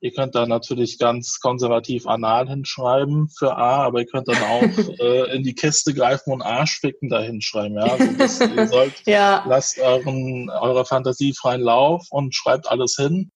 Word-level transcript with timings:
Ihr 0.00 0.12
könnt 0.12 0.36
da 0.36 0.46
natürlich 0.46 0.98
ganz 0.98 1.40
konservativ 1.40 2.06
anal 2.06 2.48
hinschreiben 2.48 3.28
für 3.36 3.56
A, 3.56 3.84
aber 3.84 4.00
ihr 4.00 4.06
könnt 4.06 4.28
dann 4.28 4.42
auch 4.42 4.62
äh, 5.00 5.36
in 5.36 5.42
die 5.42 5.54
Kiste 5.54 5.92
greifen 5.92 6.32
und 6.32 6.42
Arschficken 6.42 7.08
da 7.08 7.20
hinschreiben. 7.20 7.76
Ja? 7.76 7.84
Also 7.84 8.12
das, 8.16 8.40
ihr 8.40 8.68
sollt, 8.68 8.94
ja. 9.06 9.44
lasst 9.48 9.78
euren, 9.80 10.50
eurer 10.50 10.84
Fantasie 10.84 11.34
freien 11.34 11.62
Lauf 11.62 12.06
und 12.10 12.34
schreibt 12.34 12.70
alles 12.70 12.94
hin. 12.96 13.32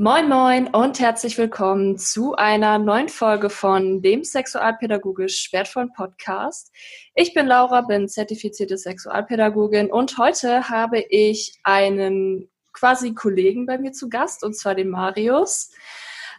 Moin 0.00 0.28
Moin 0.28 0.68
und 0.68 1.00
herzlich 1.00 1.38
willkommen 1.38 1.98
zu 1.98 2.36
einer 2.36 2.78
neuen 2.78 3.08
Folge 3.08 3.50
von 3.50 4.00
dem 4.00 4.22
sexualpädagogisch 4.22 5.52
wertvollen 5.52 5.92
Podcast. 5.92 6.72
Ich 7.16 7.34
bin 7.34 7.48
Laura, 7.48 7.80
bin 7.80 8.08
zertifizierte 8.08 8.78
Sexualpädagogin 8.78 9.90
und 9.90 10.16
heute 10.16 10.68
habe 10.68 11.00
ich 11.00 11.58
einen 11.64 12.48
quasi 12.72 13.12
Kollegen 13.12 13.66
bei 13.66 13.76
mir 13.76 13.90
zu 13.90 14.08
Gast 14.08 14.44
und 14.44 14.54
zwar 14.54 14.76
den 14.76 14.88
Marius. 14.88 15.72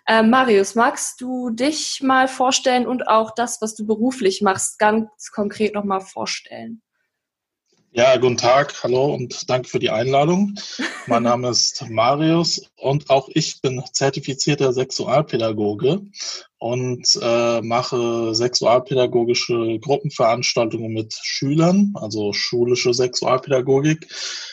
Äh, 0.07 0.23
Marius, 0.23 0.75
magst 0.75 1.19
du 1.19 1.49
dich 1.49 2.01
mal 2.01 2.29
vorstellen 2.29 2.87
und 2.87 3.09
auch 3.09 3.31
das, 3.31 3.61
was 3.61 3.75
du 3.75 3.85
beruflich 3.85 4.41
machst, 4.41 4.79
ganz 4.79 5.31
konkret 5.33 5.73
nochmal 5.73 5.99
vorstellen? 5.99 6.81
Ja, 7.91 8.15
guten 8.17 8.37
Tag, 8.37 8.83
hallo 8.83 9.15
und 9.15 9.49
danke 9.49 9.67
für 9.67 9.79
die 9.79 9.89
Einladung. 9.89 10.53
Mein 11.07 11.23
Name 11.23 11.49
ist 11.49 11.89
Marius 11.89 12.69
und 12.75 13.09
auch 13.09 13.29
ich 13.33 13.61
bin 13.61 13.81
zertifizierter 13.93 14.73
Sexualpädagoge 14.73 16.01
und 16.59 17.19
äh, 17.19 17.61
mache 17.61 18.35
sexualpädagogische 18.35 19.79
Gruppenveranstaltungen 19.79 20.93
mit 20.93 21.15
Schülern, 21.23 21.93
also 21.95 22.31
schulische 22.31 22.93
Sexualpädagogik. 22.93 24.07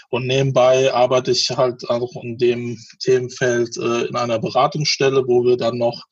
Und 0.08 0.26
nebenbei 0.26 0.94
arbeite 0.94 1.32
ich 1.32 1.50
halt 1.50 1.90
auch 1.90 2.12
in 2.22 2.38
dem 2.38 2.78
Themenfeld 3.00 3.76
äh, 3.76 4.06
in 4.06 4.16
einer 4.16 4.38
Beratungsstelle, 4.38 5.28
wo 5.28 5.44
wir 5.44 5.58
dann 5.58 5.76
noch 5.76 6.04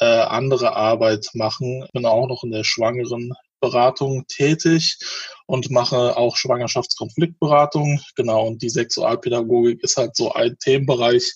äh, 0.00 0.04
andere 0.04 0.74
Arbeit 0.74 1.28
machen. 1.34 1.84
Ich 1.84 1.92
bin 1.92 2.06
auch 2.06 2.26
noch 2.26 2.42
in 2.42 2.50
der 2.50 2.64
schwangeren 2.64 3.32
Beratung 3.62 4.26
tätig 4.26 4.98
und 5.46 5.70
mache 5.70 6.16
auch 6.16 6.36
Schwangerschaftskonfliktberatung. 6.36 8.00
Genau, 8.16 8.46
und 8.48 8.60
die 8.60 8.68
Sexualpädagogik 8.68 9.82
ist 9.82 9.96
halt 9.96 10.16
so 10.16 10.32
ein 10.32 10.58
Themenbereich, 10.58 11.32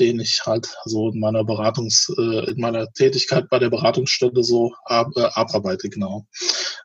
den 0.00 0.20
ich 0.20 0.40
halt 0.46 0.68
so 0.84 1.10
in 1.10 1.20
meiner 1.20 1.44
Beratungs, 1.44 2.10
äh, 2.16 2.50
in 2.50 2.60
meiner 2.60 2.90
Tätigkeit 2.92 3.50
bei 3.50 3.58
der 3.58 3.70
Beratungsstelle 3.70 4.42
so 4.42 4.72
äh, 4.86 5.04
abarbeite, 5.34 5.90
genau. 5.90 6.26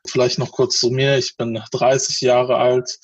Vielleicht 0.06 0.38
noch 0.38 0.50
kurz 0.50 0.78
zu 0.78 0.90
mir. 0.90 1.16
Ich 1.16 1.36
bin 1.36 1.62
30 1.72 2.20
Jahre 2.20 2.56
alt, 2.56 2.98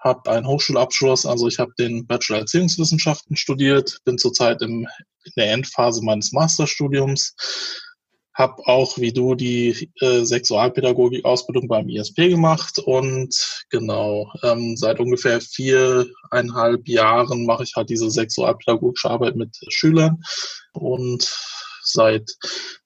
habe 0.00 0.30
einen 0.30 0.46
Hochschulabschluss, 0.46 1.24
also 1.24 1.46
ich 1.46 1.60
habe 1.60 1.72
den 1.78 2.06
Bachelor 2.06 2.40
Erziehungswissenschaften 2.40 3.36
studiert, 3.36 3.98
bin 4.04 4.18
zurzeit 4.18 4.60
in 4.60 4.88
der 5.36 5.52
Endphase 5.52 6.02
meines 6.02 6.32
Masterstudiums 6.32 7.34
habe 8.34 8.66
auch 8.66 8.96
wie 8.98 9.12
du 9.12 9.34
die 9.34 9.90
äh, 10.00 10.24
Sexualpädagogik-Ausbildung 10.24 11.68
beim 11.68 11.88
ISP 11.88 12.28
gemacht 12.30 12.78
und 12.78 13.64
genau 13.70 14.32
ähm, 14.42 14.76
seit 14.76 15.00
ungefähr 15.00 15.40
viereinhalb 15.40 16.88
Jahren 16.88 17.44
mache 17.44 17.64
ich 17.64 17.74
halt 17.76 17.90
diese 17.90 18.10
sexualpädagogische 18.10 19.10
Arbeit 19.10 19.36
mit 19.36 19.56
Schülern 19.68 20.22
und 20.72 21.30
seit 21.82 22.30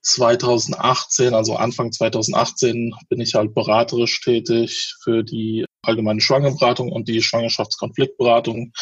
2018, 0.03 1.35
also 1.35 1.57
Anfang 1.57 1.93
2018, 1.93 2.95
bin 3.09 3.21
ich 3.21 3.35
halt 3.35 3.55
beraterisch 3.55 4.21
tätig 4.21 4.95
für 5.03 5.23
die 5.23 5.65
allgemeine 5.83 6.21
Schwangerberatung 6.21 6.91
und 6.91 7.09
die 7.09 7.23
Schwangerschaftskonfliktberatung 7.23 8.73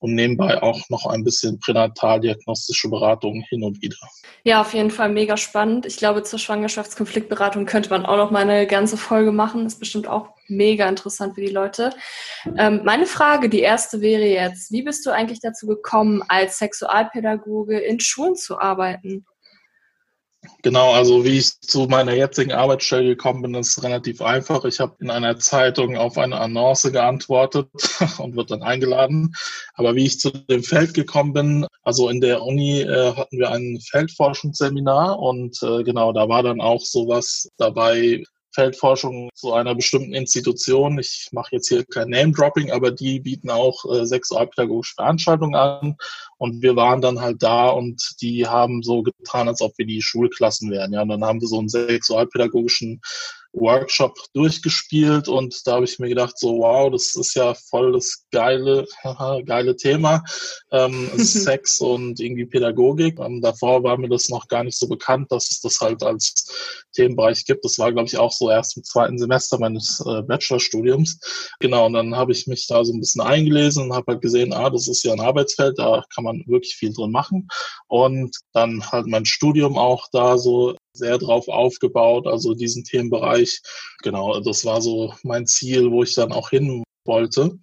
und 0.00 0.14
nebenbei 0.14 0.62
auch 0.62 0.88
noch 0.88 1.06
ein 1.06 1.22
bisschen 1.24 1.60
pränataldiagnostische 1.60 2.88
Beratung 2.88 3.44
hin 3.48 3.62
und 3.62 3.80
wieder. 3.82 3.96
Ja, 4.42 4.62
auf 4.62 4.72
jeden 4.72 4.90
Fall 4.90 5.10
mega 5.10 5.36
spannend. 5.36 5.84
Ich 5.84 5.98
glaube, 5.98 6.22
zur 6.22 6.38
Schwangerschaftskonfliktberatung 6.38 7.66
könnte 7.66 7.90
man 7.90 8.06
auch 8.06 8.16
noch 8.16 8.30
mal 8.30 8.42
eine 8.42 8.66
ganze 8.66 8.96
Folge 8.96 9.30
machen. 9.30 9.66
Ist 9.66 9.78
bestimmt 9.78 10.08
auch 10.08 10.30
mega 10.48 10.88
interessant 10.88 11.34
für 11.34 11.42
die 11.42 11.52
Leute. 11.52 11.90
Ähm, 12.56 12.80
meine 12.84 13.06
Frage, 13.06 13.50
die 13.50 13.60
erste 13.60 14.00
wäre 14.00 14.24
jetzt, 14.24 14.72
wie 14.72 14.82
bist 14.82 15.04
du 15.04 15.10
eigentlich 15.10 15.40
dazu 15.40 15.66
gekommen, 15.66 16.22
als 16.28 16.58
Sexualpädagoge 16.58 17.78
in 17.78 18.00
Schulen 18.00 18.34
zu 18.34 18.58
arbeiten? 18.58 19.26
Genau, 20.62 20.92
also 20.92 21.24
wie 21.24 21.38
ich 21.38 21.60
zu 21.60 21.86
meiner 21.86 22.14
jetzigen 22.14 22.52
Arbeitsstelle 22.52 23.08
gekommen 23.08 23.42
bin, 23.42 23.54
ist 23.54 23.82
relativ 23.82 24.22
einfach. 24.22 24.64
Ich 24.64 24.80
habe 24.80 24.96
in 25.00 25.10
einer 25.10 25.38
Zeitung 25.38 25.96
auf 25.96 26.16
eine 26.16 26.40
Annonce 26.40 26.92
geantwortet 26.92 27.68
und 28.18 28.36
wird 28.36 28.50
dann 28.50 28.62
eingeladen. 28.62 29.34
Aber 29.74 29.94
wie 29.94 30.06
ich 30.06 30.18
zu 30.18 30.30
dem 30.30 30.62
Feld 30.62 30.94
gekommen 30.94 31.34
bin, 31.34 31.66
also 31.82 32.08
in 32.08 32.20
der 32.20 32.42
Uni 32.42 32.80
äh, 32.80 33.14
hatten 33.14 33.38
wir 33.38 33.50
ein 33.50 33.80
Feldforschungsseminar 33.90 35.18
und 35.18 35.62
äh, 35.62 35.82
genau, 35.82 36.12
da 36.12 36.28
war 36.28 36.42
dann 36.42 36.60
auch 36.62 36.80
sowas 36.80 37.48
dabei, 37.58 38.22
Feldforschung 38.52 39.30
zu 39.34 39.52
einer 39.52 39.74
bestimmten 39.74 40.14
Institution. 40.14 40.98
Ich 40.98 41.28
mache 41.32 41.56
jetzt 41.56 41.68
hier 41.68 41.84
kein 41.84 42.10
Name-Dropping, 42.10 42.70
aber 42.70 42.90
die 42.90 43.20
bieten 43.20 43.50
auch 43.50 43.84
äh, 43.92 44.06
sexualpädagogische 44.06 44.94
Veranstaltungen 44.94 45.54
an. 45.54 45.96
Und 46.38 46.62
wir 46.62 46.76
waren 46.76 47.00
dann 47.00 47.20
halt 47.20 47.42
da 47.42 47.68
und 47.68 48.16
die 48.20 48.46
haben 48.46 48.82
so 48.82 49.02
getan, 49.02 49.48
als 49.48 49.60
ob 49.60 49.76
wir 49.76 49.86
die 49.86 50.02
Schulklassen 50.02 50.70
wären. 50.70 50.92
Ja, 50.92 51.02
und 51.02 51.08
dann 51.08 51.24
haben 51.24 51.40
wir 51.40 51.48
so 51.48 51.58
einen 51.58 51.68
sexualpädagogischen 51.68 53.00
Workshop 53.52 54.16
durchgespielt 54.32 55.28
und 55.28 55.66
da 55.66 55.74
habe 55.74 55.84
ich 55.84 55.98
mir 55.98 56.08
gedacht, 56.08 56.38
so 56.38 56.58
wow, 56.58 56.90
das 56.90 57.16
ist 57.16 57.34
ja 57.34 57.54
voll 57.54 57.92
das 57.92 58.24
geile, 58.30 58.86
geile 59.44 59.76
Thema, 59.76 60.22
ähm, 60.70 61.10
Sex 61.16 61.80
und 61.80 62.20
irgendwie 62.20 62.46
Pädagogik. 62.46 63.18
Ähm, 63.18 63.40
davor 63.40 63.82
war 63.82 63.98
mir 63.98 64.08
das 64.08 64.28
noch 64.28 64.46
gar 64.48 64.64
nicht 64.64 64.78
so 64.78 64.88
bekannt, 64.88 65.32
dass 65.32 65.50
es 65.50 65.60
das 65.60 65.80
halt 65.80 66.02
als 66.02 66.46
Themenbereich 66.92 67.44
gibt. 67.44 67.64
Das 67.64 67.78
war, 67.78 67.92
glaube 67.92 68.08
ich, 68.08 68.18
auch 68.18 68.32
so 68.32 68.50
erst 68.50 68.76
im 68.76 68.84
zweiten 68.84 69.18
Semester 69.18 69.58
meines 69.58 70.02
äh, 70.06 70.22
Bachelorstudiums. 70.22 71.20
Genau, 71.60 71.86
und 71.86 71.94
dann 71.94 72.16
habe 72.16 72.32
ich 72.32 72.46
mich 72.46 72.66
da 72.66 72.84
so 72.84 72.92
ein 72.92 73.00
bisschen 73.00 73.22
eingelesen 73.22 73.84
und 73.84 73.94
habe 73.94 74.12
halt 74.12 74.22
gesehen, 74.22 74.52
ah, 74.52 74.70
das 74.70 74.88
ist 74.88 75.02
ja 75.04 75.12
ein 75.12 75.20
Arbeitsfeld, 75.20 75.78
da 75.78 76.04
kann 76.14 76.24
man 76.24 76.42
wirklich 76.46 76.74
viel 76.74 76.92
drin 76.92 77.10
machen. 77.10 77.48
Und 77.88 78.36
dann 78.52 78.84
halt 78.90 79.06
mein 79.06 79.24
Studium 79.24 79.78
auch 79.78 80.06
da 80.12 80.38
so 80.38 80.76
sehr 80.92 81.18
drauf 81.18 81.48
aufgebaut, 81.48 82.26
also 82.26 82.54
diesen 82.54 82.84
Themenbereich. 82.84 83.60
Genau, 84.02 84.40
das 84.40 84.64
war 84.64 84.80
so 84.80 85.14
mein 85.22 85.46
Ziel, 85.46 85.90
wo 85.90 86.02
ich 86.02 86.14
dann 86.14 86.32
auch 86.32 86.50
hin 86.50 86.82
wollte. 87.04 87.58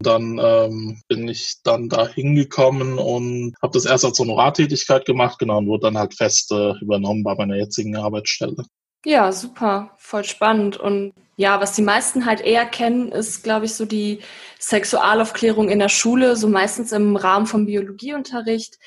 Dann 0.00 0.38
ähm, 0.42 1.00
bin 1.08 1.28
ich 1.28 1.56
dann 1.62 1.88
da 1.88 2.06
hingekommen 2.08 2.98
und 2.98 3.54
habe 3.62 3.72
das 3.72 3.84
erst 3.84 4.04
als 4.04 4.18
Honorartätigkeit 4.18 5.04
gemacht, 5.04 5.38
genau, 5.38 5.58
und 5.58 5.68
wurde 5.68 5.86
dann 5.86 5.98
halt 5.98 6.14
fest 6.14 6.50
äh, 6.52 6.72
übernommen 6.80 7.22
bei 7.22 7.34
meiner 7.34 7.56
jetzigen 7.56 7.96
Arbeitsstelle. 7.96 8.64
Ja, 9.04 9.32
super, 9.32 9.90
voll 9.98 10.24
spannend. 10.24 10.78
Und 10.78 11.12
ja, 11.36 11.60
was 11.60 11.72
die 11.72 11.82
meisten 11.82 12.26
halt 12.26 12.40
eher 12.40 12.64
kennen, 12.64 13.12
ist, 13.12 13.42
glaube 13.42 13.66
ich, 13.66 13.74
so 13.74 13.84
die 13.84 14.20
Sexualaufklärung 14.58 15.68
in 15.68 15.78
der 15.78 15.88
Schule, 15.90 16.36
so 16.36 16.48
meistens 16.48 16.90
im 16.92 17.16
Rahmen 17.16 17.46
vom 17.46 17.66
Biologieunterricht. 17.66 18.78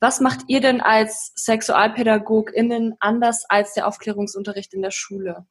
Was 0.00 0.20
macht 0.20 0.40
ihr 0.48 0.60
denn 0.60 0.80
als 0.80 1.32
SexualpädagogInnen 1.36 2.94
anders 3.00 3.44
als 3.48 3.74
der 3.74 3.86
Aufklärungsunterricht 3.86 4.74
in 4.74 4.82
der 4.82 4.90
Schule? 4.90 5.46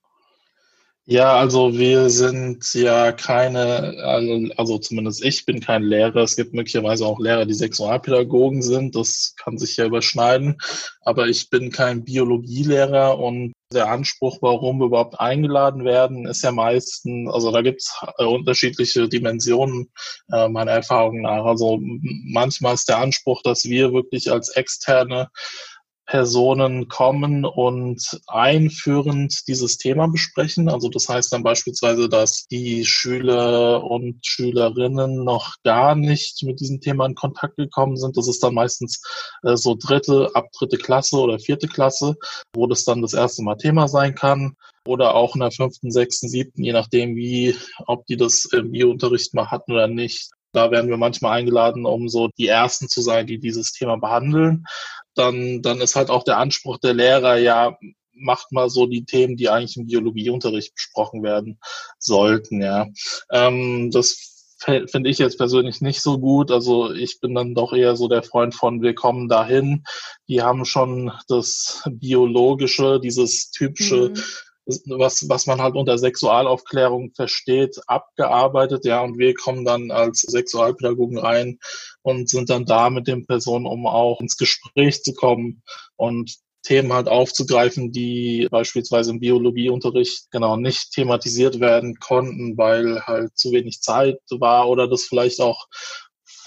Ja, 1.12 1.34
also 1.38 1.74
wir 1.74 2.12
sind 2.12 2.72
ja 2.75 3.12
keine, 3.12 4.53
also 4.58 4.78
zumindest 4.78 5.25
ich 5.25 5.44
bin 5.44 5.59
kein 5.59 5.81
Lehrer. 5.81 6.18
Es 6.18 6.36
gibt 6.36 6.53
möglicherweise 6.53 7.03
auch 7.03 7.20
Lehrer, 7.20 7.47
die 7.47 7.56
Sexualpädagogen 7.56 8.62
sind. 8.62 8.96
Das 8.96 9.34
kann 9.36 9.58
sich 9.58 9.75
ja 9.78 9.86
überschneiden. 9.88 10.57
Aber 11.01 11.28
ich 11.28 11.50
bin 11.50 11.72
kein 11.72 12.04
Biologielehrer 12.04 13.18
und 13.18 13.54
der 13.74 13.89
Anspruch, 13.89 14.38
warum 14.42 14.78
wir 14.78 14.86
überhaupt 14.86 15.19
eingeladen 15.19 15.84
werden, 15.84 16.28
ist 16.28 16.44
ja 16.44 16.51
meistens, 16.51 17.34
also 17.34 17.51
da 17.51 17.63
gibt's 17.63 17.92
äh, 18.19 18.25
unterschiedliche 18.25 19.10
Dimensionen 19.10 19.89
äh, 20.31 20.48
meiner 20.48 20.74
Erfahrung 20.74 21.22
nach. 21.22 21.44
Also 21.44 21.80
manchmal 21.81 22.75
ist 22.75 22.88
der 22.88 23.00
Anspruch, 23.00 23.42
dass 23.42 23.66
wir 23.66 23.94
wirklich 23.94 24.31
als 24.31 24.50
externe 24.50 25.30
Personen 26.10 26.88
kommen 26.88 27.46
und 27.46 28.20
einführend 28.26 29.48
dieses 29.48 29.78
Thema 29.78 30.08
besprechen. 30.08 30.68
Also 30.68 30.90
das 30.90 31.08
heißt 31.08 31.32
dann 31.32 31.44
beispielsweise, 31.44 32.10
dass 32.10 32.48
die 32.48 32.84
Schüler 32.84 33.84
und 33.84 34.26
Schülerinnen 34.26 35.24
noch 35.24 35.58
gar 35.64 35.94
nicht 35.94 36.42
mit 36.42 36.62
diesem 36.62 36.82
Thema 36.82 37.06
in 37.06 37.14
Kontakt 37.14 37.58
gekommen 37.58 37.96
sind. 37.96 38.18
Das 38.18 38.28
ist 38.28 38.42
dann 38.44 38.56
meistens 38.56 39.04
äh, 39.44 39.56
so 39.56 39.76
dritte, 39.80 40.32
ab 40.34 40.48
dritte 40.58 40.78
Klasse 40.78 41.18
oder 41.18 41.38
vierte 41.38 41.68
Klasse, 41.68 42.16
wo 42.56 42.66
das 42.66 42.86
dann 42.86 43.04
das 43.04 43.14
erste 43.14 43.44
Mal 43.44 43.58
Thema 43.58 43.88
sein 43.88 44.16
kann. 44.16 44.56
Oder 44.88 45.14
auch 45.14 45.36
in 45.36 45.42
der 45.42 45.52
fünften, 45.52 45.92
sechsten, 45.92 46.28
siebten, 46.28 46.64
je 46.64 46.74
nachdem 46.74 47.16
wie, 47.16 47.56
ob 47.86 48.08
die 48.08 48.18
das 48.18 48.46
im 48.46 48.72
Biounterricht 48.72 49.36
mal 49.36 49.52
hatten 49.52 49.74
oder 49.74 49.88
nicht. 49.88 50.32
Da 50.51 50.72
werden 50.72 50.90
wir 50.90 50.98
manchmal 50.98 51.40
eingeladen, 51.40 51.86
um 51.86 52.10
so 52.10 52.30
die 52.38 52.48
Ersten 52.48 52.90
zu 52.90 53.01
sein, 53.01 53.28
die 53.28 53.40
dieses 53.40 53.72
Thema 53.72 53.98
behandeln. 53.98 54.66
Dann, 55.16 55.62
dann 55.62 55.81
ist 55.81 55.96
halt 55.96 56.10
auch 56.10 56.24
der 56.24 56.38
Anspruch 56.38 56.78
der 56.78 56.94
Lehrer, 56.94 57.38
ja, 57.38 57.78
macht 58.13 58.51
mal 58.51 58.69
so 58.69 58.86
die 58.86 59.06
Themen, 59.06 59.38
die 59.38 59.50
eigentlich 59.50 59.78
im 59.78 59.88
Biologieunterricht 59.88 60.74
besprochen 60.75 61.24
werden 61.24 61.60
sollten, 61.98 62.62
ja. 62.62 62.88
Ähm, 63.31 63.92
das 63.92 64.30
finde 64.60 65.10
ich 65.10 65.18
jetzt 65.19 65.38
persönlich 65.38 65.81
nicht 65.81 66.01
so 66.01 66.19
gut. 66.19 66.51
Also 66.51 66.92
ich 66.92 67.19
bin 67.22 67.34
dann 67.34 67.56
doch 67.56 67.74
eher 67.74 67.96
so 67.96 68.07
der 68.07 68.24
Freund 68.24 68.54
von, 68.54 68.81
wir 68.81 68.94
kommen 68.94 69.30
dahin. 69.30 69.84
Die 70.28 70.42
haben 70.42 70.66
schon 70.66 71.12
das 71.28 71.84
Biologische, 71.90 73.00
dieses 73.00 73.51
typische, 73.51 74.10
mhm. 74.10 74.22
Was, 74.98 75.27
was 75.27 75.48
man 75.48 75.62
halt 75.62 75.75
unter 75.75 75.98
Sexualaufklärung 75.98 77.12
versteht, 77.16 77.80
abgearbeitet. 77.88 78.86
Ja, 78.86 79.01
und 79.01 79.18
wir 79.18 79.33
kommen 79.33 79.66
dann 79.66 79.92
als 79.92 80.21
Sexualpädagogen 80.21 81.18
rein 81.18 81.60
und 82.01 82.30
sind 82.30 82.50
dann 82.50 82.66
da 82.66 82.89
mit 82.89 83.07
den 83.07 83.25
Personen, 83.25 83.66
um 83.66 83.88
auch 83.88 84.21
ins 84.21 84.38
Gespräch 84.38 85.04
zu 85.04 85.13
kommen. 85.13 85.63
Und 85.95 86.39
Themen 86.63 86.92
halt 86.92 87.07
aufzugreifen, 87.07 87.92
die 87.92 88.48
beispielsweise 88.51 89.12
im 89.12 89.19
Biologieunterricht 89.19 90.30
genau 90.30 90.57
nicht 90.57 90.92
thematisiert 90.92 91.60
werden 91.60 91.95
konnten, 92.00 92.57
weil 92.57 93.01
halt 93.06 93.38
zu 93.38 93.51
wenig 93.51 93.81
Zeit 93.81 94.19
war 94.30 94.69
oder 94.69 94.88
das 94.88 95.06
vielleicht 95.06 95.39
auch 95.39 95.68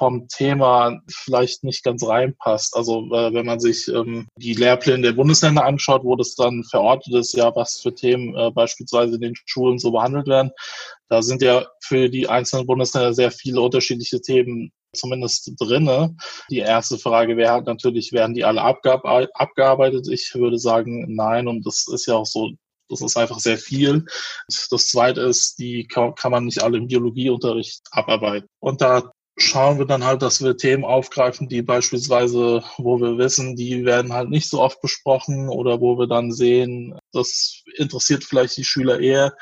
vom 0.02 0.26
Thema 0.26 1.00
vielleicht 1.08 1.62
nicht 1.62 1.84
ganz 1.84 2.04
reinpasst. 2.04 2.74
Also 2.74 3.06
äh, 3.12 3.32
wenn 3.32 3.46
man 3.46 3.60
sich 3.60 3.86
ähm, 3.86 4.26
die 4.36 4.54
Lehrpläne 4.54 5.00
der 5.00 5.12
Bundesländer 5.12 5.64
anschaut, 5.64 6.02
wo 6.02 6.16
das 6.16 6.34
dann 6.34 6.64
verortet 6.64 7.14
ist, 7.14 7.34
ja, 7.34 7.54
was 7.54 7.78
für 7.80 7.94
Themen 7.94 8.34
äh, 8.34 8.50
beispielsweise 8.50 9.14
in 9.14 9.20
den 9.20 9.34
Schulen 9.46 9.78
so 9.78 9.92
behandelt 9.92 10.26
werden, 10.26 10.50
da 11.08 11.22
sind 11.22 11.40
ja 11.40 11.66
für 11.84 12.08
die 12.08 12.28
einzelnen 12.28 12.66
Bundesländer 12.66 13.14
sehr 13.14 13.30
viele 13.30 13.60
unterschiedliche 13.60 14.20
Themen 14.20 14.72
zumindest 14.92 15.52
drinne. 15.60 16.16
Die 16.50 16.58
erste 16.58 16.98
Frage 16.98 17.36
wäre 17.36 17.52
halt 17.52 17.66
natürlich, 17.66 18.10
werden 18.10 18.34
die 18.34 18.44
alle 18.44 18.60
abgearbeitet? 18.60 20.08
Ich 20.10 20.34
würde 20.34 20.58
sagen, 20.58 21.14
nein. 21.14 21.46
Und 21.46 21.64
das 21.64 21.86
ist 21.86 22.06
ja 22.06 22.14
auch 22.16 22.26
so, 22.26 22.50
das 22.88 23.02
ist 23.02 23.16
einfach 23.16 23.38
sehr 23.38 23.56
viel. 23.56 24.04
Das 24.48 24.88
zweite 24.88 25.20
ist, 25.20 25.60
die 25.60 25.86
kann 25.86 26.32
man 26.32 26.46
nicht 26.46 26.60
alle 26.60 26.78
im 26.78 26.88
Biologieunterricht 26.88 27.82
abarbeiten. 27.92 28.48
Und 28.58 28.80
da 28.80 29.12
schauen 29.36 29.78
wir 29.78 29.86
dann 29.86 30.04
halt, 30.04 30.22
dass 30.22 30.42
wir 30.42 30.56
Themen 30.56 30.84
aufgreifen, 30.84 31.48
die 31.48 31.62
beispielsweise, 31.62 32.62
wo 32.76 33.00
wir 33.00 33.18
wissen, 33.18 33.56
die 33.56 33.84
werden 33.84 34.12
halt 34.12 34.28
nicht 34.28 34.48
so 34.48 34.60
oft 34.60 34.80
besprochen 34.80 35.48
oder 35.48 35.80
wo 35.80 35.98
wir 35.98 36.06
dann 36.06 36.32
sehen, 36.32 36.98
das 37.12 37.62
interessiert 37.76 38.24
vielleicht 38.24 38.56
die 38.56 38.64
Schüler 38.64 39.00
eher. 39.00 39.34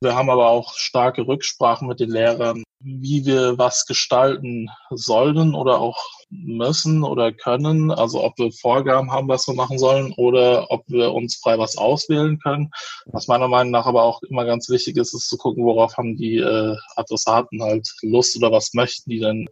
Wir 0.00 0.14
haben 0.14 0.30
aber 0.30 0.48
auch 0.48 0.74
starke 0.74 1.26
Rücksprachen 1.26 1.88
mit 1.88 2.00
den 2.00 2.10
Lehrern, 2.10 2.64
wie 2.80 3.26
wir 3.26 3.58
was 3.58 3.86
gestalten 3.86 4.70
sollen 4.90 5.54
oder 5.54 5.80
auch 5.80 6.02
müssen 6.42 7.02
oder 7.04 7.32
können. 7.32 7.90
Also 7.90 8.22
ob 8.22 8.38
wir 8.38 8.50
Vorgaben 8.52 9.10
haben, 9.12 9.28
was 9.28 9.46
wir 9.46 9.54
machen 9.54 9.78
sollen 9.78 10.12
oder 10.16 10.70
ob 10.70 10.84
wir 10.88 11.12
uns 11.12 11.36
frei 11.36 11.58
was 11.58 11.76
auswählen 11.76 12.38
können. 12.38 12.70
Was 13.06 13.28
meiner 13.28 13.48
Meinung 13.48 13.72
nach 13.72 13.86
aber 13.86 14.02
auch 14.02 14.22
immer 14.22 14.44
ganz 14.44 14.68
wichtig 14.68 14.96
ist, 14.96 15.14
ist 15.14 15.28
zu 15.28 15.36
gucken, 15.36 15.64
worauf 15.64 15.96
haben 15.96 16.16
die 16.16 16.36
äh, 16.36 16.76
Adressaten 16.96 17.62
halt 17.62 17.88
Lust 18.02 18.36
oder 18.36 18.52
was 18.52 18.74
möchten 18.74 19.10
die 19.10 19.20
denn 19.20 19.46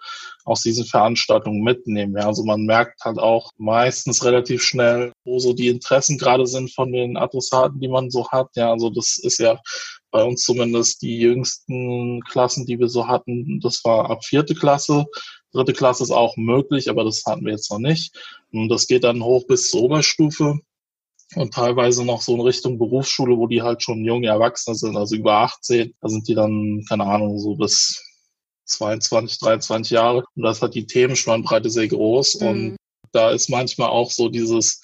aus 0.45 0.63
diesen 0.63 0.85
Veranstaltungen 0.85 1.63
mitnehmen. 1.63 2.17
Ja, 2.17 2.27
also 2.27 2.45
man 2.45 2.65
merkt 2.65 3.05
halt 3.05 3.19
auch 3.19 3.51
meistens 3.59 4.25
relativ 4.25 4.63
schnell, 4.63 5.13
wo 5.25 5.39
so 5.39 5.53
die 5.53 5.69
Interessen 5.69 6.19
gerade 6.19 6.47
sind 6.47 6.73
von 6.75 6.93
den 6.93 7.17
Adressaten, 7.17 7.81
die 7.81 7.89
man 7.89 8.11
so 8.11 8.29
hat. 8.29 8.49
Ja, 8.57 8.71
also 8.71 8.91
das 8.91 9.19
ist 9.19 9.39
ja 9.39 9.61
bei 10.11 10.23
uns 10.23 10.43
zumindest 10.43 11.03
die 11.03 11.19
jüngsten 11.19 12.21
Klassen, 12.29 12.67
die 12.67 12.79
wir 12.79 12.89
so 12.89 13.09
hatten, 13.09 13.61
das 13.61 13.81
war 13.85 14.11
ab 14.11 14.25
vierte 14.25 14.55
Klasse. 14.55 15.07
Dritte 15.53 15.73
Klasse 15.73 16.03
ist 16.03 16.11
auch 16.11 16.37
möglich, 16.37 16.89
aber 16.89 17.05
das 17.05 17.25
hatten 17.27 17.45
wir 17.45 17.53
jetzt 17.53 17.71
noch 17.71 17.79
nicht. 17.79 18.17
Und 18.53 18.69
das 18.69 18.87
geht 18.87 19.05
dann 19.05 19.23
hoch 19.23 19.47
bis 19.47 19.71
zur 19.71 19.83
Oberstufe 19.83 20.61
und 21.35 21.55
teilweise 21.55 22.05
noch 22.05 22.23
so 22.23 22.35
in 22.35 22.41
Richtung 22.41 22.79
Berufsschule, 22.79 23.37
wo 23.37 23.47
die 23.47 23.63
halt 23.63 23.83
schon 23.83 24.05
junge 24.05 24.29
Erwachsene 24.29 24.77
sind, 24.77 24.97
also 24.97 25.17
über 25.17 25.35
18. 25.39 25.95
Da 26.01 26.09
sind 26.09 26.29
die 26.29 26.35
dann, 26.35 26.85
keine 26.89 27.05
Ahnung, 27.05 27.39
so 27.39 27.55
bis 27.55 28.03
22, 28.67 29.39
23 29.39 29.93
Jahre. 29.93 30.25
Und 30.35 30.43
das 30.43 30.63
hat 30.63 30.75
die 30.75 30.87
Themenspannbreite 30.87 31.71
sehr 31.71 31.89
groß. 31.89 32.41
Mhm. 32.41 32.49
Und 32.49 32.77
da 33.13 33.31
ist 33.31 33.51
manchmal 33.51 33.89
auch 33.89 34.11
so 34.11 34.29
dieses, 34.29 34.83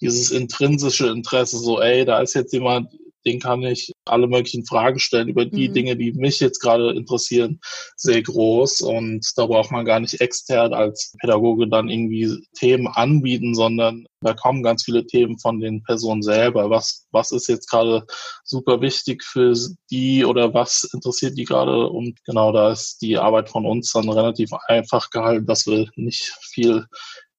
dieses 0.00 0.30
intrinsische 0.30 1.08
Interesse, 1.08 1.58
so, 1.58 1.80
ey, 1.80 2.04
da 2.04 2.20
ist 2.20 2.34
jetzt 2.34 2.52
jemand, 2.52 2.90
den 3.24 3.40
kann 3.40 3.62
ich 3.62 3.92
alle 4.06 4.26
möglichen 4.26 4.64
Fragen 4.64 4.98
stellen 4.98 5.28
über 5.28 5.44
die 5.44 5.68
mhm. 5.68 5.74
Dinge, 5.74 5.96
die 5.96 6.12
mich 6.12 6.40
jetzt 6.40 6.60
gerade 6.60 6.92
interessieren, 6.92 7.60
sehr 7.96 8.22
groß. 8.22 8.80
Und 8.82 9.26
da 9.36 9.46
braucht 9.46 9.70
man 9.70 9.84
gar 9.84 10.00
nicht 10.00 10.20
extern 10.20 10.72
als 10.72 11.12
Pädagoge 11.20 11.68
dann 11.68 11.88
irgendwie 11.88 12.36
Themen 12.54 12.88
anbieten, 12.88 13.54
sondern 13.54 14.06
da 14.22 14.34
kommen 14.34 14.62
ganz 14.62 14.84
viele 14.84 15.06
Themen 15.06 15.38
von 15.38 15.60
den 15.60 15.82
Personen 15.82 16.22
selber. 16.22 16.70
Was, 16.70 17.06
was 17.10 17.32
ist 17.32 17.48
jetzt 17.48 17.70
gerade 17.70 18.04
super 18.44 18.80
wichtig 18.80 19.24
für 19.24 19.54
die 19.90 20.24
oder 20.24 20.52
was 20.52 20.88
interessiert 20.92 21.38
die 21.38 21.44
gerade? 21.44 21.88
Und 21.88 22.22
genau 22.24 22.52
da 22.52 22.72
ist 22.72 23.00
die 23.00 23.16
Arbeit 23.16 23.48
von 23.48 23.66
uns 23.66 23.92
dann 23.92 24.08
relativ 24.08 24.50
einfach 24.66 25.10
gehalten, 25.10 25.46
dass 25.46 25.66
wir 25.66 25.88
nicht 25.96 26.32
viel 26.52 26.86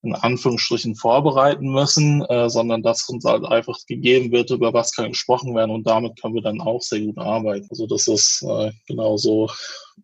in 0.04 0.16
Anführungsstrichen 0.16 0.96
vorbereiten 0.96 1.72
müssen, 1.72 2.24
äh, 2.26 2.50
sondern 2.50 2.82
dass 2.82 3.08
uns 3.10 3.24
halt 3.24 3.46
einfach 3.46 3.78
gegeben 3.88 4.32
wird, 4.32 4.50
über 4.50 4.74
was 4.74 4.94
kann 4.94 5.10
gesprochen 5.10 5.56
werden 5.56 5.72
und 5.72 5.86
damit 5.88 6.20
können 6.20 6.36
wir 6.36 6.42
dann 6.42 6.62
auch 6.62 6.82
sehr 6.82 7.02
gut 7.02 7.18
arbeiten. 7.18 7.68
Also 7.70 7.86
das 7.86 8.08
ist 8.08 8.44
äh, 8.44 8.72
genau 8.88 9.18
so 9.18 9.50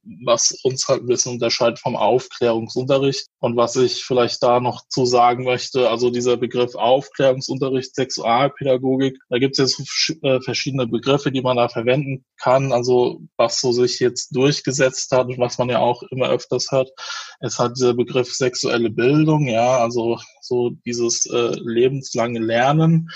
was 0.03 0.51
uns 0.63 0.87
halt 0.87 1.01
ein 1.01 1.07
bisschen 1.07 1.33
unterscheidet 1.33 1.79
vom 1.79 1.95
Aufklärungsunterricht. 1.95 3.27
Und 3.39 3.55
was 3.55 3.75
ich 3.75 4.03
vielleicht 4.03 4.41
da 4.43 4.59
noch 4.59 4.87
zu 4.87 5.05
sagen 5.05 5.43
möchte, 5.43 5.89
also 5.89 6.09
dieser 6.09 6.37
Begriff 6.37 6.75
Aufklärungsunterricht, 6.75 7.95
Sexualpädagogik, 7.95 9.17
da 9.29 9.37
gibt 9.37 9.59
es 9.59 9.77
jetzt 9.77 10.23
äh, 10.23 10.41
verschiedene 10.41 10.87
Begriffe, 10.87 11.31
die 11.31 11.41
man 11.41 11.57
da 11.57 11.69
verwenden 11.69 12.25
kann. 12.41 12.71
Also 12.71 13.21
was 13.37 13.59
so 13.59 13.71
sich 13.71 13.99
jetzt 13.99 14.35
durchgesetzt 14.35 15.11
hat 15.11 15.27
und 15.27 15.39
was 15.39 15.57
man 15.57 15.69
ja 15.69 15.79
auch 15.79 16.03
immer 16.11 16.29
öfters 16.29 16.71
hört, 16.71 16.89
ist 17.41 17.59
halt 17.59 17.77
dieser 17.77 17.93
Begriff 17.93 18.33
sexuelle 18.33 18.89
Bildung, 18.89 19.47
ja, 19.47 19.77
also 19.77 20.17
so 20.41 20.71
dieses 20.85 21.25
äh, 21.25 21.51
lebenslange 21.59 22.39
Lernen, 22.39 23.09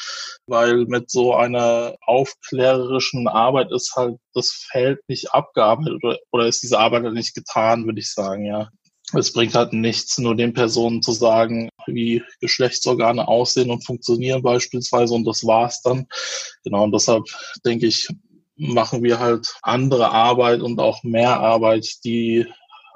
weil 0.46 0.86
mit 0.86 1.10
so 1.10 1.34
einer 1.34 1.96
aufklärerischen 2.06 3.28
Arbeit 3.28 3.72
ist 3.72 3.96
halt 3.96 4.18
das 4.34 4.52
Feld 4.72 5.00
nicht 5.08 5.34
abgearbeitet 5.34 6.04
oder, 6.04 6.18
oder 6.32 6.48
ist 6.48 6.64
diese 6.64 6.80
Arbeit 6.80 7.04
halt 7.04 7.14
nicht 7.14 7.36
getan, 7.36 7.86
würde 7.86 8.00
ich 8.00 8.12
sagen, 8.12 8.46
ja. 8.46 8.70
Es 9.14 9.34
bringt 9.34 9.56
halt 9.56 9.74
nichts, 9.74 10.18
nur 10.20 10.36
den 10.36 10.54
Personen 10.54 11.02
zu 11.02 11.12
sagen, 11.12 11.70
wie 11.86 12.24
Geschlechtsorgane 12.40 13.28
aussehen 13.28 13.70
und 13.70 13.86
funktionieren 13.86 14.42
beispielsweise 14.42 15.14
und 15.14 15.26
das 15.26 15.46
war's 15.46 15.82
dann. 15.82 16.08
Genau, 16.64 16.84
und 16.84 16.94
deshalb 16.94 17.26
denke 17.66 17.88
ich, 17.88 18.08
machen 18.56 19.04
wir 19.04 19.20
halt 19.20 19.56
andere 19.64 20.12
Arbeit 20.12 20.62
und 20.62 20.80
auch 20.80 21.04
mehr 21.04 21.40
Arbeit, 21.40 21.88
die 22.06 22.46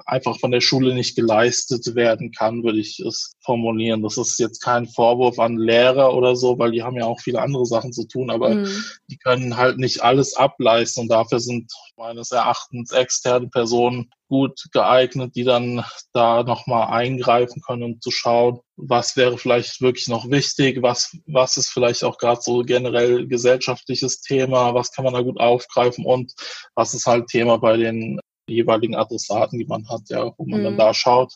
einfach 0.06 0.40
von 0.40 0.52
der 0.52 0.62
Schule 0.62 0.94
nicht 0.94 1.16
geleistet 1.16 1.96
werden 1.96 2.32
kann, 2.32 2.64
würde 2.64 2.80
ich 2.80 3.00
es 3.00 3.34
formulieren. 3.44 4.04
Das 4.04 4.18
ist 4.18 4.40
jetzt 4.40 4.62
kein 4.62 4.88
Vorwurf 4.88 5.40
an 5.40 5.58
Lehrer 5.58 6.14
oder 6.14 6.36
so, 6.36 6.60
weil 6.60 6.72
die 6.72 6.84
haben 6.84 6.98
ja 6.98 7.06
auch 7.06 7.20
viele 7.20 7.42
andere 7.42 7.66
Sachen 7.66 7.94
zu 7.94 8.08
tun, 8.08 8.30
aber 8.30 8.56
mhm. 8.56 8.84
die 9.08 9.18
können 9.18 9.58
halt 9.58 9.78
nicht 9.78 10.04
alles 10.04 10.36
ableisten 10.36 11.04
und 11.04 11.10
dafür 11.10 11.40
sind 11.40 11.72
meines 11.98 12.32
Erachtens 12.32 12.92
externe 12.92 13.48
Personen 13.48 14.10
gut 14.28 14.66
geeignet, 14.72 15.36
die 15.36 15.44
dann 15.44 15.86
da 16.12 16.44
nochmal 16.44 16.88
eingreifen 16.88 17.62
können, 17.62 17.84
um 17.84 18.02
zu 18.02 18.12
schauen, 18.12 18.60
was 18.76 19.16
wäre 19.16 19.38
vielleicht 19.38 19.82
wirklich 19.82 20.08
noch 20.08 20.30
wichtig, 20.30 20.82
was, 20.82 21.16
was 21.28 21.58
ist 21.58 21.70
vielleicht 21.70 22.04
auch 22.04 22.18
gerade 22.18 22.42
so 22.42 22.64
generell 22.64 23.28
gesellschaftliches 23.28 24.22
Thema, 24.22 24.74
was 24.74 24.92
kann 24.92 25.06
man 25.06 25.14
da 25.14 25.22
gut 25.22 25.40
aufgreifen 25.40 26.06
und 26.06 26.34
was 26.74 26.94
ist 26.94 27.06
halt 27.06 27.28
Thema 27.28 27.58
bei 27.58 27.78
den 27.78 28.20
jeweiligen 28.48 28.96
Adressaten, 28.96 29.60
die 29.60 29.66
man 29.66 29.88
hat, 29.90 30.10
ja, 30.10 30.32
wo 30.38 30.46
man 30.46 30.60
mhm. 30.60 30.64
dann 30.66 30.78
da 30.78 30.94
schaut, 30.94 31.34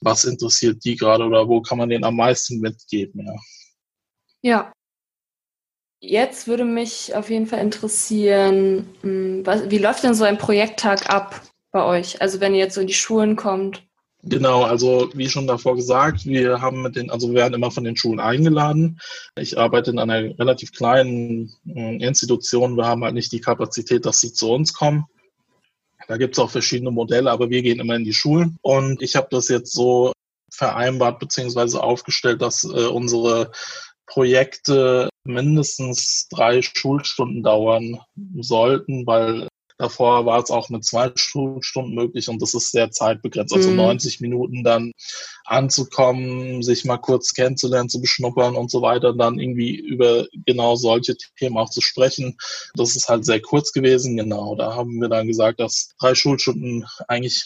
was 0.00 0.24
interessiert 0.24 0.84
die 0.84 0.96
gerade 0.96 1.24
oder 1.24 1.48
wo 1.48 1.60
kann 1.60 1.78
man 1.78 1.88
denen 1.88 2.04
am 2.04 2.16
meisten 2.16 2.60
mitgeben, 2.60 3.26
ja. 3.26 3.34
Ja. 4.42 4.72
Jetzt 6.00 6.46
würde 6.46 6.64
mich 6.64 7.14
auf 7.14 7.30
jeden 7.30 7.46
Fall 7.46 7.60
interessieren, 7.60 8.86
hm, 9.00 9.44
was, 9.44 9.70
wie 9.70 9.78
läuft 9.78 10.04
denn 10.04 10.14
so 10.14 10.24
ein 10.24 10.38
Projekttag 10.38 11.08
ab 11.08 11.42
bei 11.72 11.84
euch? 11.84 12.20
Also 12.20 12.38
wenn 12.40 12.54
ihr 12.54 12.60
jetzt 12.60 12.74
so 12.74 12.80
in 12.80 12.86
die 12.86 12.94
Schulen 12.94 13.34
kommt. 13.34 13.82
Genau, 14.22 14.62
also 14.62 15.10
wie 15.14 15.28
schon 15.28 15.46
davor 15.46 15.74
gesagt, 15.76 16.26
wir 16.26 16.60
haben 16.60 16.82
mit 16.82 16.96
den, 16.96 17.10
also 17.10 17.28
wir 17.28 17.36
werden 17.36 17.54
immer 17.54 17.70
von 17.70 17.84
den 17.84 17.96
Schulen 17.96 18.20
eingeladen. 18.20 19.00
Ich 19.36 19.58
arbeite 19.58 19.90
in 19.90 19.98
einer 19.98 20.38
relativ 20.38 20.72
kleinen 20.72 21.52
hm, 21.64 22.00
Institution. 22.00 22.76
Wir 22.76 22.86
haben 22.86 23.02
halt 23.02 23.14
nicht 23.14 23.32
die 23.32 23.40
Kapazität, 23.40 24.04
dass 24.04 24.20
sie 24.20 24.32
zu 24.32 24.52
uns 24.52 24.74
kommen. 24.74 25.06
Da 26.08 26.16
gibt 26.16 26.36
es 26.36 26.38
auch 26.38 26.50
verschiedene 26.50 26.90
Modelle, 26.90 27.30
aber 27.30 27.50
wir 27.50 27.62
gehen 27.62 27.80
immer 27.80 27.96
in 27.96 28.04
die 28.04 28.12
Schulen. 28.12 28.58
Und 28.62 29.02
ich 29.02 29.16
habe 29.16 29.28
das 29.30 29.48
jetzt 29.48 29.72
so 29.72 30.12
vereinbart 30.52 31.18
bzw. 31.18 31.78
aufgestellt, 31.78 32.42
dass 32.42 32.64
äh, 32.64 32.86
unsere 32.86 33.50
Projekte 34.06 35.08
mindestens 35.24 36.28
drei 36.28 36.62
Schulstunden 36.62 37.42
dauern 37.42 38.00
sollten, 38.38 39.06
weil 39.06 39.48
Davor 39.78 40.24
war 40.24 40.42
es 40.42 40.50
auch 40.50 40.68
mit 40.70 40.84
zwei 40.84 41.12
Stunden 41.16 41.94
möglich 41.94 42.28
und 42.28 42.40
das 42.40 42.54
ist 42.54 42.70
sehr 42.70 42.90
zeitbegrenzt. 42.90 43.54
Also 43.54 43.70
mhm. 43.70 43.76
90 43.76 44.20
Minuten 44.20 44.64
dann 44.64 44.92
anzukommen, 45.44 46.62
sich 46.62 46.84
mal 46.84 46.96
kurz 46.98 47.32
kennenzulernen, 47.34 47.88
zu 47.88 48.00
beschnuppern 48.00 48.56
und 48.56 48.70
so 48.70 48.82
weiter, 48.82 49.12
dann 49.12 49.38
irgendwie 49.38 49.76
über 49.76 50.26
genau 50.44 50.76
solche 50.76 51.16
Themen 51.38 51.56
auch 51.56 51.70
zu 51.70 51.80
sprechen. 51.80 52.36
Das 52.74 52.96
ist 52.96 53.08
halt 53.08 53.24
sehr 53.24 53.40
kurz 53.40 53.72
gewesen, 53.72 54.16
genau. 54.16 54.54
Da 54.56 54.74
haben 54.74 55.00
wir 55.00 55.08
dann 55.08 55.26
gesagt, 55.26 55.60
dass 55.60 55.94
drei 56.00 56.14
Schulstunden 56.14 56.86
eigentlich, 57.06 57.44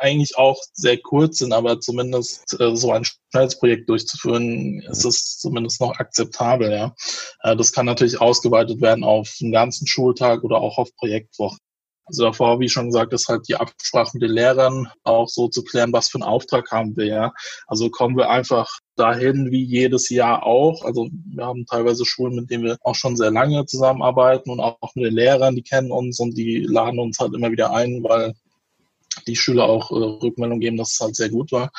eigentlich 0.00 0.36
auch 0.36 0.60
sehr 0.72 0.98
kurz 0.98 1.38
sind, 1.38 1.52
aber 1.52 1.80
zumindest 1.80 2.60
äh, 2.60 2.76
so 2.76 2.92
ein 2.92 3.04
schnelles 3.04 3.58
Projekt 3.58 3.88
durchzuführen, 3.88 4.80
ist 4.88 5.04
es 5.04 5.38
zumindest 5.38 5.80
noch 5.80 5.98
akzeptabel, 5.98 6.70
ja. 6.70 6.94
Äh, 7.42 7.56
das 7.56 7.72
kann 7.72 7.86
natürlich 7.86 8.20
ausgeweitet 8.20 8.80
werden 8.80 9.04
auf 9.04 9.36
einen 9.40 9.52
ganzen 9.52 9.86
Schultag 9.86 10.44
oder 10.44 10.58
auch 10.58 10.78
auf 10.78 10.94
Projektwochen. 11.14 11.58
Also 12.06 12.24
davor, 12.24 12.60
wie 12.60 12.68
schon 12.68 12.86
gesagt, 12.86 13.14
ist 13.14 13.28
halt 13.28 13.48
die 13.48 13.56
Absprache 13.56 14.10
mit 14.12 14.22
den 14.22 14.32
Lehrern 14.32 14.88
auch 15.04 15.26
so 15.26 15.48
zu 15.48 15.64
klären, 15.64 15.90
was 15.94 16.08
für 16.08 16.18
einen 16.18 16.24
Auftrag 16.24 16.70
haben 16.70 16.94
wir, 16.98 17.06
ja. 17.06 17.32
Also 17.66 17.88
kommen 17.88 18.14
wir 18.18 18.28
einfach 18.28 18.70
dahin 18.96 19.50
wie 19.50 19.64
jedes 19.64 20.10
Jahr 20.10 20.44
auch. 20.44 20.84
Also 20.84 21.08
wir 21.10 21.46
haben 21.46 21.64
teilweise 21.64 22.04
Schulen, 22.04 22.34
mit 22.36 22.50
denen 22.50 22.64
wir 22.64 22.76
auch 22.82 22.94
schon 22.94 23.16
sehr 23.16 23.30
lange 23.30 23.64
zusammenarbeiten 23.64 24.50
und 24.50 24.60
auch 24.60 24.94
mit 24.94 25.06
den 25.06 25.14
Lehrern, 25.14 25.56
die 25.56 25.62
kennen 25.62 25.90
uns 25.90 26.20
und 26.20 26.36
die 26.36 26.58
laden 26.58 27.00
uns 27.00 27.18
halt 27.18 27.32
immer 27.32 27.50
wieder 27.50 27.72
ein, 27.72 28.04
weil 28.04 28.34
die 29.26 29.36
Schüler 29.36 29.64
auch 29.64 29.90
äh, 29.90 29.94
Rückmeldung 29.94 30.60
geben, 30.60 30.76
dass 30.76 30.92
es 30.92 31.00
halt 31.00 31.16
sehr 31.16 31.30
gut 31.30 31.52
war. 31.52 31.70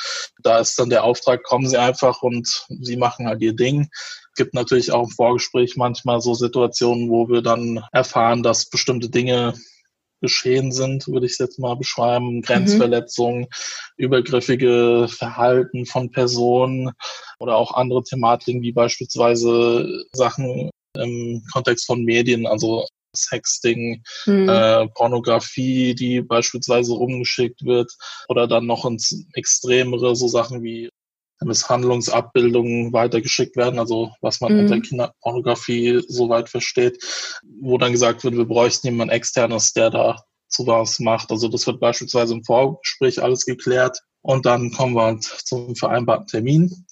Da 0.42 0.58
ist 0.58 0.76
dann 0.76 0.90
der 0.90 1.04
Auftrag, 1.04 1.44
kommen 1.44 1.68
Sie 1.68 1.76
einfach 1.76 2.22
und 2.22 2.66
Sie 2.68 2.96
machen 2.96 3.28
halt 3.28 3.42
Ihr 3.42 3.54
Ding. 3.54 3.90
Es 4.36 4.44
gibt 4.44 4.52
natürlich 4.52 4.92
auch 4.92 5.04
im 5.04 5.08
Vorgespräch 5.08 5.78
manchmal 5.78 6.20
so 6.20 6.34
Situationen, 6.34 7.08
wo 7.08 7.26
wir 7.30 7.40
dann 7.40 7.82
erfahren, 7.90 8.42
dass 8.42 8.68
bestimmte 8.68 9.08
Dinge 9.08 9.54
geschehen 10.20 10.72
sind, 10.72 11.08
würde 11.08 11.24
ich 11.24 11.32
es 11.32 11.38
jetzt 11.38 11.58
mal 11.58 11.74
beschreiben. 11.74 12.42
Grenzverletzungen, 12.42 13.40
mhm. 13.40 13.46
übergriffige 13.96 15.06
Verhalten 15.08 15.86
von 15.86 16.10
Personen 16.10 16.92
oder 17.38 17.56
auch 17.56 17.72
andere 17.72 18.02
Thematiken 18.02 18.60
wie 18.60 18.72
beispielsweise 18.72 20.04
Sachen 20.12 20.68
im 20.98 21.42
Kontext 21.50 21.86
von 21.86 22.04
Medien, 22.04 22.46
also 22.46 22.86
Sexting, 23.16 24.02
mhm. 24.26 24.50
äh, 24.50 24.86
Pornografie, 24.88 25.94
die 25.94 26.20
beispielsweise 26.20 26.92
rumgeschickt 26.92 27.64
wird 27.64 27.90
oder 28.28 28.46
dann 28.46 28.66
noch 28.66 28.84
ins 28.84 29.24
Extremere 29.32 30.14
so 30.14 30.28
Sachen 30.28 30.62
wie 30.62 30.90
Misshandlungsabbildungen 31.44 32.92
weitergeschickt 32.92 33.56
werden, 33.56 33.78
also 33.78 34.10
was 34.20 34.40
man 34.40 34.54
mhm. 34.54 34.60
unter 34.60 34.80
Kinderpornografie 34.80 36.02
soweit 36.08 36.48
versteht, 36.48 37.02
wo 37.60 37.78
dann 37.78 37.92
gesagt 37.92 38.24
wird, 38.24 38.36
wir 38.36 38.46
bräuchten 38.46 38.86
jemanden 38.86 39.14
externes, 39.14 39.72
der 39.72 39.90
da 39.90 40.16
zu 40.48 40.66
was 40.66 40.98
macht. 40.98 41.30
Also 41.30 41.48
das 41.48 41.66
wird 41.66 41.80
beispielsweise 41.80 42.34
im 42.34 42.44
Vorgespräch 42.44 43.22
alles 43.22 43.44
geklärt 43.44 44.00
und 44.22 44.46
dann 44.46 44.72
kommen 44.72 44.94
wir 44.94 45.02
halt 45.02 45.22
zum 45.22 45.76
vereinbarten 45.76 46.26
Termin. 46.26 46.86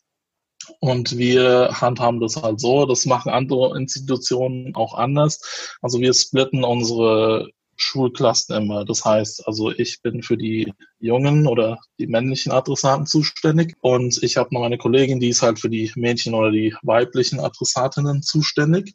Und 0.81 1.19
wir 1.19 1.71
handhaben 1.81 2.21
das 2.21 2.37
halt 2.37 2.59
so, 2.59 2.87
das 2.87 3.05
machen 3.05 3.31
andere 3.31 3.77
Institutionen 3.77 4.75
auch 4.75 4.95
anders. 4.95 5.77
Also 5.83 6.01
wir 6.01 6.15
splitten 6.15 6.65
unsere 6.65 7.51
Schulklassen 7.77 8.57
immer. 8.57 8.85
Das 8.85 9.05
heißt, 9.05 9.47
also 9.47 9.71
ich 9.71 10.01
bin 10.03 10.23
für 10.23 10.37
die 10.37 10.73
jungen 10.99 11.47
oder 11.47 11.79
die 11.99 12.07
männlichen 12.07 12.53
Adressaten 12.53 13.07
zuständig 13.07 13.75
und 13.81 14.23
ich 14.23 14.37
habe 14.37 14.55
noch 14.55 14.63
eine 14.63 14.79
Kollegin, 14.79 15.21
die 15.21 15.31
ist 15.31 15.43
halt 15.43 15.59
für 15.59 15.71
die 15.71 15.93
Mädchen 15.97 16.35
oder 16.35 16.51
die 16.51 16.75
weiblichen 16.83 17.41
Adressatinnen 17.41 18.23
zuständig. 18.23 18.95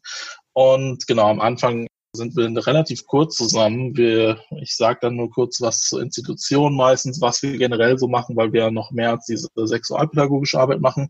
Und 0.54 1.08
genau 1.08 1.30
am 1.30 1.40
Anfang 1.40 1.88
sind 2.14 2.36
wir 2.36 2.50
relativ 2.66 3.06
kurz 3.06 3.36
zusammen. 3.36 3.96
Wir, 3.96 4.42
ich 4.62 4.76
sage 4.76 5.00
dann 5.02 5.16
nur 5.16 5.30
kurz 5.30 5.62
was 5.62 5.82
zur 5.82 6.02
Institution 6.02 6.76
meistens, 6.76 7.22
was 7.22 7.44
wir 7.44 7.58
generell 7.58 7.98
so 7.98 8.08
machen, 8.08 8.36
weil 8.36 8.52
wir 8.52 8.72
noch 8.72 8.92
mehr 8.92 9.12
als 9.12 9.26
diese 9.26 9.48
sexualpädagogische 9.56 10.60
Arbeit 10.60 10.82
machen. 10.82 11.10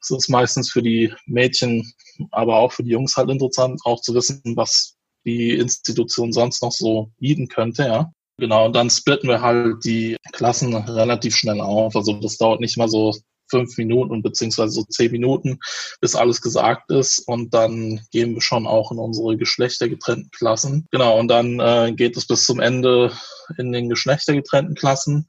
Das 0.00 0.10
ist 0.10 0.28
meistens 0.28 0.70
für 0.70 0.82
die 0.82 1.12
Mädchen, 1.26 1.92
aber 2.30 2.56
auch 2.56 2.72
für 2.72 2.84
die 2.84 2.90
Jungs 2.90 3.16
halt 3.16 3.30
interessant, 3.30 3.80
auch 3.84 4.00
zu 4.00 4.14
wissen, 4.14 4.40
was 4.54 4.94
die 5.24 5.52
Institution 5.54 6.32
sonst 6.32 6.62
noch 6.62 6.72
so 6.72 7.10
bieten 7.18 7.48
könnte, 7.48 7.84
ja. 7.84 8.12
Genau, 8.38 8.66
und 8.66 8.76
dann 8.76 8.88
splitten 8.88 9.28
wir 9.28 9.42
halt 9.42 9.84
die 9.84 10.16
Klassen 10.32 10.74
relativ 10.74 11.34
schnell 11.34 11.60
auf. 11.60 11.96
Also 11.96 12.12
das 12.20 12.36
dauert 12.36 12.60
nicht 12.60 12.78
mal 12.78 12.88
so 12.88 13.12
fünf 13.50 13.76
Minuten 13.78 14.22
beziehungsweise 14.22 14.72
so 14.72 14.84
zehn 14.84 15.10
Minuten, 15.10 15.58
bis 16.00 16.14
alles 16.14 16.40
gesagt 16.40 16.90
ist. 16.90 17.20
Und 17.26 17.52
dann 17.54 18.00
gehen 18.10 18.34
wir 18.34 18.42
schon 18.42 18.66
auch 18.66 18.92
in 18.92 18.98
unsere 18.98 19.36
geschlechtergetrennten 19.36 20.30
Klassen. 20.30 20.86
Genau, 20.90 21.18
und 21.18 21.28
dann 21.28 21.58
äh, 21.58 21.92
geht 21.92 22.16
es 22.16 22.26
bis 22.26 22.46
zum 22.46 22.60
Ende 22.60 23.12
in 23.56 23.72
den 23.72 23.88
geschlechtergetrennten 23.88 24.74
Klassen. 24.74 25.26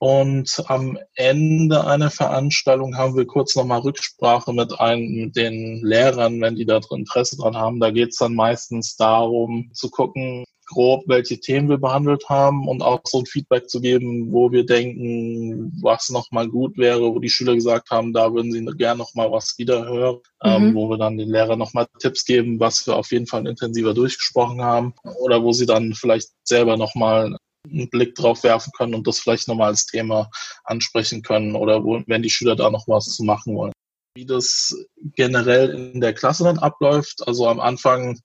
Und 0.00 0.64
am 0.68 0.98
Ende 1.14 1.86
einer 1.86 2.10
Veranstaltung 2.10 2.96
haben 2.96 3.16
wir 3.16 3.26
kurz 3.26 3.54
nochmal 3.54 3.80
Rücksprache 3.80 4.50
mit, 4.54 4.80
einem, 4.80 5.24
mit 5.26 5.36
den 5.36 5.84
Lehrern, 5.84 6.40
wenn 6.40 6.56
die 6.56 6.64
da 6.64 6.80
drin 6.80 7.00
Interesse 7.00 7.36
dran 7.36 7.54
haben. 7.54 7.80
Da 7.80 7.90
geht 7.90 8.08
es 8.08 8.16
dann 8.16 8.34
meistens 8.34 8.96
darum 8.96 9.70
zu 9.74 9.90
gucken, 9.90 10.46
grob, 10.64 11.02
welche 11.06 11.38
Themen 11.38 11.68
wir 11.68 11.76
behandelt 11.76 12.30
haben 12.30 12.66
und 12.66 12.80
auch 12.80 13.00
so 13.04 13.18
ein 13.18 13.26
Feedback 13.26 13.68
zu 13.68 13.82
geben, 13.82 14.32
wo 14.32 14.50
wir 14.50 14.64
denken, 14.64 15.70
was 15.82 16.08
nochmal 16.08 16.48
gut 16.48 16.78
wäre, 16.78 17.14
wo 17.14 17.18
die 17.18 17.28
Schüler 17.28 17.54
gesagt 17.54 17.90
haben, 17.90 18.14
da 18.14 18.32
würden 18.32 18.52
sie 18.52 18.64
gerne 18.78 18.98
nochmal 18.98 19.30
was 19.30 19.58
wiederhören, 19.58 20.20
ähm, 20.42 20.62
mhm. 20.62 20.68
ähm, 20.68 20.74
wo 20.76 20.88
wir 20.88 20.96
dann 20.96 21.18
den 21.18 21.28
Lehrern 21.28 21.58
nochmal 21.58 21.86
Tipps 21.98 22.24
geben, 22.24 22.58
was 22.58 22.86
wir 22.86 22.96
auf 22.96 23.12
jeden 23.12 23.26
Fall 23.26 23.46
intensiver 23.46 23.92
durchgesprochen 23.92 24.62
haben 24.62 24.94
oder 25.20 25.42
wo 25.42 25.52
sie 25.52 25.66
dann 25.66 25.92
vielleicht 25.92 26.30
selber 26.44 26.78
nochmal 26.78 27.36
einen 27.68 27.90
Blick 27.90 28.14
drauf 28.14 28.42
werfen 28.42 28.72
können 28.76 28.94
und 28.94 29.06
das 29.06 29.20
vielleicht 29.20 29.48
nochmal 29.48 29.68
als 29.68 29.86
Thema 29.86 30.30
ansprechen 30.64 31.22
können 31.22 31.54
oder 31.54 31.84
wo, 31.84 32.02
wenn 32.06 32.22
die 32.22 32.30
Schüler 32.30 32.56
da 32.56 32.70
noch 32.70 32.88
was 32.88 33.14
zu 33.16 33.24
machen 33.24 33.54
wollen. 33.56 33.72
Wie 34.16 34.26
das 34.26 34.74
generell 35.14 35.70
in 35.70 36.00
der 36.00 36.14
Klasse 36.14 36.44
dann 36.44 36.58
abläuft, 36.58 37.26
also 37.26 37.48
am 37.48 37.60
Anfang 37.60 38.18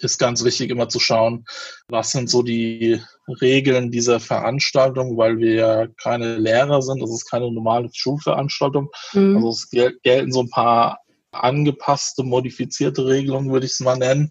ist 0.00 0.18
ganz 0.18 0.44
wichtig 0.44 0.70
immer 0.70 0.88
zu 0.88 1.00
schauen, 1.00 1.44
was 1.88 2.10
sind 2.10 2.28
so 2.28 2.42
die 2.42 3.00
Regeln 3.40 3.90
dieser 3.90 4.20
Veranstaltung, 4.20 5.16
weil 5.16 5.38
wir 5.38 5.54
ja 5.54 5.86
keine 6.02 6.36
Lehrer 6.36 6.82
sind, 6.82 7.00
das 7.00 7.10
ist 7.10 7.30
keine 7.30 7.50
normale 7.50 7.88
Schulveranstaltung. 7.92 8.90
Mhm. 9.12 9.36
Also 9.36 9.50
es 9.50 9.70
gelten 10.02 10.32
so 10.32 10.42
ein 10.42 10.50
paar 10.50 11.00
angepasste, 11.44 12.22
modifizierte 12.22 13.06
Regelung, 13.06 13.50
würde 13.50 13.66
ich 13.66 13.72
es 13.72 13.80
mal 13.80 13.96
nennen. 13.96 14.30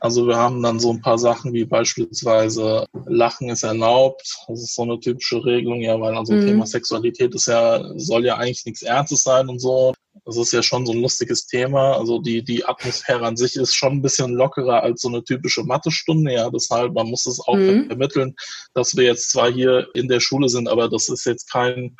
Also 0.00 0.26
wir 0.26 0.36
haben 0.36 0.62
dann 0.62 0.80
so 0.80 0.90
ein 0.90 1.00
paar 1.00 1.18
Sachen 1.18 1.52
wie 1.52 1.64
beispielsweise 1.64 2.86
Lachen 3.06 3.48
ist 3.48 3.62
erlaubt. 3.62 4.22
Das 4.48 4.62
ist 4.62 4.74
so 4.74 4.82
eine 4.82 5.00
typische 5.00 5.44
Regelung, 5.44 5.80
ja, 5.80 5.98
weil 6.00 6.16
also 6.16 6.32
mhm. 6.32 6.46
Thema 6.46 6.66
Sexualität 6.66 7.34
ist 7.34 7.46
ja, 7.46 7.82
soll 7.96 8.24
ja 8.24 8.36
eigentlich 8.36 8.64
nichts 8.66 8.82
Ernstes 8.82 9.22
sein 9.22 9.48
und 9.48 9.60
so. 9.60 9.94
Das 10.24 10.36
ist 10.36 10.52
ja 10.52 10.62
schon 10.62 10.86
so 10.86 10.92
ein 10.92 11.02
lustiges 11.02 11.46
Thema. 11.46 11.96
Also 11.96 12.20
die, 12.20 12.42
die 12.42 12.64
Atmosphäre 12.64 13.26
an 13.26 13.36
sich 13.36 13.56
ist 13.56 13.74
schon 13.74 13.94
ein 13.94 14.02
bisschen 14.02 14.32
lockerer 14.32 14.82
als 14.82 15.02
so 15.02 15.08
eine 15.08 15.24
typische 15.24 15.64
Mathestunde. 15.64 16.32
Ja, 16.32 16.50
deshalb, 16.50 16.94
man 16.94 17.08
muss 17.08 17.26
es 17.26 17.40
auch 17.40 17.56
mhm. 17.56 17.86
vermitteln, 17.86 18.34
dass 18.74 18.96
wir 18.96 19.04
jetzt 19.04 19.30
zwar 19.30 19.52
hier 19.52 19.88
in 19.94 20.08
der 20.08 20.20
Schule 20.20 20.48
sind, 20.48 20.68
aber 20.68 20.88
das 20.88 21.08
ist 21.08 21.26
jetzt 21.26 21.50
kein 21.50 21.96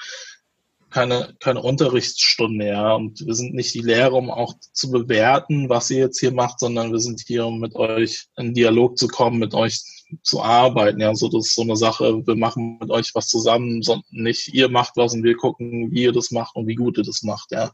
keine, 0.95 1.35
keine 1.41 1.61
Unterrichtsstunde, 1.61 2.69
ja. 2.69 2.95
Und 2.95 3.27
wir 3.27 3.35
sind 3.35 3.53
nicht 3.53 3.75
die 3.75 3.81
Lehrer, 3.81 4.13
um 4.13 4.31
auch 4.31 4.55
zu 4.73 4.93
bewerten, 4.93 5.69
was 5.69 5.91
ihr 5.91 5.99
jetzt 5.99 6.21
hier 6.21 6.33
macht, 6.33 6.61
sondern 6.61 6.93
wir 6.93 7.01
sind 7.01 7.21
hier, 7.27 7.47
um 7.47 7.59
mit 7.59 7.75
euch 7.75 8.29
in 8.37 8.55
Dialog 8.55 8.97
zu 8.97 9.09
kommen, 9.09 9.41
mit 9.41 9.55
euch 9.55 9.83
zu 10.23 10.41
arbeiten. 10.41 11.01
Ja, 11.01 11.13
so 11.17 11.29
das 11.29 11.47
ist 11.47 11.57
so 11.57 11.63
eine 11.63 11.77
Sache. 11.77 12.25
Wir 12.25 12.37
machen 12.37 12.79
mit 12.81 12.91
euch 12.91 13.11
was 13.13 13.27
zusammen, 13.27 13.83
sondern 13.83 14.05
nicht 14.13 14.55
ihr 14.55 14.69
macht 14.69 14.93
was 14.95 15.15
und 15.15 15.25
wir 15.25 15.37
gucken, 15.37 15.91
wie 15.91 16.05
ihr 16.05 16.13
das 16.13 16.31
macht 16.31 16.55
und 16.55 16.69
wie 16.69 16.77
gut 16.77 16.97
ihr 16.97 17.05
das 17.05 17.25
macht. 17.25 17.51
Ja, 17.51 17.73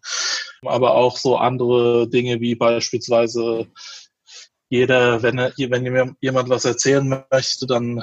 aber 0.63 0.95
auch 0.95 1.19
so 1.19 1.37
andere 1.37 2.09
Dinge 2.09 2.41
wie 2.41 2.55
beispielsweise 2.55 3.67
jeder, 4.71 5.23
wenn 5.23 5.37
er, 5.37 5.53
wenn 5.59 6.17
jemand 6.23 6.49
was 6.49 6.65
erzählen 6.65 7.27
möchte, 7.31 7.67
dann 7.67 8.03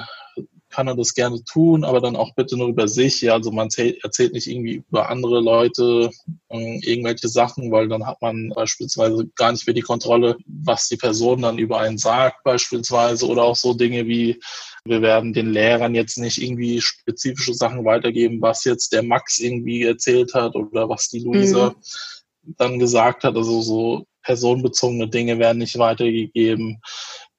kann 0.70 0.86
er 0.86 0.96
das 0.96 1.14
gerne 1.14 1.42
tun, 1.44 1.84
aber 1.84 2.00
dann 2.00 2.16
auch 2.16 2.34
bitte 2.34 2.56
nur 2.56 2.68
über 2.68 2.88
sich. 2.88 3.20
Ja, 3.22 3.34
also 3.34 3.50
man 3.50 3.68
erzählt 3.68 4.32
nicht 4.32 4.46
irgendwie 4.46 4.82
über 4.88 5.08
andere 5.08 5.40
Leute 5.40 6.10
äh, 6.48 6.78
irgendwelche 6.80 7.28
Sachen, 7.28 7.70
weil 7.72 7.88
dann 7.88 8.06
hat 8.06 8.20
man 8.20 8.50
beispielsweise 8.54 9.28
gar 9.36 9.52
nicht 9.52 9.66
mehr 9.66 9.74
die 9.74 9.80
Kontrolle, 9.80 10.36
was 10.46 10.88
die 10.88 10.96
Person 10.96 11.42
dann 11.42 11.58
über 11.58 11.80
einen 11.80 11.98
sagt 11.98 12.44
beispielsweise 12.44 13.26
oder 13.26 13.42
auch 13.42 13.56
so 13.56 13.74
Dinge 13.74 14.06
wie 14.06 14.38
wir 14.84 15.02
werden 15.02 15.32
den 15.32 15.52
Lehrern 15.52 15.94
jetzt 15.94 16.18
nicht 16.18 16.40
irgendwie 16.40 16.80
spezifische 16.80 17.54
Sachen 17.54 17.84
weitergeben, 17.84 18.40
was 18.40 18.64
jetzt 18.64 18.92
der 18.92 19.02
Max 19.02 19.38
irgendwie 19.38 19.82
erzählt 19.82 20.34
hat 20.34 20.54
oder 20.54 20.88
was 20.88 21.08
die 21.08 21.20
Luisa 21.20 21.70
mhm. 21.70 22.54
dann 22.56 22.78
gesagt 22.78 23.24
hat. 23.24 23.36
Also 23.36 23.60
so 23.60 24.06
personenbezogene 24.22 25.08
Dinge 25.08 25.38
werden 25.38 25.58
nicht 25.58 25.78
weitergegeben. 25.78 26.80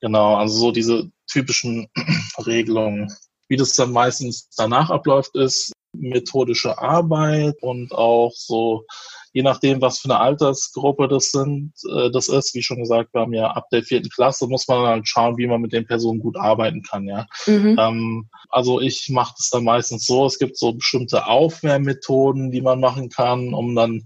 Genau, 0.02 0.36
also 0.36 0.58
so 0.58 0.72
diese 0.72 1.10
typischen 1.28 1.88
Regelungen. 2.46 3.14
Wie 3.48 3.58
das 3.58 3.74
dann 3.74 3.92
meistens 3.92 4.50
danach 4.56 4.90
abläuft, 4.90 5.36
ist 5.36 5.72
methodische 5.94 6.78
Arbeit 6.78 7.56
und 7.62 7.92
auch 7.92 8.32
so 8.36 8.86
je 9.34 9.44
nachdem, 9.44 9.82
was 9.82 10.00
für 10.00 10.10
eine 10.10 10.20
Altersgruppe 10.20 11.08
das 11.08 11.32
sind, 11.32 11.74
äh, 11.92 12.10
das 12.12 12.30
ist, 12.30 12.54
wie 12.56 12.64
schon 12.64 12.80
gesagt, 12.80 13.14
wir 13.14 13.22
haben 13.22 13.34
ja 13.34 13.52
ab 13.52 13.66
der 13.72 13.84
vierten 13.84 14.10
Klasse, 14.10 14.48
muss 14.48 14.68
man 14.68 14.86
halt 14.86 15.08
schauen, 15.08 15.38
wie 15.38 15.48
man 15.48 15.62
mit 15.62 15.74
den 15.74 15.86
Personen 15.86 16.20
gut 16.20 16.38
arbeiten 16.38 16.82
kann, 16.84 17.08
ja. 17.08 17.28
Mhm. 17.46 17.76
Ähm, 17.80 18.30
also 18.50 18.82
ich 18.82 19.10
mache 19.10 19.36
das 19.38 19.50
dann 19.50 19.64
meistens 19.64 20.06
so, 20.06 20.26
es 20.26 20.40
gibt 20.40 20.58
so 20.58 20.74
bestimmte 20.74 21.28
Aufwärmmethoden, 21.28 22.52
die 22.52 22.62
man 22.62 22.80
machen 22.80 23.10
kann, 23.10 23.54
um 23.54 23.76
dann 23.76 24.04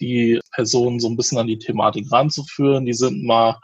die 0.00 0.40
Personen 0.52 1.00
so 1.00 1.08
ein 1.08 1.16
bisschen 1.16 1.38
an 1.38 1.46
die 1.46 1.58
Thematik 1.58 2.12
ranzuführen. 2.12 2.84
Die 2.84 2.92
sind 2.92 3.24
mal 3.24 3.58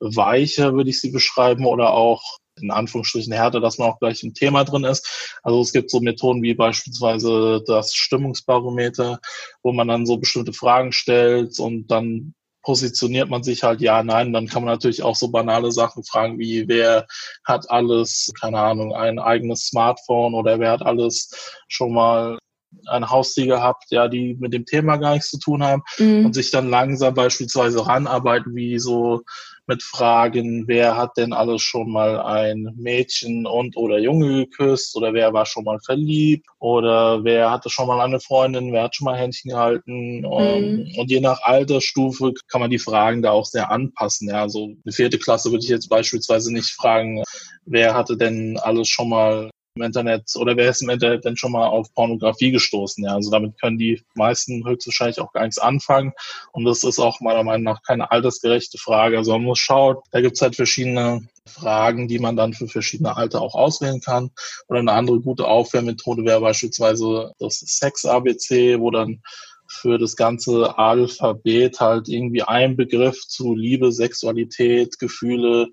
weicher, 0.00 0.74
würde 0.74 0.90
ich 0.90 1.00
sie 1.00 1.10
beschreiben, 1.10 1.66
oder 1.66 1.92
auch 1.92 2.22
in 2.60 2.70
Anführungsstrichen 2.70 3.32
härter, 3.32 3.60
dass 3.60 3.78
man 3.78 3.90
auch 3.90 3.98
gleich 3.98 4.22
im 4.22 4.34
Thema 4.34 4.64
drin 4.64 4.84
ist. 4.84 5.38
Also 5.42 5.60
es 5.60 5.72
gibt 5.72 5.90
so 5.90 6.00
Methoden 6.00 6.42
wie 6.42 6.54
beispielsweise 6.54 7.62
das 7.66 7.94
Stimmungsbarometer, 7.94 9.20
wo 9.62 9.72
man 9.72 9.88
dann 9.88 10.06
so 10.06 10.16
bestimmte 10.16 10.52
Fragen 10.52 10.92
stellt 10.92 11.58
und 11.58 11.88
dann 11.88 12.34
positioniert 12.62 13.30
man 13.30 13.44
sich 13.44 13.62
halt 13.62 13.80
ja, 13.80 14.02
nein, 14.02 14.32
dann 14.32 14.48
kann 14.48 14.64
man 14.64 14.72
natürlich 14.72 15.02
auch 15.02 15.14
so 15.14 15.28
banale 15.28 15.70
Sachen 15.70 16.02
fragen 16.02 16.38
wie, 16.40 16.66
wer 16.66 17.06
hat 17.44 17.70
alles, 17.70 18.32
keine 18.40 18.58
Ahnung, 18.58 18.92
ein 18.92 19.20
eigenes 19.20 19.66
Smartphone 19.66 20.34
oder 20.34 20.58
wer 20.58 20.72
hat 20.72 20.82
alles 20.82 21.62
schon 21.68 21.92
mal 21.92 22.38
ein 22.86 23.08
Haustier 23.08 23.46
gehabt, 23.46 23.84
ja, 23.90 24.08
die 24.08 24.36
mit 24.40 24.52
dem 24.52 24.64
Thema 24.64 24.96
gar 24.96 25.14
nichts 25.14 25.30
zu 25.30 25.38
tun 25.38 25.62
haben 25.62 25.82
mhm. 25.98 26.26
und 26.26 26.34
sich 26.34 26.50
dann 26.50 26.68
langsam 26.68 27.14
beispielsweise 27.14 27.86
ranarbeiten, 27.86 28.54
wie 28.56 28.80
so 28.80 29.22
mit 29.66 29.82
Fragen, 29.82 30.68
wer 30.68 30.96
hat 30.96 31.16
denn 31.16 31.32
alles 31.32 31.62
schon 31.62 31.90
mal 31.90 32.20
ein 32.20 32.74
Mädchen 32.76 33.46
und 33.46 33.76
oder 33.76 33.98
Junge 33.98 34.44
geküsst 34.44 34.96
oder 34.96 35.12
wer 35.12 35.32
war 35.32 35.46
schon 35.46 35.64
mal 35.64 35.78
verliebt 35.80 36.46
oder 36.58 37.24
wer 37.24 37.50
hatte 37.50 37.70
schon 37.70 37.86
mal 37.86 38.00
eine 38.00 38.20
Freundin, 38.20 38.72
wer 38.72 38.84
hat 38.84 38.96
schon 38.96 39.06
mal 39.06 39.16
Händchen 39.16 39.50
gehalten 39.50 40.24
und, 40.24 40.76
mhm. 40.76 40.98
und 40.98 41.10
je 41.10 41.20
nach 41.20 41.42
Altersstufe 41.42 42.32
kann 42.48 42.60
man 42.60 42.70
die 42.70 42.78
Fragen 42.78 43.22
da 43.22 43.32
auch 43.32 43.46
sehr 43.46 43.70
anpassen. 43.70 44.28
Ja, 44.28 44.42
also 44.42 44.64
eine 44.64 44.92
vierte 44.92 45.18
Klasse 45.18 45.50
würde 45.50 45.64
ich 45.64 45.70
jetzt 45.70 45.88
beispielsweise 45.88 46.52
nicht 46.52 46.70
fragen, 46.70 47.22
wer 47.64 47.94
hatte 47.94 48.16
denn 48.16 48.58
alles 48.58 48.88
schon 48.88 49.08
mal 49.08 49.50
im 49.76 49.82
Internet 49.82 50.34
oder 50.36 50.56
wer 50.56 50.70
ist 50.70 50.82
im 50.82 50.90
Internet 50.90 51.24
denn 51.24 51.36
schon 51.36 51.52
mal 51.52 51.66
auf 51.66 51.92
Pornografie 51.94 52.50
gestoßen? 52.50 53.04
Ja, 53.04 53.14
also 53.14 53.30
damit 53.30 53.60
können 53.60 53.78
die 53.78 54.02
meisten 54.14 54.66
höchstwahrscheinlich 54.66 55.20
auch 55.20 55.32
gar 55.32 55.42
nichts 55.42 55.58
anfangen. 55.58 56.12
Und 56.52 56.64
das 56.64 56.82
ist 56.82 56.98
auch 56.98 57.20
meiner 57.20 57.44
Meinung 57.44 57.64
nach 57.64 57.82
keine 57.82 58.10
altersgerechte 58.10 58.78
Frage. 58.78 59.18
Also 59.18 59.32
man 59.32 59.44
muss 59.44 59.58
schauen, 59.58 59.96
da 60.10 60.20
gibt 60.20 60.36
es 60.36 60.42
halt 60.42 60.56
verschiedene 60.56 61.28
Fragen, 61.46 62.08
die 62.08 62.18
man 62.18 62.36
dann 62.36 62.54
für 62.54 62.66
verschiedene 62.66 63.16
Alter 63.16 63.40
auch 63.40 63.54
auswählen 63.54 64.00
kann. 64.00 64.30
Oder 64.68 64.80
eine 64.80 64.92
andere 64.92 65.20
gute 65.20 65.46
Aufwärmmethode 65.46 66.24
wäre 66.24 66.40
beispielsweise 66.40 67.32
das 67.38 67.60
Sex-ABC, 67.60 68.80
wo 68.80 68.90
dann 68.90 69.22
für 69.68 69.98
das 69.98 70.16
ganze 70.16 70.78
Alphabet 70.78 71.80
halt 71.80 72.08
irgendwie 72.08 72.42
ein 72.42 72.76
Begriff 72.76 73.26
zu 73.26 73.54
Liebe, 73.54 73.92
Sexualität, 73.92 74.98
Gefühle, 74.98 75.68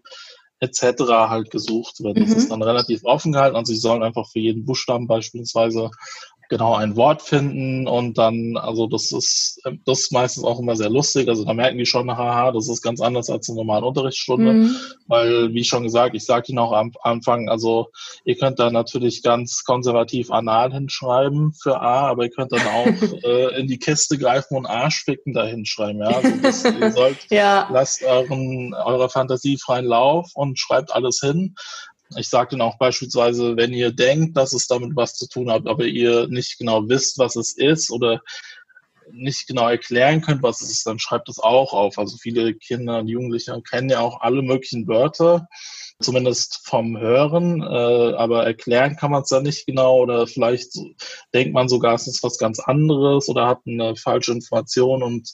etc. 0.64 1.04
halt 1.30 1.52
gesucht 1.52 2.02
wird. 2.04 2.18
Das 2.18 2.30
mhm. 2.30 2.36
ist 2.38 2.52
dann 2.52 2.64
relativ 2.64 3.04
offen 3.04 3.34
gehalten. 3.34 3.56
Also 3.56 3.74
sie 3.74 3.80
sollen 3.80 4.04
einfach 4.04 4.28
für 4.28 4.40
jeden 4.40 4.66
Buchstaben 4.66 5.08
beispielsweise 5.08 5.92
genau 6.54 6.76
ein 6.76 6.96
Wort 6.96 7.24
finden 7.24 7.88
und 7.88 8.20
dann, 8.20 8.58
also 8.58 8.86
das 8.86 9.12
ist, 9.12 9.60
das 9.86 10.02
ist 10.02 10.12
meistens 10.12 10.44
auch 10.44 10.60
immer 10.60 10.76
sehr 10.76 10.92
lustig. 10.92 11.28
Also 11.28 11.44
da 11.46 11.54
merken 11.56 11.80
die 11.80 11.88
schon, 11.88 12.16
haha, 12.16 12.52
das 12.52 12.70
ist 12.70 12.84
ganz 12.84 13.02
anders 13.02 13.28
als 13.32 13.50
eine 13.50 13.58
normale 13.58 13.88
Unterrichtsstunde, 13.88 14.54
mhm. 14.54 14.76
weil, 15.08 15.52
wie 15.56 15.64
schon 15.64 15.82
gesagt, 15.82 16.14
ich 16.16 16.24
sage 16.26 16.50
Ihnen 16.50 16.60
auch 16.60 16.72
am 16.72 16.92
Anfang, 17.02 17.50
also 17.50 17.88
ihr 18.24 18.38
könnt 18.38 18.60
da 18.60 18.70
natürlich 18.70 19.24
ganz 19.24 19.64
konservativ 19.64 20.30
anal 20.30 20.72
hinschreiben 20.72 21.54
für 21.54 21.82
A, 21.82 22.08
aber 22.08 22.26
ihr 22.26 22.30
könnt 22.30 22.52
dann 22.52 22.68
auch 22.68 22.86
äh, 23.24 23.60
in 23.60 23.66
die 23.66 23.80
Kiste 23.80 24.20
greifen 24.20 24.56
und 24.56 24.68
Arschficken 24.68 25.34
da 25.34 25.46
hinschreiben, 25.46 26.02
ja. 26.02 26.10
Also 26.10 26.38
das, 26.40 26.64
ihr 26.80 26.92
sollt, 26.92 27.18
ja. 27.32 27.68
lasst 27.72 28.04
euren, 28.04 28.76
eurer 28.76 29.10
Fantasie 29.10 29.58
freien 29.58 29.86
Lauf 29.86 30.30
und 30.36 30.60
schreibt 30.60 30.94
alles 30.94 31.20
hin. 31.20 31.56
Ich 32.18 32.30
sage 32.30 32.52
dann 32.52 32.62
auch 32.62 32.78
beispielsweise, 32.78 33.58
wenn 33.58 33.74
ihr 33.74 33.92
denkt, 33.92 34.38
dass 34.38 34.54
es 34.54 34.68
damit 34.68 34.96
was 34.96 35.16
zu 35.16 35.28
tun 35.28 35.52
hat, 35.52 35.68
aber 35.68 35.86
ihr 35.86 36.28
nicht 36.28 36.58
genau 36.58 36.88
wisst, 36.88 37.18
was 37.18 37.36
es 37.36 37.54
ist 37.54 37.92
oder 37.92 38.22
nicht 39.12 39.48
genau 39.48 39.68
erklären 39.68 40.22
könnt, 40.22 40.44
was 40.44 40.62
es 40.62 40.72
ist, 40.72 40.88
dann 40.88 41.00
schreibt 41.00 41.30
es 41.30 41.40
auch 41.40 41.74
auf. 41.74 41.98
Also 41.98 42.18
viele 42.18 42.54
Kinder 42.54 43.00
und 43.00 43.08
Jugendliche 43.08 43.60
kennen 43.70 43.90
ja 43.90 44.00
auch 44.00 44.22
alle 44.22 44.42
möglichen 44.42 44.88
Wörter, 44.88 45.48
zumindest 46.00 46.62
vom 46.66 46.98
Hören, 46.98 47.62
äh, 47.62 48.16
aber 48.16 48.46
erklären 48.46 48.96
kann 48.96 49.12
man 49.12 49.24
es 49.24 49.30
ja 49.30 49.40
nicht 49.40 49.66
genau 49.66 50.00
oder 50.00 50.28
vielleicht 50.28 50.78
denkt 51.34 51.54
man 51.54 51.70
sogar, 51.70 51.96
es 51.96 52.08
ist 52.08 52.24
was 52.24 52.38
ganz 52.38 52.60
anderes 52.60 53.30
oder 53.30 53.48
hat 53.48 53.60
eine 53.68 53.96
falsche 53.96 54.32
Information 54.32 55.04
und 55.04 55.34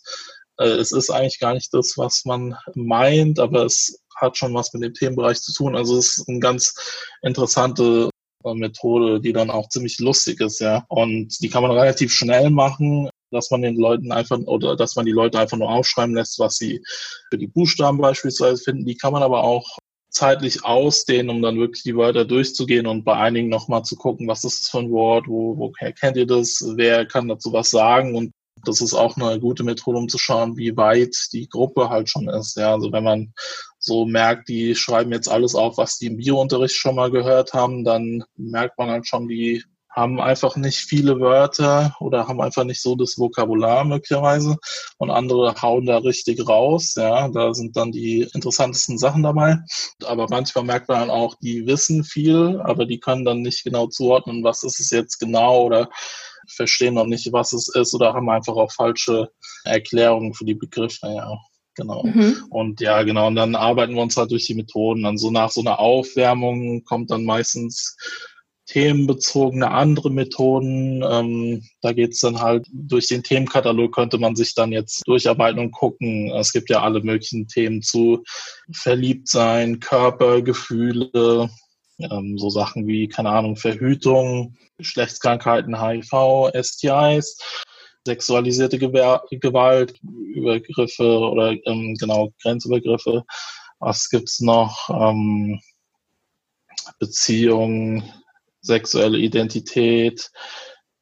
äh, 0.57 0.65
es 0.65 0.91
ist 0.91 1.09
eigentlich 1.09 1.39
gar 1.39 1.53
nicht 1.53 1.73
das, 1.73 1.97
was 1.97 2.25
man 2.25 2.55
meint, 2.75 3.39
aber 3.39 3.65
es 3.65 4.01
hat 4.21 4.37
schon 4.37 4.53
was 4.53 4.73
mit 4.73 4.83
dem 4.83 4.93
Themenbereich 4.93 5.41
zu 5.41 5.53
tun. 5.53 5.75
Also 5.75 5.97
es 5.97 6.17
ist 6.17 6.29
eine 6.29 6.39
ganz 6.39 6.73
interessante 7.21 8.09
äh, 8.43 8.53
Methode, 8.53 9.19
die 9.19 9.33
dann 9.33 9.49
auch 9.49 9.69
ziemlich 9.69 9.99
lustig 9.99 10.39
ist, 10.41 10.59
ja. 10.59 10.85
Und 10.87 11.41
die 11.41 11.49
kann 11.49 11.63
man 11.63 11.71
relativ 11.71 12.13
schnell 12.13 12.49
machen, 12.49 13.09
dass 13.31 13.51
man 13.51 13.61
den 13.61 13.77
Leuten 13.77 14.11
einfach 14.11 14.39
oder 14.39 14.75
dass 14.75 14.95
man 14.95 15.05
die 15.05 15.11
Leute 15.11 15.39
einfach 15.39 15.57
nur 15.57 15.69
aufschreiben 15.69 16.15
lässt, 16.15 16.39
was 16.39 16.55
sie 16.55 16.81
für 17.29 17.37
die 17.37 17.47
Buchstaben 17.47 17.99
beispielsweise 17.99 18.61
finden. 18.63 18.85
Die 18.85 18.95
kann 18.95 19.13
man 19.13 19.23
aber 19.23 19.43
auch 19.43 19.77
zeitlich 20.09 20.65
ausdehnen, 20.65 21.29
um 21.29 21.41
dann 21.41 21.59
wirklich 21.59 21.83
die 21.83 21.95
Wörter 21.95 22.25
durchzugehen 22.25 22.87
und 22.87 23.03
bei 23.03 23.15
einigen 23.15 23.49
nochmal 23.49 23.83
zu 23.83 23.95
gucken, 23.95 24.27
was 24.27 24.43
ist 24.43 24.61
das 24.61 24.69
für 24.69 24.79
ein 24.79 24.91
Wort, 24.91 25.27
wo, 25.27 25.55
woher 25.57 25.93
kennt 25.93 26.17
ihr 26.17 26.25
das, 26.25 26.63
wer 26.75 27.05
kann 27.05 27.27
dazu 27.27 27.53
was 27.53 27.69
sagen 27.69 28.15
und 28.15 28.31
das 28.65 28.81
ist 28.81 28.93
auch 28.93 29.15
eine 29.15 29.39
gute 29.39 29.63
Methode, 29.63 29.99
um 29.99 30.09
zu 30.09 30.17
schauen, 30.17 30.57
wie 30.57 30.75
weit 30.75 31.15
die 31.31 31.47
Gruppe 31.47 31.89
halt 31.89 32.09
schon 32.09 32.27
ist. 32.27 32.57
Ja, 32.57 32.73
also 32.73 32.91
wenn 32.91 33.03
man 33.03 33.33
so 33.79 34.05
merkt, 34.05 34.49
die 34.49 34.75
schreiben 34.75 35.11
jetzt 35.11 35.29
alles 35.29 35.55
auf, 35.55 35.77
was 35.77 35.97
die 35.97 36.07
im 36.07 36.17
Biounterricht 36.17 36.75
schon 36.75 36.95
mal 36.95 37.09
gehört 37.09 37.53
haben, 37.53 37.83
dann 37.83 38.23
merkt 38.35 38.77
man 38.77 38.89
halt 38.89 39.07
schon, 39.07 39.27
die 39.27 39.63
haben 39.89 40.21
einfach 40.21 40.55
nicht 40.55 40.77
viele 40.77 41.19
Wörter 41.19 41.95
oder 41.99 42.27
haben 42.27 42.41
einfach 42.41 42.63
nicht 42.63 42.81
so 42.81 42.95
das 42.95 43.17
Vokabular 43.17 43.83
möglicherweise 43.85 44.57
und 44.97 45.09
andere 45.09 45.55
hauen 45.61 45.85
da 45.85 45.97
richtig 45.97 46.47
raus. 46.47 46.93
Ja, 46.95 47.27
da 47.27 47.53
sind 47.53 47.75
dann 47.75 47.91
die 47.91 48.27
interessantesten 48.33 48.97
Sachen 48.97 49.23
dabei. 49.23 49.57
Aber 50.05 50.27
manchmal 50.29 50.63
merkt 50.63 50.89
man 50.89 51.09
auch, 51.09 51.35
die 51.41 51.65
wissen 51.65 52.03
viel, 52.03 52.61
aber 52.63 52.85
die 52.85 52.99
können 52.99 53.25
dann 53.25 53.41
nicht 53.41 53.63
genau 53.63 53.87
zuordnen, 53.87 54.43
was 54.43 54.63
ist 54.63 54.79
es 54.79 54.91
jetzt 54.91 55.17
genau 55.19 55.63
oder 55.63 55.89
verstehen 56.47 56.95
noch 56.95 57.05
nicht, 57.05 57.31
was 57.33 57.53
es 57.53 57.73
ist 57.73 57.93
oder 57.93 58.13
haben 58.13 58.29
einfach 58.29 58.55
auch 58.55 58.71
falsche 58.71 59.31
Erklärungen 59.63 60.33
für 60.33 60.45
die 60.45 60.55
Begriffe. 60.55 61.07
Ja, 61.07 61.37
genau. 61.79 62.03
Mhm. 62.03 62.45
Und 62.49 62.81
ja, 62.81 63.03
genau. 63.03 63.27
Und 63.27 63.35
dann 63.35 63.55
arbeiten 63.55 63.95
wir 63.95 64.01
uns 64.01 64.17
halt 64.17 64.31
durch 64.31 64.45
die 64.45 64.55
Methoden. 64.55 65.03
Dann 65.03 65.17
so 65.17 65.31
nach 65.31 65.49
so 65.49 65.61
einer 65.61 65.79
Aufwärmung 65.79 66.83
kommt 66.83 67.11
dann 67.11 67.25
meistens 67.25 67.95
themenbezogene 68.67 69.71
andere 69.71 70.11
Methoden. 70.11 71.03
Ähm, 71.03 71.63
da 71.81 71.91
geht's 71.91 72.19
dann 72.19 72.39
halt 72.39 72.67
durch 72.71 73.07
den 73.07 73.23
Themenkatalog 73.23 73.93
könnte 73.93 74.19
man 74.19 74.35
sich 74.35 74.53
dann 74.53 74.71
jetzt 74.71 75.07
durcharbeiten 75.07 75.59
und 75.59 75.71
gucken. 75.71 76.31
Es 76.31 76.51
gibt 76.51 76.69
ja 76.69 76.81
alle 76.81 77.01
möglichen 77.01 77.47
Themen 77.47 77.81
zu 77.81 78.23
Verliebtsein, 78.71 79.79
Körper, 79.79 80.41
Gefühle, 80.43 81.49
ähm, 81.99 82.37
so 82.37 82.49
Sachen 82.49 82.87
wie, 82.87 83.07
keine 83.07 83.29
Ahnung, 83.29 83.55
Verhütung, 83.55 84.55
Geschlechtskrankheiten, 84.77 85.81
HIV, 85.81 86.51
STIs, 86.61 87.37
sexualisierte 88.09 88.79
Gewer 88.79 89.23
Gewalt, 89.29 89.99
Übergriffe 90.01 91.19
oder 91.19 91.55
ähm, 91.65 91.95
genau 91.99 92.31
Grenzübergriffe. 92.41 93.23
Was 93.79 94.09
gibt's 94.09 94.39
noch? 94.39 94.89
Ähm, 94.89 95.59
Beziehung, 96.97 98.03
sexuelle 98.61 99.19
Identität, 99.19 100.31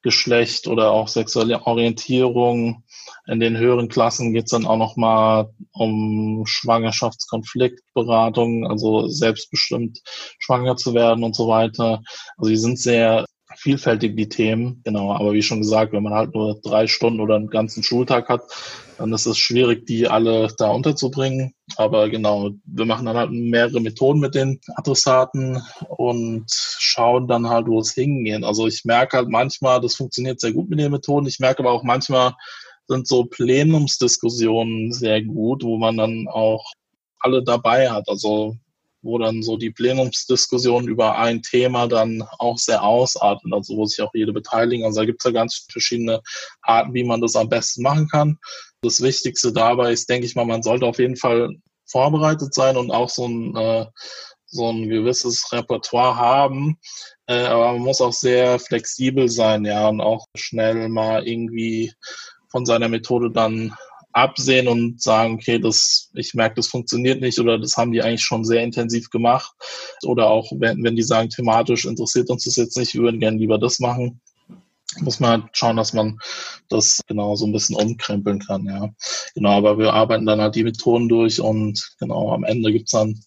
Geschlecht 0.02 0.67
oder 0.67 0.91
auch 0.91 1.08
sexuelle 1.08 1.65
Orientierung. 1.65 2.84
In 3.26 3.39
den 3.39 3.58
höheren 3.58 3.88
Klassen 3.88 4.34
geht 4.34 4.46
es 4.46 4.52
dann 4.52 4.65
auch 4.65 4.78
nochmal 4.78 5.50
um 5.72 6.43
Schwangerschaftskonfliktberatung, 6.46 8.67
also 8.67 9.08
selbstbestimmt 9.08 10.02
schwanger 10.39 10.76
zu 10.76 10.93
werden 10.93 11.24
und 11.24 11.38
so 11.38 11.48
weiter. 11.48 12.02
Also 12.38 12.50
die 12.50 12.58
sind 12.58 12.80
sehr 12.80 13.26
vielfältig, 13.58 14.15
die 14.15 14.30
Themen, 14.30 14.82
genau. 14.84 15.13
Aber 15.13 15.34
wie 15.34 15.41
schon 15.41 15.62
gesagt, 15.62 15.93
wenn 15.93 16.04
man 16.04 16.13
halt 16.13 16.34
nur 16.34 16.60
drei 16.62 16.88
Stunden 16.88 17.20
oder 17.20 17.36
einen 17.36 17.50
ganzen 17.50 17.84
Schultag 17.84 18.30
hat, 18.30 18.43
dann 18.98 19.13
ist 19.13 19.26
es 19.26 19.38
schwierig, 19.38 19.86
die 19.86 20.08
alle 20.08 20.48
da 20.58 20.70
unterzubringen. 20.70 21.54
Aber 21.76 22.10
genau, 22.10 22.52
wir 22.65 22.86
machen 22.86 23.06
dann 23.06 23.17
halt 23.17 23.32
mehrere 23.32 23.80
Methoden 23.80 24.20
mit 24.20 24.36
den 24.36 24.60
Adressaten 24.76 25.62
und 25.89 26.46
schauen 26.50 27.28
dann 27.28 27.50
halt, 27.50 27.67
wo 27.67 27.80
es 27.80 27.93
hingeht. 27.93 28.43
Also 28.43 28.67
ich 28.67 28.86
merke 28.86 29.17
halt 29.17 29.30
manchmal, 29.30 29.82
das 29.82 29.96
funktioniert 29.96 30.39
sehr 30.39 30.54
gut 30.54 30.70
mit 30.70 30.80
den 30.80 30.91
Methoden. 30.91 31.28
Ich 31.28 31.39
merke 31.39 31.60
aber 31.60 31.72
auch 31.72 31.84
manchmal 31.84 32.34
sind 32.88 33.08
so 33.08 33.26
Plenumsdiskussionen 33.26 34.93
sehr 34.93 35.22
gut, 35.22 35.63
wo 35.63 35.78
man 35.78 35.98
dann 35.98 36.28
auch 36.30 36.72
alle 37.20 37.43
dabei 37.43 37.89
hat. 37.89 38.08
Also 38.08 38.56
wo 39.08 39.17
dann 39.17 39.41
so 39.41 39.56
die 39.56 39.72
Plenumsdiskussion 39.72 40.88
über 40.88 41.17
ein 41.17 41.41
Thema 41.41 41.88
dann 41.88 42.24
auch 42.39 42.58
sehr 42.58 42.84
ausartet, 42.84 43.52
also 43.54 43.78
wo 43.78 43.86
sich 43.86 44.02
auch 44.02 44.13
jede 44.13 44.34
beteiligen. 44.34 44.86
Also 44.86 45.00
da 45.00 45.06
gibt 45.06 45.22
es 45.22 45.26
ja 45.26 45.32
ganz 45.32 45.65
verschiedene 45.72 46.22
Arten, 46.62 46.93
wie 46.93 47.06
man 47.06 47.22
das 47.22 47.38
am 47.38 47.48
besten 47.48 47.84
machen 47.84 48.10
kann. 48.10 48.38
Das 48.82 49.02
Wichtigste 49.02 49.54
dabei 49.54 49.93
ist, 49.93 50.10
denke 50.10 50.28
ich 50.28 50.36
mal, 50.36 50.46
man 50.46 50.62
sollte 50.62 50.86
auf 50.86 51.00
jeden 51.00 51.15
Fall 51.15 51.56
vorbereitet 51.86 52.54
sein 52.54 52.76
und 52.76 52.91
auch 52.91 53.10
so 53.10 53.28
ein, 53.28 53.56
äh, 53.56 53.86
so 54.46 54.70
ein 54.70 54.89
gewisses 54.89 55.52
Repertoire 55.54 56.17
haben. 56.17 56.78
Äh, 57.28 57.46
aber 57.46 57.74
man 57.74 57.82
muss 57.82 58.02
auch 58.02 58.13
sehr 58.13 58.60
flexibel 58.60 59.30
sein, 59.30 59.63
ja, 59.63 59.88
und 59.88 60.02
auch 60.02 60.26
schnell 60.36 60.89
mal 60.89 61.26
irgendwie 61.26 61.93
von 62.50 62.65
seiner 62.65 62.89
Methode 62.89 63.32
dann 63.32 63.74
absehen 64.17 64.67
und 64.67 65.01
sagen, 65.01 65.36
okay, 65.36 65.60
das, 65.60 66.10
ich 66.13 66.34
merke, 66.34 66.56
das 66.56 66.67
funktioniert 66.67 67.21
nicht 67.21 67.39
oder 67.39 67.60
das 67.60 67.77
haben 67.77 67.91
die 67.91 68.01
eigentlich 68.01 68.23
schon 68.23 68.43
sehr 68.43 68.63
intensiv 68.63 69.10
gemacht. 69.10 69.51
Oder 70.03 70.30
auch, 70.30 70.51
wenn, 70.56 70.84
wenn 70.84 70.95
die 70.95 71.03
sagen, 71.03 71.30
thematisch 71.30 71.86
interessiert 71.86 72.30
uns 72.30 72.43
das 72.43 72.56
jetzt 72.56 72.77
nicht, 72.77 72.93
wir 72.93 73.03
würden 73.03 73.19
gerne 73.19 73.38
lieber 73.38 73.60
das 73.60 73.80
machen, 73.80 74.19
muss 75.01 75.19
man 75.19 75.43
halt 75.43 75.49
schauen, 75.53 75.77
dass 75.77 75.93
man 75.93 76.17
das 76.69 77.01
genau 77.08 77.36
so 77.36 77.45
ein 77.45 77.51
bisschen 77.51 77.75
umkrempeln 77.75 78.39
kann, 78.39 78.65
ja. 78.65 78.89
Genau, 79.36 79.51
aber 79.51 79.77
wir 79.77 79.93
arbeiten 79.93 80.25
dann 80.25 80.41
halt 80.41 80.56
die 80.56 80.63
Methoden 80.63 81.10
durch 81.10 81.39
und 81.39 81.95
genau 81.99 82.34
am 82.34 82.43
Ende 82.43 82.71
gibt's 82.71 82.91
dann 82.91 83.19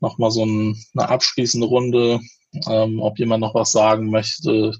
nochmal 0.00 0.30
so 0.30 0.44
ein, 0.44 0.76
eine 0.94 1.08
abschließende 1.08 1.66
Runde, 1.66 2.20
ähm, 2.68 3.00
ob 3.00 3.18
jemand 3.18 3.40
noch 3.40 3.54
was 3.54 3.72
sagen 3.72 4.10
möchte. 4.10 4.72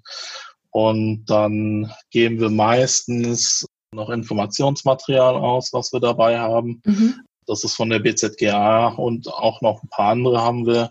Und 0.71 1.25
dann 1.27 1.93
geben 2.11 2.39
wir 2.41 2.51
meistens 2.51 3.67
noch 3.93 4.11
Informationsmaterial 4.11 5.37
aus, 5.37 5.73
was 5.73 5.93
wir 5.93 6.01
dabei 6.01 6.39
haben. 6.39 6.83
Mhm. 6.85 7.21
Das 7.47 7.65
ist 7.65 7.75
von 7.75 7.89
der 7.89 8.01
BZGA 8.01 8.89
und 8.89 9.33
auch 9.33 9.63
noch 9.63 9.83
ein 9.83 9.89
paar 9.89 10.11
andere 10.11 10.43
haben 10.43 10.67
wir, 10.67 10.91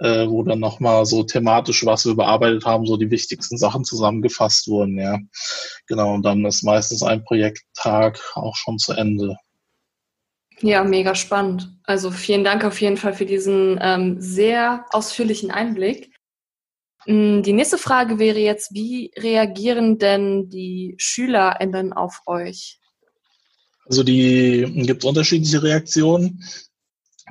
äh, 0.00 0.28
wo 0.28 0.42
dann 0.42 0.60
nochmal 0.60 1.06
so 1.06 1.22
thematisch, 1.22 1.86
was 1.86 2.04
wir 2.04 2.14
bearbeitet 2.14 2.66
haben, 2.66 2.84
so 2.84 2.98
die 2.98 3.10
wichtigsten 3.10 3.56
Sachen 3.56 3.84
zusammengefasst 3.84 4.68
wurden, 4.68 4.98
ja. 4.98 5.18
Genau, 5.86 6.12
und 6.12 6.22
dann 6.22 6.44
ist 6.44 6.62
meistens 6.62 7.02
ein 7.02 7.24
Projekttag 7.24 8.20
auch 8.34 8.54
schon 8.54 8.78
zu 8.78 8.92
Ende. 8.92 9.38
Ja, 10.60 10.84
mega 10.84 11.14
spannend. 11.14 11.74
Also 11.84 12.10
vielen 12.10 12.44
Dank 12.44 12.64
auf 12.64 12.80
jeden 12.80 12.98
Fall 12.98 13.14
für 13.14 13.26
diesen 13.26 13.78
ähm, 13.80 14.20
sehr 14.20 14.84
ausführlichen 14.90 15.50
Einblick. 15.50 16.13
Mm, 17.06 17.42
die 17.42 17.52
nächste 17.52 17.78
Frage 17.78 18.18
wäre 18.18 18.38
jetzt, 18.38 18.72
wie 18.74 19.12
reagieren 19.16 19.98
denn 19.98 20.48
die 20.48 20.94
SchülerInnen 20.98 21.92
auf 21.92 22.22
euch? 22.26 22.78
Also 23.86 24.02
die 24.02 24.64
gibt 24.86 25.04
unterschiedliche 25.04 25.62
Reaktionen. 25.62 26.42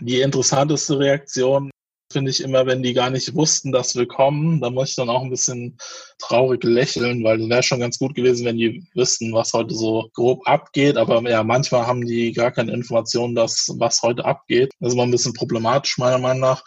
Die 0.02 0.22
interessanteste 0.22 1.00
Reaktion 1.00 1.72
finde 2.12 2.30
ich 2.30 2.42
immer, 2.42 2.66
wenn 2.68 2.84
die 2.84 2.94
gar 2.94 3.10
nicht 3.10 3.34
wussten, 3.34 3.72
dass 3.72 3.96
wir 3.96 4.08
kommen. 4.08 4.62
Da 4.62 4.70
muss 4.70 4.92
ich 4.92 4.96
dann 4.96 5.10
auch 5.10 5.24
ein 5.24 5.32
bisschen 5.32 5.78
traurig 6.20 6.64
lächeln, 6.64 7.24
weil 7.24 7.42
es 7.42 7.50
wäre 7.50 7.64
schon 7.64 7.80
ganz 7.80 7.98
gut 7.98 8.14
gewesen, 8.14 8.46
wenn 8.46 8.58
die 8.58 8.86
wüssten, 8.94 9.34
was 9.34 9.54
heute 9.54 9.74
so 9.74 10.10
grob 10.14 10.48
abgeht. 10.48 10.96
Aber 10.96 11.28
ja, 11.28 11.44
manchmal 11.44 11.88
haben 11.88 12.06
die 12.06 12.32
gar 12.32 12.52
keine 12.52 12.72
Informationen, 12.72 13.36
was 13.36 14.02
heute 14.04 14.24
abgeht. 14.24 14.72
Das 14.80 14.90
ist 14.90 14.94
immer 14.94 15.04
ein 15.04 15.12
bisschen 15.12 15.34
problematisch, 15.34 15.98
meiner 15.98 16.20
Meinung 16.20 16.42
nach. 16.42 16.64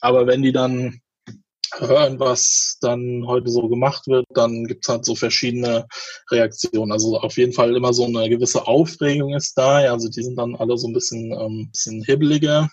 Aber 0.00 0.26
wenn 0.26 0.42
die 0.42 0.52
dann 0.52 1.00
hören, 1.78 2.18
was 2.20 2.76
dann 2.80 3.24
heute 3.26 3.50
so 3.50 3.68
gemacht 3.68 4.06
wird, 4.06 4.26
dann 4.34 4.64
gibt's 4.64 4.88
halt 4.88 5.04
so 5.04 5.14
verschiedene 5.14 5.86
Reaktionen. 6.30 6.92
Also 6.92 7.18
auf 7.18 7.36
jeden 7.36 7.52
Fall 7.52 7.76
immer 7.76 7.92
so 7.92 8.04
eine 8.04 8.28
gewisse 8.28 8.66
Aufregung 8.66 9.34
ist 9.34 9.56
da. 9.56 9.84
Ja, 9.84 9.92
also 9.92 10.08
die 10.08 10.22
sind 10.22 10.36
dann 10.36 10.56
alle 10.56 10.76
so 10.78 10.88
ein 10.88 10.92
bisschen, 10.92 11.32
ähm, 11.32 11.70
bisschen 11.72 12.02
hibbeliger 12.04 12.68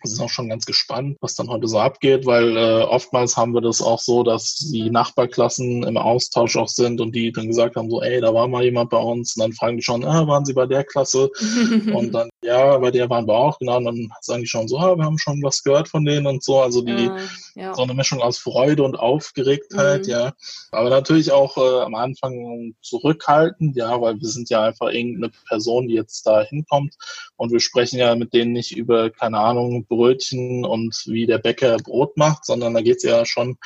wir 0.00 0.10
sind 0.10 0.24
auch 0.24 0.30
schon 0.30 0.48
ganz 0.48 0.64
gespannt, 0.64 1.16
was 1.20 1.34
dann 1.34 1.48
heute 1.48 1.66
so 1.66 1.78
abgeht, 1.78 2.24
weil 2.24 2.56
äh, 2.56 2.82
oftmals 2.84 3.36
haben 3.36 3.52
wir 3.52 3.60
das 3.60 3.82
auch 3.82 3.98
so, 3.98 4.22
dass 4.22 4.56
die 4.56 4.90
Nachbarklassen 4.90 5.82
im 5.82 5.96
Austausch 5.96 6.56
auch 6.56 6.68
sind 6.68 7.00
und 7.00 7.14
die 7.14 7.32
dann 7.32 7.48
gesagt 7.48 7.74
haben, 7.74 7.90
so, 7.90 8.00
ey, 8.00 8.20
da 8.20 8.32
war 8.32 8.46
mal 8.46 8.62
jemand 8.62 8.90
bei 8.90 8.98
uns 8.98 9.36
und 9.36 9.42
dann 9.42 9.52
fragen 9.52 9.76
die 9.76 9.82
schon, 9.82 10.04
ah, 10.04 10.26
waren 10.26 10.44
sie 10.44 10.52
bei 10.52 10.66
der 10.66 10.84
Klasse? 10.84 11.30
und 11.94 12.12
dann, 12.12 12.28
ja, 12.42 12.78
bei 12.78 12.92
der 12.92 13.10
waren 13.10 13.26
wir 13.26 13.34
auch, 13.34 13.58
genau, 13.58 13.78
und 13.78 13.84
dann 13.86 14.08
sagen 14.20 14.42
die 14.42 14.48
schon 14.48 14.68
so, 14.68 14.78
ah, 14.78 14.96
wir 14.96 15.04
haben 15.04 15.18
schon 15.18 15.42
was 15.42 15.64
gehört 15.64 15.88
von 15.88 16.04
denen 16.04 16.26
und 16.26 16.44
so, 16.44 16.60
also 16.60 16.80
die, 16.82 16.92
ja, 16.92 17.16
ja. 17.56 17.74
so 17.74 17.82
eine 17.82 17.94
Mischung 17.94 18.20
aus 18.20 18.38
Freude 18.38 18.84
und 18.84 18.96
Aufgeregtheit, 18.96 20.06
mhm. 20.06 20.10
ja. 20.10 20.32
Aber 20.70 20.90
natürlich 20.90 21.32
auch 21.32 21.56
äh, 21.56 21.82
am 21.82 21.96
Anfang 21.96 22.74
zurückhaltend, 22.82 23.76
ja, 23.76 24.00
weil 24.00 24.20
wir 24.20 24.28
sind 24.28 24.48
ja 24.48 24.62
einfach 24.62 24.90
irgendeine 24.90 25.32
Person, 25.48 25.88
die 25.88 25.94
jetzt 25.94 26.24
da 26.24 26.42
hinkommt 26.42 26.94
und 27.36 27.50
wir 27.50 27.60
sprechen 27.60 27.98
ja 27.98 28.14
mit 28.14 28.32
denen 28.32 28.52
nicht 28.52 28.76
über, 28.76 29.10
keine 29.10 29.38
Ahnung, 29.38 29.86
Brötchen 29.88 30.64
und 30.64 30.94
wie 31.06 31.26
der 31.26 31.38
Bäcker 31.38 31.76
Brot 31.78 32.16
macht, 32.16 32.44
sondern 32.44 32.74
da 32.74 32.80
geht 32.80 32.98
es 32.98 33.02
ja 33.02 33.24
schon 33.24 33.56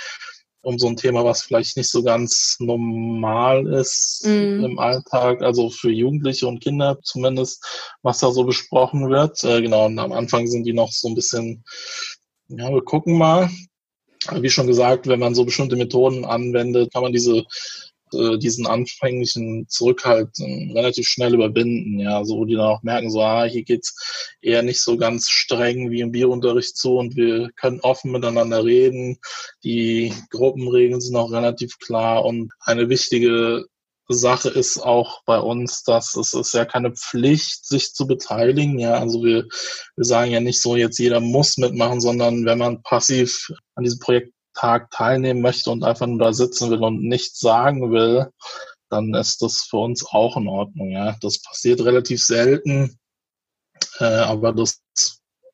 um 0.62 0.78
so 0.78 0.86
ein 0.86 0.96
Thema, 0.96 1.24
was 1.24 1.42
vielleicht 1.42 1.76
nicht 1.76 1.90
so 1.90 2.02
ganz 2.02 2.56
normal 2.60 3.66
ist 3.66 4.24
mm. 4.24 4.64
im 4.64 4.78
Alltag, 4.78 5.42
also 5.42 5.70
für 5.70 5.90
Jugendliche 5.90 6.46
und 6.46 6.60
Kinder 6.60 6.98
zumindest, 7.02 7.64
was 8.02 8.20
da 8.20 8.30
so 8.30 8.44
besprochen 8.44 9.10
wird. 9.10 9.42
Äh, 9.42 9.60
genau, 9.60 9.86
und 9.86 9.98
am 9.98 10.12
Anfang 10.12 10.46
sind 10.46 10.64
die 10.64 10.72
noch 10.72 10.92
so 10.92 11.08
ein 11.08 11.16
bisschen, 11.16 11.64
ja, 12.48 12.70
wir 12.70 12.82
gucken 12.82 13.18
mal. 13.18 13.50
Wie 14.30 14.50
schon 14.50 14.68
gesagt, 14.68 15.08
wenn 15.08 15.18
man 15.18 15.34
so 15.34 15.44
bestimmte 15.44 15.74
Methoden 15.74 16.24
anwendet, 16.24 16.92
kann 16.92 17.02
man 17.02 17.12
diese 17.12 17.44
äh, 18.14 18.38
diesen 18.38 18.66
anfänglichen 18.66 19.66
Zurückhalt 19.68 20.30
äh, 20.38 20.72
relativ 20.72 21.06
schnell 21.08 21.34
überwinden, 21.34 21.98
ja, 21.98 22.24
so 22.24 22.44
die 22.44 22.54
dann 22.54 22.66
auch 22.66 22.82
merken, 22.82 23.10
so, 23.10 23.22
ah, 23.22 23.44
hier 23.44 23.64
geht's 23.64 24.34
eher 24.40 24.62
nicht 24.62 24.80
so 24.82 24.96
ganz 24.96 25.28
streng 25.28 25.90
wie 25.90 26.00
im 26.00 26.12
Bierunterricht 26.12 26.76
zu 26.76 26.96
und 26.96 27.16
wir 27.16 27.50
können 27.56 27.80
offen 27.80 28.12
miteinander 28.12 28.64
reden. 28.64 29.18
Die 29.64 30.12
Gruppenregeln 30.30 31.00
sind 31.00 31.16
auch 31.16 31.32
relativ 31.32 31.78
klar 31.78 32.24
und 32.24 32.52
eine 32.60 32.88
wichtige 32.88 33.66
Sache 34.08 34.48
ist 34.48 34.78
auch 34.78 35.22
bei 35.24 35.38
uns, 35.38 35.84
dass 35.84 36.16
es 36.16 36.34
ist 36.34 36.54
ja 36.54 36.64
keine 36.64 36.92
Pflicht, 36.92 37.66
sich 37.66 37.94
zu 37.94 38.06
beteiligen. 38.06 38.78
Ja, 38.78 38.94
also 38.94 39.22
wir, 39.22 39.46
wir 39.96 40.04
sagen 40.04 40.30
ja 40.32 40.40
nicht 40.40 40.60
so, 40.60 40.76
jetzt 40.76 40.98
jeder 40.98 41.20
muss 41.20 41.56
mitmachen, 41.56 42.00
sondern 42.00 42.44
wenn 42.44 42.58
man 42.58 42.82
passiv 42.82 43.50
an 43.74 43.84
diesem 43.84 44.00
Projekt 44.00 44.32
Tag 44.54 44.90
teilnehmen 44.90 45.40
möchte 45.40 45.70
und 45.70 45.84
einfach 45.84 46.06
nur 46.06 46.18
da 46.18 46.32
sitzen 46.32 46.70
will 46.70 46.82
und 46.82 47.02
nichts 47.02 47.40
sagen 47.40 47.90
will, 47.90 48.30
dann 48.90 49.14
ist 49.14 49.42
das 49.42 49.62
für 49.62 49.78
uns 49.78 50.04
auch 50.04 50.36
in 50.36 50.48
Ordnung. 50.48 50.90
Ja, 50.90 51.16
das 51.20 51.40
passiert 51.42 51.80
relativ 51.84 52.22
selten, 52.22 52.98
äh, 53.98 54.04
aber 54.04 54.52
das 54.52 54.82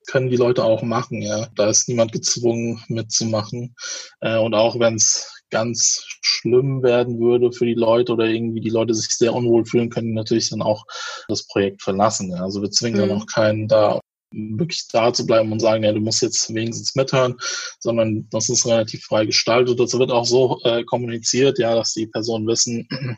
können 0.09 0.31
die 0.31 0.37
Leute 0.37 0.65
auch 0.65 0.83
machen. 0.83 1.23
Ja, 1.23 1.49
da 1.55 1.69
ist 1.69 1.89
niemand 1.89 2.13
gezwungen 2.13 2.83
mitzumachen 2.89 3.75
äh, 4.21 4.39
und 4.39 4.55
auch 4.55 4.79
wenn 4.79 4.97
es 4.97 5.33
ganz 5.51 6.05
schlimm 6.21 6.83
werden 6.83 7.21
würde 7.21 7.53
für 7.53 7.65
die 7.65 7.75
Leute 7.75 8.13
oder 8.13 8.27
irgendwie 8.27 8.61
die 8.61 8.71
Leute 8.71 8.95
sich 8.95 9.09
sehr 9.09 9.35
unwohl 9.35 9.65
fühlen, 9.65 9.91
können 9.91 10.09
die 10.09 10.15
natürlich 10.15 10.51
dann 10.51 10.63
auch 10.63 10.85
das 11.29 11.47
Projekt 11.47 11.83
verlassen. 11.83 12.31
Ja. 12.31 12.43
Also 12.43 12.61
wir 12.61 12.71
zwingen 12.71 13.03
mhm. 13.03 13.09
dann 13.09 13.19
auch 13.19 13.27
keinen 13.27 13.69
da 13.69 14.01
wirklich 14.31 14.87
da 14.88 15.12
zu 15.12 15.27
bleiben 15.27 15.53
und 15.53 15.61
sagen, 15.61 15.85
ja, 15.85 15.93
du 15.93 16.01
musst 16.01 16.23
jetzt 16.23 16.53
wenigstens 16.55 16.95
mithören, 16.95 17.37
sondern 17.79 18.29
das 18.31 18.49
ist 18.49 18.67
relativ 18.67 19.05
frei 19.05 19.27
gestaltet. 19.27 19.79
Das 19.81 19.99
wird 19.99 20.11
auch 20.11 20.27
so 20.27 20.61
äh, 20.64 20.85
kommuniziert, 20.85 21.59
ja, 21.59 21.75
dass 21.75 21.95
die 21.95 22.07
Personen 22.07 22.47
wissen, 22.47 22.88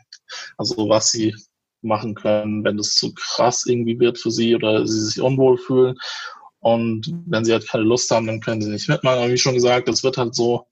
also 0.58 0.88
was 0.88 1.10
sie 1.10 1.34
machen 1.82 2.14
können, 2.14 2.64
wenn 2.64 2.76
das 2.76 2.94
zu 2.94 3.12
krass 3.14 3.64
irgendwie 3.66 3.98
wird 3.98 4.18
für 4.18 4.30
sie 4.30 4.54
oder 4.54 4.86
sie 4.86 5.00
sich 5.00 5.20
unwohl 5.20 5.58
fühlen. 5.58 5.96
Und 6.60 7.10
wenn 7.26 7.44
sie 7.44 7.52
halt 7.52 7.66
keine 7.66 7.84
Lust 7.84 8.10
haben, 8.10 8.26
dann 8.26 8.40
können 8.40 8.60
sie 8.60 8.70
nicht 8.70 8.88
mitmachen. 8.88 9.18
Aber 9.18 9.32
wie 9.32 9.38
schon 9.38 9.54
gesagt, 9.54 9.88
das 9.88 10.04
wird 10.04 10.18
halt 10.18 10.34
so, 10.34 10.66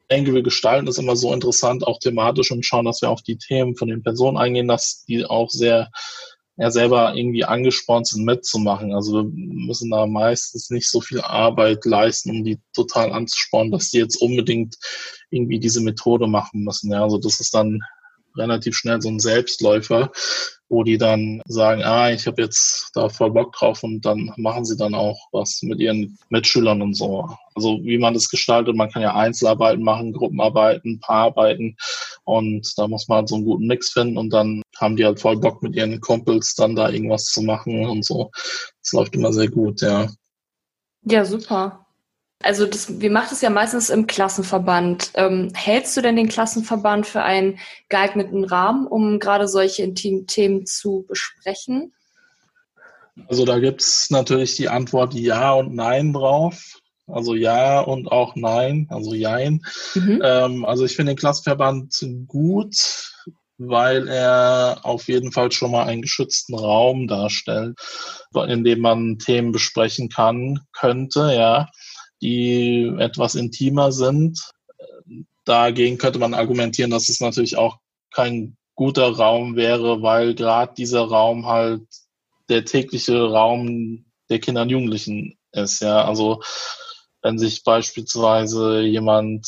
ich 0.00 0.06
denke, 0.16 0.34
wir 0.34 0.42
gestalten 0.42 0.86
das 0.86 0.98
immer 0.98 1.16
so 1.16 1.32
interessant, 1.32 1.86
auch 1.86 1.98
thematisch 1.98 2.50
und 2.50 2.64
schauen, 2.64 2.84
dass 2.84 3.00
wir 3.00 3.10
auf 3.10 3.22
die 3.22 3.38
Themen 3.38 3.76
von 3.76 3.88
den 3.88 4.02
Personen 4.02 4.36
eingehen, 4.36 4.68
dass 4.68 5.04
die 5.04 5.24
auch 5.24 5.48
sehr 5.48 5.90
ja 6.58 6.70
selber 6.70 7.14
irgendwie 7.14 7.44
angespornt 7.44 8.08
sind 8.08 8.24
mitzumachen. 8.24 8.92
Also 8.92 9.14
wir 9.14 9.24
müssen 9.24 9.90
da 9.90 10.06
meistens 10.06 10.70
nicht 10.70 10.88
so 10.90 11.00
viel 11.00 11.20
Arbeit 11.20 11.84
leisten, 11.84 12.30
um 12.30 12.44
die 12.44 12.60
total 12.74 13.12
anzuspornen, 13.12 13.70
dass 13.70 13.90
die 13.90 13.98
jetzt 13.98 14.16
unbedingt 14.16 14.76
irgendwie 15.30 15.60
diese 15.60 15.80
Methode 15.80 16.26
machen 16.26 16.64
müssen. 16.64 16.90
Ja, 16.90 17.04
also 17.04 17.18
das 17.18 17.38
ist 17.38 17.54
dann 17.54 17.80
relativ 18.36 18.76
schnell 18.76 19.00
so 19.00 19.08
ein 19.08 19.20
Selbstläufer, 19.20 20.10
wo 20.68 20.82
die 20.82 20.98
dann 20.98 21.40
sagen, 21.46 21.82
ah, 21.82 22.10
ich 22.10 22.26
habe 22.26 22.42
jetzt 22.42 22.90
da 22.94 23.08
voll 23.08 23.30
Bock 23.30 23.52
drauf 23.52 23.82
und 23.82 24.02
dann 24.04 24.32
machen 24.36 24.64
sie 24.64 24.76
dann 24.76 24.94
auch 24.94 25.28
was 25.32 25.62
mit 25.62 25.80
ihren 25.80 26.18
Mitschülern 26.28 26.82
und 26.82 26.94
so. 26.94 27.28
Also 27.54 27.78
wie 27.82 27.98
man 27.98 28.14
das 28.14 28.28
gestaltet, 28.28 28.76
man 28.76 28.90
kann 28.90 29.02
ja 29.02 29.14
Einzelarbeiten 29.14 29.82
machen, 29.82 30.12
Gruppenarbeiten, 30.12 31.00
Paararbeiten 31.00 31.76
und 32.24 32.72
da 32.76 32.86
muss 32.86 33.08
man 33.08 33.18
halt 33.18 33.28
so 33.28 33.36
einen 33.36 33.44
guten 33.44 33.66
Mix 33.66 33.92
finden 33.92 34.18
und 34.18 34.30
dann 34.30 34.62
haben 34.76 34.96
die 34.96 35.04
halt 35.04 35.20
voll 35.20 35.38
Bock 35.38 35.62
mit 35.62 35.74
ihren 35.74 36.00
Kumpels 36.00 36.54
dann 36.54 36.76
da 36.76 36.90
irgendwas 36.90 37.24
zu 37.24 37.42
machen 37.42 37.86
und 37.86 38.04
so. 38.04 38.30
Das 38.82 38.92
läuft 38.92 39.14
immer 39.14 39.32
sehr 39.32 39.48
gut, 39.48 39.80
ja. 39.80 40.08
Ja, 41.02 41.24
super. 41.24 41.87
Also 42.40 42.66
das, 42.66 43.00
wir 43.00 43.10
machen 43.10 43.30
es 43.32 43.40
ja 43.40 43.50
meistens 43.50 43.90
im 43.90 44.06
Klassenverband. 44.06 45.10
Ähm, 45.14 45.50
hältst 45.54 45.96
du 45.96 46.02
denn 46.02 46.16
den 46.16 46.28
Klassenverband 46.28 47.06
für 47.06 47.22
einen 47.22 47.58
geeigneten 47.88 48.44
Rahmen, 48.44 48.86
um 48.86 49.18
gerade 49.18 49.48
solche 49.48 49.82
intimen 49.82 50.26
Themen 50.26 50.64
zu 50.64 51.04
besprechen? 51.08 51.92
Also 53.26 53.44
da 53.44 53.58
gibt 53.58 53.82
es 53.82 54.10
natürlich 54.10 54.54
die 54.54 54.68
Antwort 54.68 55.14
Ja 55.14 55.52
und 55.54 55.74
Nein 55.74 56.12
drauf. 56.12 56.78
Also 57.08 57.34
ja 57.34 57.80
und 57.80 58.12
auch 58.12 58.36
nein, 58.36 58.86
also 58.90 59.14
jein. 59.14 59.62
Mhm. 59.94 60.20
Ähm, 60.22 60.64
also 60.64 60.84
ich 60.84 60.94
finde 60.94 61.12
den 61.12 61.18
Klassenverband 61.18 62.06
gut, 62.26 63.14
weil 63.56 64.06
er 64.08 64.80
auf 64.82 65.08
jeden 65.08 65.32
Fall 65.32 65.50
schon 65.50 65.70
mal 65.70 65.86
einen 65.86 66.02
geschützten 66.02 66.54
Raum 66.54 67.08
darstellt, 67.08 67.78
in 68.46 68.62
dem 68.62 68.80
man 68.80 69.18
Themen 69.18 69.52
besprechen 69.52 70.10
kann, 70.10 70.60
könnte, 70.72 71.32
ja, 71.34 71.68
die 72.22 72.92
etwas 72.98 73.34
intimer 73.34 73.92
sind. 73.92 74.40
Dagegen 75.44 75.98
könnte 75.98 76.18
man 76.18 76.34
argumentieren, 76.34 76.90
dass 76.90 77.08
es 77.08 77.20
natürlich 77.20 77.56
auch 77.56 77.78
kein 78.12 78.56
guter 78.74 79.10
Raum 79.10 79.56
wäre, 79.56 80.02
weil 80.02 80.34
gerade 80.34 80.74
dieser 80.74 81.02
Raum 81.02 81.46
halt 81.46 81.82
der 82.48 82.64
tägliche 82.64 83.20
Raum 83.28 84.04
der 84.30 84.38
Kinder 84.38 84.62
und 84.62 84.70
Jugendlichen 84.70 85.38
ist, 85.52 85.80
ja. 85.80 86.04
Also 86.04 86.40
wenn 87.22 87.38
sich 87.38 87.64
beispielsweise 87.64 88.82
jemand, 88.82 89.46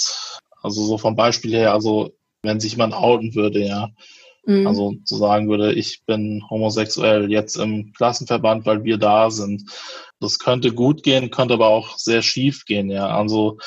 also 0.63 0.85
so 0.85 0.99
vom 0.99 1.17
Beispiel 1.17 1.53
her, 1.53 1.73
also 1.73 2.13
wenn 2.43 2.61
sich 2.61 2.73
jemand 2.73 2.95
outen 2.95 3.35
würde, 3.35 3.65
ja, 3.65 3.89
mhm. 4.45 4.67
also 4.67 4.95
zu 5.05 5.17
sagen 5.17 5.49
würde, 5.49 5.73
ich 5.75 6.03
bin 6.07 6.43
homosexuell 6.51 7.31
jetzt 7.31 7.57
im 7.57 7.93
Klassenverband, 7.93 8.67
weil 8.67 8.85
wir 8.85 8.99
da 8.99 9.31
sind. 9.31 9.63
Das 10.21 10.39
könnte 10.39 10.73
gut 10.73 11.03
gehen, 11.03 11.31
könnte 11.31 11.55
aber 11.55 11.69
auch 11.69 11.99
sehr 11.99 12.23
schief 12.23 12.65
gehen, 12.67 12.91
ja. 12.91 13.09
Also 13.09 13.59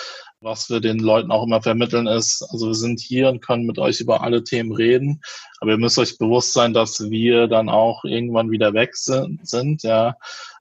was 0.43 0.69
wir 0.69 0.81
den 0.81 0.99
Leuten 0.99 1.31
auch 1.31 1.43
immer 1.43 1.61
vermitteln 1.61 2.05
ist, 2.05 2.45
also 2.51 2.67
wir 2.67 2.75
sind 2.75 2.99
hier 2.99 3.29
und 3.29 3.41
können 3.41 3.65
mit 3.65 3.79
euch 3.79 4.01
über 4.01 4.21
alle 4.21 4.43
Themen 4.43 4.73
reden, 4.73 5.21
aber 5.59 5.71
ihr 5.71 5.77
müsst 5.77 5.97
euch 5.97 6.17
bewusst 6.17 6.53
sein, 6.53 6.73
dass 6.73 7.09
wir 7.09 7.47
dann 7.47 7.69
auch 7.69 8.03
irgendwann 8.03 8.51
wieder 8.51 8.73
weg 8.73 8.95
sind, 8.95 9.47
sind 9.47 9.83
ja 9.83 10.15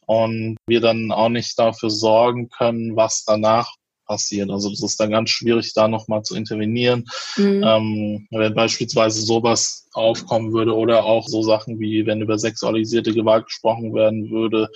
und 0.07 0.57
wir 0.67 0.81
dann 0.81 1.11
auch 1.13 1.29
nicht 1.29 1.59
dafür 1.59 1.91
sorgen 1.91 2.49
können, 2.49 2.97
was 2.97 3.25
danach 3.25 3.75
passiert. 4.07 4.51
Also 4.51 4.69
das 4.71 4.83
ist 4.83 5.01
dann 5.01 5.11
ganz 5.11 5.31
schwierig, 5.31 5.73
da 5.75 5.89
nochmal 5.89 6.23
zu 6.23 6.37
intervenieren. 6.37 7.05
Mhm. 7.37 7.63
Ähm, 7.65 8.29
wenn 8.31 8.55
beispielsweise 8.55 9.23
sowas 9.23 9.89
aufkommen 9.93 10.53
würde 10.53 10.75
oder 10.75 11.05
auch 11.05 11.29
so 11.29 11.43
Sachen 11.43 11.79
wie, 11.81 12.05
wenn 12.07 12.21
über 12.21 12.39
sexualisierte 12.39 13.13
Gewalt 13.13 13.47
gesprochen 13.47 13.95
werden 13.95 14.31
würde 14.31 14.69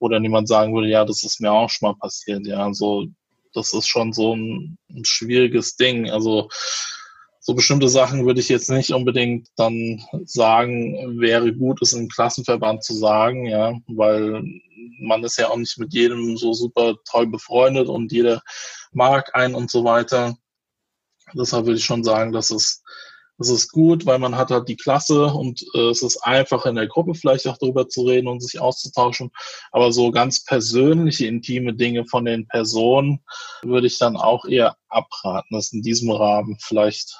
oder 0.00 0.18
niemand 0.18 0.48
sagen 0.48 0.74
würde, 0.74 0.88
ja, 0.88 1.04
das 1.04 1.22
ist 1.22 1.40
mir 1.40 1.52
auch 1.52 1.70
schon 1.70 1.90
mal 1.90 1.98
passiert. 1.98 2.46
Ja, 2.46 2.64
also 2.64 3.06
das 3.54 3.72
ist 3.74 3.86
schon 3.86 4.12
so 4.12 4.34
ein, 4.34 4.78
ein 4.90 5.04
schwieriges 5.04 5.76
Ding. 5.76 6.10
Also 6.10 6.48
so 7.40 7.54
bestimmte 7.54 7.88
Sachen 7.88 8.26
würde 8.26 8.40
ich 8.40 8.48
jetzt 8.48 8.70
nicht 8.70 8.92
unbedingt 8.92 9.48
dann 9.56 10.02
sagen, 10.24 11.20
wäre 11.20 11.52
gut, 11.54 11.80
es 11.82 11.92
im 11.92 12.08
Klassenverband 12.08 12.84
zu 12.84 12.94
sagen, 12.94 13.46
ja, 13.46 13.74
weil 13.88 14.42
man 15.00 15.24
ist 15.24 15.38
ja 15.38 15.48
auch 15.48 15.56
nicht 15.56 15.78
mit 15.78 15.92
jedem 15.92 16.36
so 16.36 16.52
super 16.52 16.94
toll 17.10 17.26
befreundet 17.26 17.88
und 17.88 18.12
jeder 18.12 18.42
mag 18.92 19.34
einen 19.34 19.54
und 19.54 19.70
so 19.70 19.84
weiter. 19.84 20.36
Deshalb 21.34 21.66
würde 21.66 21.78
ich 21.78 21.84
schon 21.84 22.04
sagen, 22.04 22.32
dass 22.32 22.50
es, 22.50 22.82
das 23.40 23.48
ist 23.48 23.72
gut, 23.72 24.04
weil 24.04 24.18
man 24.18 24.36
hat 24.36 24.50
halt 24.50 24.68
die 24.68 24.76
Klasse 24.76 25.24
und 25.24 25.64
äh, 25.74 25.88
es 25.88 26.02
ist 26.02 26.18
einfach 26.18 26.66
in 26.66 26.74
der 26.74 26.86
Gruppe 26.86 27.14
vielleicht 27.14 27.48
auch 27.48 27.56
darüber 27.56 27.88
zu 27.88 28.02
reden 28.02 28.28
und 28.28 28.40
sich 28.40 28.60
auszutauschen. 28.60 29.30
Aber 29.72 29.92
so 29.92 30.10
ganz 30.10 30.44
persönliche, 30.44 31.26
intime 31.26 31.72
Dinge 31.72 32.04
von 32.04 32.26
den 32.26 32.46
Personen 32.46 33.20
würde 33.62 33.86
ich 33.86 33.96
dann 33.96 34.18
auch 34.18 34.44
eher 34.44 34.76
abraten, 34.90 35.56
das 35.56 35.72
in 35.72 35.80
diesem 35.80 36.10
Rahmen 36.10 36.58
vielleicht 36.60 37.16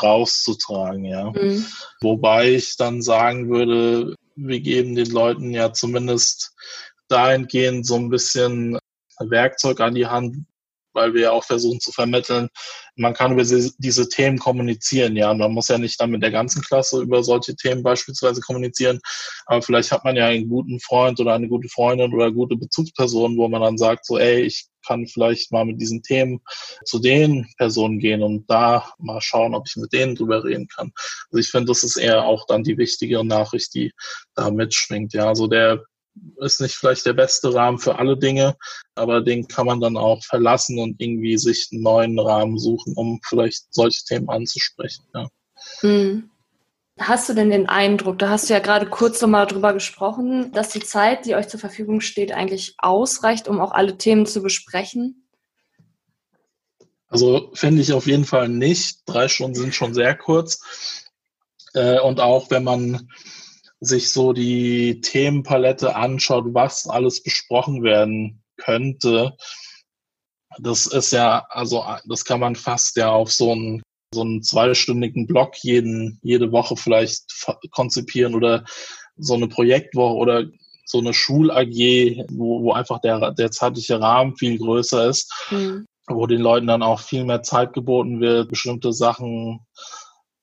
rauszutragen, 0.00 1.04
ja. 1.06 1.32
Mhm. 1.32 1.66
Wobei 2.00 2.52
ich 2.52 2.76
dann 2.76 3.02
sagen 3.02 3.50
würde, 3.50 4.14
wir 4.36 4.60
geben 4.60 4.94
den 4.94 5.10
Leuten 5.10 5.50
ja 5.50 5.72
zumindest 5.72 6.54
dahingehend 7.08 7.84
so 7.84 7.96
ein 7.96 8.10
bisschen 8.10 8.78
Werkzeug 9.18 9.80
an 9.80 9.96
die 9.96 10.06
Hand, 10.06 10.36
weil 10.94 11.14
wir 11.14 11.22
ja 11.22 11.30
auch 11.32 11.44
versuchen 11.44 11.80
zu 11.80 11.92
vermitteln, 11.92 12.48
man 12.96 13.14
kann 13.14 13.32
über 13.32 13.42
diese 13.42 14.08
Themen 14.08 14.38
kommunizieren, 14.38 15.16
ja. 15.16 15.32
Man 15.34 15.52
muss 15.52 15.68
ja 15.68 15.78
nicht 15.78 16.00
dann 16.00 16.10
mit 16.10 16.22
der 16.22 16.30
ganzen 16.30 16.62
Klasse 16.62 17.02
über 17.02 17.22
solche 17.22 17.56
Themen 17.56 17.82
beispielsweise 17.82 18.40
kommunizieren, 18.40 19.00
aber 19.46 19.62
vielleicht 19.62 19.92
hat 19.92 20.04
man 20.04 20.16
ja 20.16 20.26
einen 20.26 20.48
guten 20.48 20.80
Freund 20.80 21.20
oder 21.20 21.34
eine 21.34 21.48
gute 21.48 21.68
Freundin 21.68 22.12
oder 22.12 22.26
eine 22.26 22.34
gute 22.34 22.56
Bezugsperson, 22.56 23.36
wo 23.36 23.48
man 23.48 23.62
dann 23.62 23.78
sagt, 23.78 24.06
so, 24.06 24.18
ey, 24.18 24.42
ich 24.42 24.66
kann 24.86 25.06
vielleicht 25.06 25.50
mal 25.52 25.64
mit 25.64 25.80
diesen 25.80 26.02
Themen 26.02 26.40
zu 26.84 26.98
den 26.98 27.46
Personen 27.56 27.98
gehen 27.98 28.22
und 28.22 28.48
da 28.50 28.92
mal 28.98 29.20
schauen, 29.20 29.54
ob 29.54 29.66
ich 29.66 29.76
mit 29.76 29.92
denen 29.92 30.14
drüber 30.14 30.44
reden 30.44 30.68
kann. 30.68 30.92
Also 31.30 31.38
ich 31.38 31.48
finde, 31.48 31.66
das 31.66 31.82
ist 31.82 31.96
eher 31.96 32.24
auch 32.24 32.46
dann 32.46 32.64
die 32.64 32.78
wichtigere 32.78 33.24
Nachricht, 33.24 33.74
die 33.74 33.92
da 34.34 34.50
mitschwingt. 34.50 35.14
Ja, 35.14 35.28
also 35.28 35.46
der 35.46 35.84
ist 36.38 36.60
nicht 36.60 36.74
vielleicht 36.74 37.06
der 37.06 37.12
beste 37.12 37.52
Rahmen 37.52 37.78
für 37.78 37.98
alle 37.98 38.16
Dinge, 38.16 38.56
aber 38.94 39.20
den 39.20 39.48
kann 39.48 39.66
man 39.66 39.80
dann 39.80 39.96
auch 39.96 40.22
verlassen 40.24 40.78
und 40.78 41.00
irgendwie 41.00 41.36
sich 41.36 41.68
einen 41.72 41.82
neuen 41.82 42.18
Rahmen 42.18 42.58
suchen, 42.58 42.94
um 42.96 43.20
vielleicht 43.24 43.72
solche 43.74 44.04
Themen 44.04 44.28
anzusprechen. 44.28 45.04
Ja. 45.14 45.28
Hm. 45.80 46.30
Hast 46.98 47.28
du 47.28 47.34
denn 47.34 47.50
den 47.50 47.68
Eindruck, 47.68 48.20
da 48.20 48.28
hast 48.28 48.48
du 48.48 48.54
ja 48.54 48.60
gerade 48.60 48.86
kurz 48.86 49.20
nochmal 49.20 49.46
drüber 49.46 49.72
gesprochen, 49.72 50.52
dass 50.52 50.68
die 50.68 50.80
Zeit, 50.80 51.26
die 51.26 51.34
euch 51.34 51.48
zur 51.48 51.58
Verfügung 51.58 52.00
steht, 52.00 52.30
eigentlich 52.30 52.76
ausreicht, 52.78 53.48
um 53.48 53.60
auch 53.60 53.72
alle 53.72 53.98
Themen 53.98 54.26
zu 54.26 54.42
besprechen? 54.42 55.26
Also 57.08 57.50
finde 57.54 57.82
ich 57.82 57.92
auf 57.92 58.06
jeden 58.06 58.24
Fall 58.24 58.48
nicht. 58.48 59.00
Drei 59.06 59.26
Stunden 59.26 59.56
sind 59.56 59.74
schon 59.74 59.92
sehr 59.92 60.16
kurz. 60.16 61.04
Äh, 61.74 61.98
und 62.00 62.20
auch 62.20 62.50
wenn 62.50 62.62
man 62.62 63.08
sich 63.80 64.10
so 64.10 64.32
die 64.32 65.00
Themenpalette 65.00 65.94
anschaut, 65.96 66.46
was 66.48 66.86
alles 66.88 67.22
besprochen 67.22 67.82
werden 67.82 68.42
könnte, 68.56 69.36
das 70.58 70.86
ist 70.86 71.12
ja, 71.12 71.46
also 71.50 71.84
das 72.08 72.24
kann 72.24 72.40
man 72.40 72.56
fast 72.56 72.96
ja 72.96 73.10
auf 73.10 73.32
so 73.32 73.52
einen, 73.52 73.82
so 74.12 74.22
einen 74.22 74.42
zweistündigen 74.42 75.26
Blog 75.26 75.54
jeden, 75.62 76.18
jede 76.22 76.52
Woche 76.52 76.76
vielleicht 76.76 77.24
konzipieren 77.70 78.34
oder 78.34 78.64
so 79.16 79.34
eine 79.34 79.48
Projektwoche 79.48 80.14
oder 80.14 80.44
so 80.86 80.98
eine 80.98 81.14
Schul-AG, 81.14 82.26
wo, 82.30 82.62
wo 82.62 82.72
einfach 82.72 83.00
der, 83.00 83.32
der 83.32 83.50
zeitliche 83.50 84.00
Rahmen 84.00 84.36
viel 84.36 84.58
größer 84.58 85.08
ist, 85.08 85.32
mhm. 85.50 85.86
wo 86.06 86.26
den 86.26 86.40
Leuten 86.40 86.66
dann 86.66 86.82
auch 86.82 87.00
viel 87.00 87.24
mehr 87.24 87.42
Zeit 87.42 87.72
geboten 87.72 88.20
wird, 88.20 88.50
bestimmte 88.50 88.92
Sachen 88.92 89.60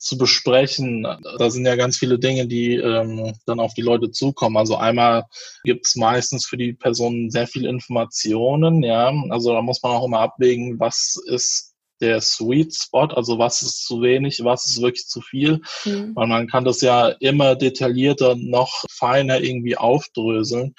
zu 0.01 0.17
besprechen. 0.17 1.05
Da 1.37 1.49
sind 1.51 1.65
ja 1.65 1.75
ganz 1.75 1.97
viele 1.97 2.17
Dinge, 2.17 2.47
die 2.47 2.75
ähm, 2.75 3.33
dann 3.45 3.59
auf 3.59 3.75
die 3.75 3.83
Leute 3.83 4.09
zukommen. 4.09 4.57
Also 4.57 4.75
einmal 4.75 5.25
gibt 5.63 5.85
es 5.85 5.95
meistens 5.95 6.45
für 6.45 6.57
die 6.57 6.73
Personen 6.73 7.29
sehr 7.29 7.45
viel 7.45 7.65
Informationen, 7.65 8.81
ja. 8.81 9.13
Also 9.29 9.53
da 9.53 9.61
muss 9.61 9.81
man 9.83 9.91
auch 9.91 10.05
immer 10.05 10.19
abwägen, 10.19 10.79
was 10.79 11.21
ist 11.27 11.75
der 12.01 12.19
Sweet 12.19 12.73
Spot, 12.75 13.13
also 13.13 13.37
was 13.37 13.61
ist 13.61 13.85
zu 13.85 14.01
wenig, 14.01 14.43
was 14.43 14.65
ist 14.65 14.81
wirklich 14.81 15.05
zu 15.05 15.21
viel. 15.21 15.61
Mhm. 15.85 16.15
Weil 16.15 16.27
man 16.27 16.47
kann 16.47 16.65
das 16.65 16.81
ja 16.81 17.09
immer 17.19 17.55
detaillierter, 17.55 18.35
noch 18.35 18.83
feiner 18.89 19.39
irgendwie 19.39 19.77
aufdröseln. 19.77 20.73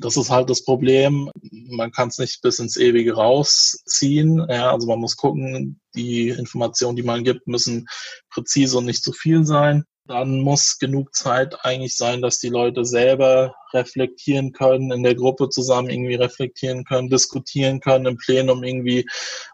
Das 0.00 0.16
ist 0.16 0.30
halt 0.30 0.50
das 0.50 0.64
Problem. 0.64 1.30
Man 1.50 1.92
kann 1.92 2.08
es 2.08 2.18
nicht 2.18 2.42
bis 2.42 2.58
ins 2.58 2.76
Ewige 2.76 3.14
rausziehen. 3.14 4.44
Ja, 4.48 4.72
also 4.72 4.86
man 4.86 4.98
muss 4.98 5.16
gucken, 5.16 5.80
die 5.94 6.28
Informationen, 6.28 6.96
die 6.96 7.02
man 7.02 7.24
gibt, 7.24 7.46
müssen 7.46 7.86
präzise 8.30 8.78
und 8.78 8.84
nicht 8.84 9.02
zu 9.02 9.12
viel 9.12 9.46
sein. 9.46 9.84
Dann 10.08 10.40
muss 10.40 10.78
genug 10.78 11.14
Zeit 11.16 11.64
eigentlich 11.64 11.96
sein, 11.96 12.22
dass 12.22 12.38
die 12.38 12.48
Leute 12.48 12.84
selber 12.84 13.56
reflektieren 13.72 14.52
können, 14.52 14.92
in 14.92 15.02
der 15.02 15.16
Gruppe 15.16 15.48
zusammen 15.48 15.90
irgendwie 15.90 16.14
reflektieren 16.14 16.84
können, 16.84 17.10
diskutieren 17.10 17.80
können, 17.80 18.06
im 18.06 18.16
Plenum 18.16 18.62
irgendwie 18.62 19.04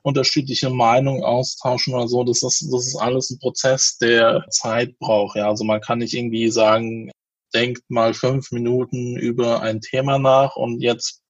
unterschiedliche 0.02 0.68
Meinungen 0.68 1.24
austauschen 1.24 1.94
oder 1.94 2.06
so. 2.06 2.22
Das 2.24 2.42
ist, 2.42 2.68
das 2.70 2.86
ist 2.86 2.96
alles 2.96 3.30
ein 3.30 3.38
Prozess, 3.38 3.96
der 3.96 4.44
Zeit 4.50 4.98
braucht. 4.98 5.36
Ja, 5.36 5.48
also 5.48 5.64
man 5.64 5.80
kann 5.80 6.00
nicht 6.00 6.12
irgendwie 6.12 6.50
sagen, 6.50 7.10
denkt 7.54 7.82
mal 7.88 8.14
fünf 8.14 8.50
Minuten 8.52 9.16
über 9.16 9.62
ein 9.62 9.80
Thema 9.80 10.18
nach 10.18 10.56
und 10.56 10.80
jetzt 10.80 11.22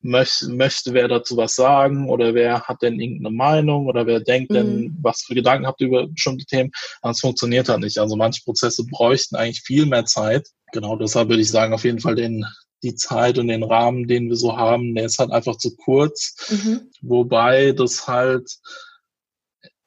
möchte, 0.00 0.48
möchte 0.50 0.94
wer 0.94 1.08
dazu 1.08 1.36
was 1.36 1.54
sagen 1.54 2.08
oder 2.08 2.34
wer 2.34 2.62
hat 2.62 2.82
denn 2.82 3.00
irgendeine 3.00 3.34
Meinung 3.34 3.86
oder 3.86 4.06
wer 4.06 4.20
denkt 4.20 4.50
mhm. 4.50 4.54
denn, 4.54 4.98
was 5.02 5.22
für 5.22 5.34
Gedanken 5.34 5.66
habt 5.66 5.80
ihr 5.80 5.88
über 5.88 6.06
bestimmte 6.06 6.44
Themen. 6.46 6.70
Das 7.02 7.20
funktioniert 7.20 7.68
halt 7.68 7.80
nicht. 7.80 7.98
Also 7.98 8.16
manche 8.16 8.42
Prozesse 8.44 8.84
bräuchten 8.84 9.36
eigentlich 9.36 9.62
viel 9.62 9.86
mehr 9.86 10.04
Zeit. 10.04 10.48
Genau 10.72 10.96
deshalb 10.96 11.28
würde 11.28 11.42
ich 11.42 11.50
sagen, 11.50 11.74
auf 11.74 11.84
jeden 11.84 12.00
Fall 12.00 12.14
den, 12.14 12.44
die 12.82 12.94
Zeit 12.94 13.38
und 13.38 13.48
den 13.48 13.62
Rahmen, 13.62 14.06
den 14.06 14.28
wir 14.28 14.36
so 14.36 14.56
haben, 14.56 14.94
der 14.94 15.06
ist 15.06 15.18
halt 15.18 15.30
einfach 15.30 15.56
zu 15.56 15.76
kurz. 15.76 16.34
Mhm. 16.50 16.90
Wobei 17.00 17.72
das 17.72 18.06
halt, 18.06 18.48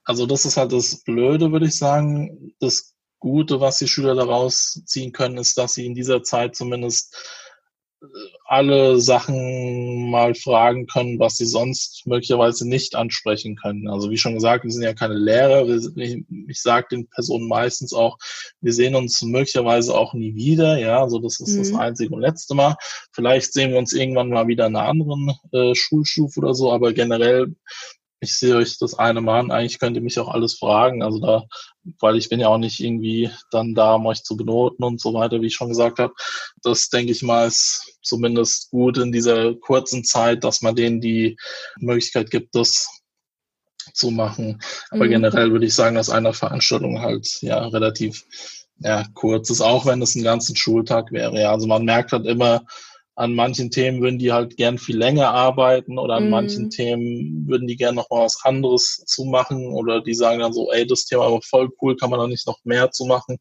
also 0.03 0.25
das 0.25 0.45
ist 0.45 0.57
halt 0.57 0.71
das 0.71 1.03
Blöde, 1.03 1.51
würde 1.51 1.67
ich 1.67 1.77
sagen. 1.77 2.53
Das 2.59 2.94
Gute, 3.25 3.59
was 3.59 3.79
die 3.79 3.87
Schüler 3.87 4.13
daraus 4.13 4.83
ziehen 4.85 5.11
können, 5.11 5.37
ist, 5.37 5.57
dass 5.57 5.73
sie 5.73 5.87
in 5.87 5.95
dieser 5.95 6.21
Zeit 6.21 6.55
zumindest 6.55 7.15
alle 8.45 9.01
Sachen 9.01 10.11
mal 10.11 10.35
fragen 10.35 10.85
können, 10.85 11.17
was 11.17 11.37
sie 11.37 11.47
sonst 11.47 12.05
möglicherweise 12.05 12.69
nicht 12.69 12.93
ansprechen 12.93 13.55
können. 13.55 13.87
Also 13.87 14.11
wie 14.11 14.17
schon 14.17 14.35
gesagt, 14.35 14.63
wir 14.63 14.69
sind 14.69 14.83
ja 14.83 14.93
keine 14.93 15.15
Lehrer. 15.15 15.67
Ich, 15.67 16.23
ich 16.47 16.61
sage 16.61 16.85
den 16.91 17.07
Personen 17.07 17.47
meistens 17.47 17.93
auch, 17.93 18.19
wir 18.61 18.73
sehen 18.73 18.93
uns 18.93 19.23
möglicherweise 19.23 19.97
auch 19.97 20.13
nie 20.13 20.35
wieder. 20.35 20.77
Ja, 20.77 21.01
also 21.01 21.17
das 21.17 21.39
ist 21.39 21.55
mhm. 21.55 21.57
das 21.57 21.73
einzige 21.73 22.13
und 22.13 22.21
letzte 22.21 22.53
Mal. 22.53 22.75
Vielleicht 23.11 23.53
sehen 23.53 23.71
wir 23.71 23.79
uns 23.79 23.91
irgendwann 23.91 24.29
mal 24.29 24.47
wieder 24.47 24.67
in 24.67 24.75
einer 24.75 24.87
anderen 24.87 25.31
äh, 25.51 25.73
Schulstufe 25.73 26.41
oder 26.41 26.53
so, 26.53 26.71
aber 26.71 26.93
generell 26.93 27.55
ich 28.19 28.37
sehe 28.37 28.55
euch 28.55 28.77
das 28.77 28.93
eine 28.95 29.21
Mal 29.21 29.39
an. 29.39 29.51
Eigentlich 29.51 29.79
könnt 29.79 29.95
ihr 29.95 30.01
mich 30.01 30.19
auch 30.19 30.29
alles 30.29 30.57
fragen. 30.57 31.03
Also 31.03 31.19
da, 31.19 31.43
weil 31.99 32.17
ich 32.17 32.29
bin 32.29 32.39
ja 32.39 32.47
auch 32.47 32.57
nicht 32.57 32.79
irgendwie 32.79 33.29
dann 33.51 33.75
da, 33.75 33.95
um 33.95 34.05
euch 34.05 34.23
zu 34.23 34.35
benoten 34.37 34.83
und 34.83 35.01
so 35.01 35.13
weiter, 35.13 35.41
wie 35.41 35.47
ich 35.47 35.55
schon 35.55 35.69
gesagt 35.69 35.99
habe. 35.99 36.13
Das 36.63 36.89
denke 36.89 37.11
ich 37.11 37.21
mal 37.21 37.47
ist 37.47 37.97
zumindest 38.01 38.71
gut 38.71 38.97
in 38.97 39.11
dieser 39.11 39.55
kurzen 39.55 40.03
Zeit, 40.03 40.43
dass 40.43 40.61
man 40.61 40.75
denen 40.75 41.01
die 41.01 41.37
Möglichkeit 41.79 42.31
gibt, 42.31 42.55
das 42.55 42.87
zu 43.93 44.11
machen. 44.11 44.61
Aber 44.89 45.05
mhm. 45.05 45.09
generell 45.09 45.51
würde 45.51 45.65
ich 45.65 45.75
sagen, 45.75 45.95
dass 45.95 46.09
eine 46.09 46.33
Veranstaltung 46.33 47.01
halt 47.01 47.27
ja 47.41 47.67
relativ 47.67 48.25
ja, 48.79 49.05
kurz 49.13 49.49
ist, 49.49 49.61
auch 49.61 49.85
wenn 49.85 50.01
es 50.01 50.15
einen 50.15 50.25
ganzen 50.25 50.55
Schultag 50.55 51.11
wäre. 51.11 51.39
Ja, 51.39 51.51
also 51.51 51.67
man 51.67 51.85
merkt 51.85 52.11
halt 52.11 52.25
immer, 52.25 52.63
an 53.15 53.33
manchen 53.33 53.71
Themen 53.71 54.01
würden 54.01 54.19
die 54.19 54.33
halt 54.33 54.57
gern 54.57 54.77
viel 54.77 54.97
länger 54.97 55.31
arbeiten 55.31 55.97
oder 55.97 56.15
an 56.15 56.27
mm. 56.27 56.29
manchen 56.29 56.69
Themen 56.69 57.47
würden 57.47 57.67
die 57.67 57.77
gern 57.77 57.95
noch 57.95 58.09
mal 58.09 58.25
was 58.25 58.43
anderes 58.43 59.03
zu 59.05 59.23
machen 59.23 59.67
oder 59.67 60.01
die 60.01 60.13
sagen 60.13 60.39
dann 60.39 60.53
so, 60.53 60.71
ey, 60.71 60.85
das 60.85 61.05
Thema 61.05 61.31
war 61.31 61.41
voll 61.41 61.69
cool, 61.81 61.95
kann 61.95 62.09
man 62.09 62.19
da 62.19 62.27
nicht 62.27 62.45
noch 62.45 62.59
mehr 62.65 62.91
zu 62.91 63.05
machen? 63.05 63.37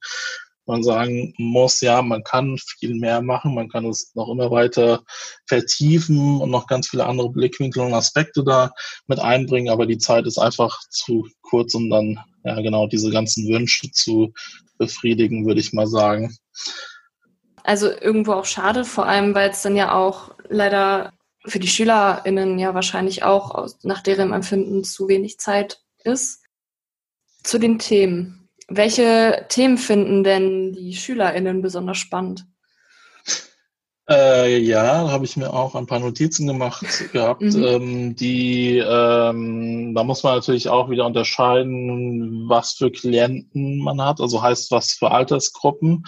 Man 0.66 0.82
sagen 0.82 1.34
muss, 1.36 1.80
ja, 1.80 2.00
man 2.00 2.22
kann 2.22 2.56
viel 2.56 2.94
mehr 2.94 3.20
machen, 3.20 3.54
man 3.54 3.68
kann 3.68 3.84
es 3.84 4.14
noch 4.14 4.30
immer 4.30 4.50
weiter 4.50 5.02
vertiefen 5.46 6.40
und 6.40 6.50
noch 6.50 6.66
ganz 6.66 6.88
viele 6.88 7.04
andere 7.04 7.30
Blickwinkel 7.30 7.82
und 7.82 7.92
Aspekte 7.92 8.44
da 8.44 8.70
mit 9.06 9.18
einbringen, 9.18 9.70
aber 9.70 9.86
die 9.86 9.98
Zeit 9.98 10.26
ist 10.26 10.38
einfach 10.38 10.78
zu 10.88 11.26
kurz, 11.42 11.74
um 11.74 11.90
dann 11.90 12.18
ja 12.44 12.60
genau 12.60 12.86
diese 12.86 13.10
ganzen 13.10 13.46
Wünsche 13.48 13.90
zu 13.90 14.32
befriedigen, 14.78 15.46
würde 15.46 15.60
ich 15.60 15.72
mal 15.72 15.86
sagen. 15.86 16.34
Also 17.64 17.90
irgendwo 17.90 18.34
auch 18.34 18.44
schade, 18.44 18.84
vor 18.84 19.06
allem, 19.06 19.34
weil 19.34 19.50
es 19.50 19.62
dann 19.62 19.74
ja 19.74 19.94
auch 19.94 20.34
leider 20.48 21.14
für 21.46 21.58
die 21.58 21.66
SchülerInnen 21.66 22.58
ja 22.58 22.74
wahrscheinlich 22.74 23.22
auch 23.22 23.66
nach 23.82 24.02
deren 24.02 24.32
Empfinden 24.32 24.84
zu 24.84 25.08
wenig 25.08 25.38
Zeit 25.38 25.80
ist. 26.04 26.42
Zu 27.42 27.58
den 27.58 27.78
Themen. 27.78 28.48
Welche 28.68 29.46
Themen 29.48 29.78
finden 29.78 30.24
denn 30.24 30.72
die 30.72 30.94
SchülerInnen 30.94 31.62
besonders 31.62 31.98
spannend? 31.98 32.46
Äh, 34.06 34.58
ja, 34.58 35.04
da 35.04 35.10
habe 35.10 35.24
ich 35.24 35.38
mir 35.38 35.50
auch 35.50 35.74
ein 35.74 35.86
paar 35.86 35.98
Notizen 35.98 36.46
gemacht 36.46 36.84
gehabt. 37.12 37.40
Mhm. 37.40 37.64
Ähm, 37.64 38.16
die, 38.16 38.76
ähm, 38.76 39.94
da 39.94 40.04
muss 40.04 40.22
man 40.22 40.34
natürlich 40.34 40.68
auch 40.68 40.90
wieder 40.90 41.06
unterscheiden, 41.06 42.46
was 42.46 42.74
für 42.74 42.90
Klienten 42.90 43.78
man 43.78 44.02
hat. 44.02 44.20
Also 44.20 44.42
heißt 44.42 44.70
was 44.70 44.92
für 44.92 45.10
Altersgruppen. 45.10 46.04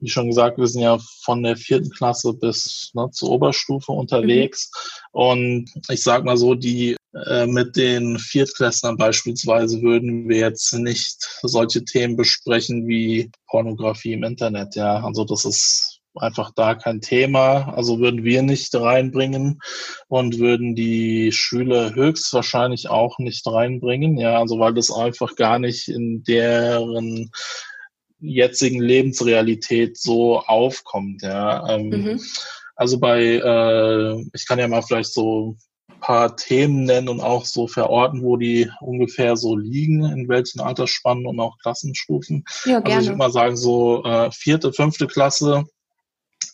Wie 0.00 0.08
schon 0.08 0.26
gesagt, 0.26 0.58
wir 0.58 0.66
sind 0.66 0.82
ja 0.82 0.98
von 1.22 1.44
der 1.44 1.56
vierten 1.56 1.90
Klasse 1.90 2.34
bis 2.34 2.90
ne, 2.94 3.08
zur 3.12 3.30
Oberstufe 3.30 3.92
unterwegs. 3.92 4.70
Mhm. 5.12 5.20
Und 5.20 5.70
ich 5.88 6.02
sag 6.02 6.24
mal 6.24 6.36
so, 6.36 6.56
die 6.56 6.96
äh, 7.26 7.46
mit 7.46 7.76
den 7.76 8.18
Viertklässlern 8.18 8.96
beispielsweise 8.96 9.80
würden 9.82 10.28
wir 10.28 10.38
jetzt 10.38 10.72
nicht 10.74 11.28
solche 11.42 11.84
Themen 11.84 12.16
besprechen 12.16 12.88
wie 12.88 13.30
Pornografie 13.46 14.14
im 14.14 14.24
Internet. 14.24 14.74
Ja, 14.74 15.04
also 15.04 15.24
das 15.24 15.44
ist 15.44 15.95
einfach 16.18 16.50
da 16.54 16.74
kein 16.74 17.00
Thema. 17.00 17.72
Also 17.74 17.98
würden 17.98 18.24
wir 18.24 18.42
nicht 18.42 18.74
reinbringen 18.74 19.60
und 20.08 20.38
würden 20.38 20.74
die 20.74 21.32
Schüler 21.32 21.94
höchstwahrscheinlich 21.94 22.88
auch 22.88 23.18
nicht 23.18 23.46
reinbringen. 23.46 24.18
Ja, 24.18 24.38
also 24.38 24.58
weil 24.58 24.74
das 24.74 24.92
einfach 24.92 25.36
gar 25.36 25.58
nicht 25.58 25.88
in 25.88 26.22
deren 26.22 27.30
jetzigen 28.18 28.80
Lebensrealität 28.80 29.98
so 29.98 30.40
aufkommt. 30.40 31.22
Ja, 31.22 31.68
ähm, 31.68 31.88
mhm. 31.88 32.20
also 32.74 32.98
bei, 32.98 33.22
äh, 33.22 34.24
ich 34.32 34.46
kann 34.46 34.58
ja 34.58 34.68
mal 34.68 34.82
vielleicht 34.82 35.12
so 35.12 35.56
paar 36.00 36.36
Themen 36.36 36.84
nennen 36.84 37.08
und 37.08 37.20
auch 37.20 37.44
so 37.44 37.66
verorten, 37.66 38.22
wo 38.22 38.36
die 38.36 38.70
ungefähr 38.80 39.36
so 39.36 39.56
liegen, 39.56 40.04
in 40.04 40.28
welchen 40.28 40.60
Altersspannen 40.60 41.26
und 41.26 41.40
auch 41.40 41.58
Klassenstufen. 41.58 42.44
Ja, 42.64 42.80
gerne. 42.80 42.84
Also 42.84 43.00
ich 43.00 43.06
würde 43.08 43.18
mal 43.18 43.32
sagen, 43.32 43.56
so 43.56 44.04
äh, 44.04 44.30
vierte, 44.30 44.72
fünfte 44.72 45.06
Klasse 45.06 45.64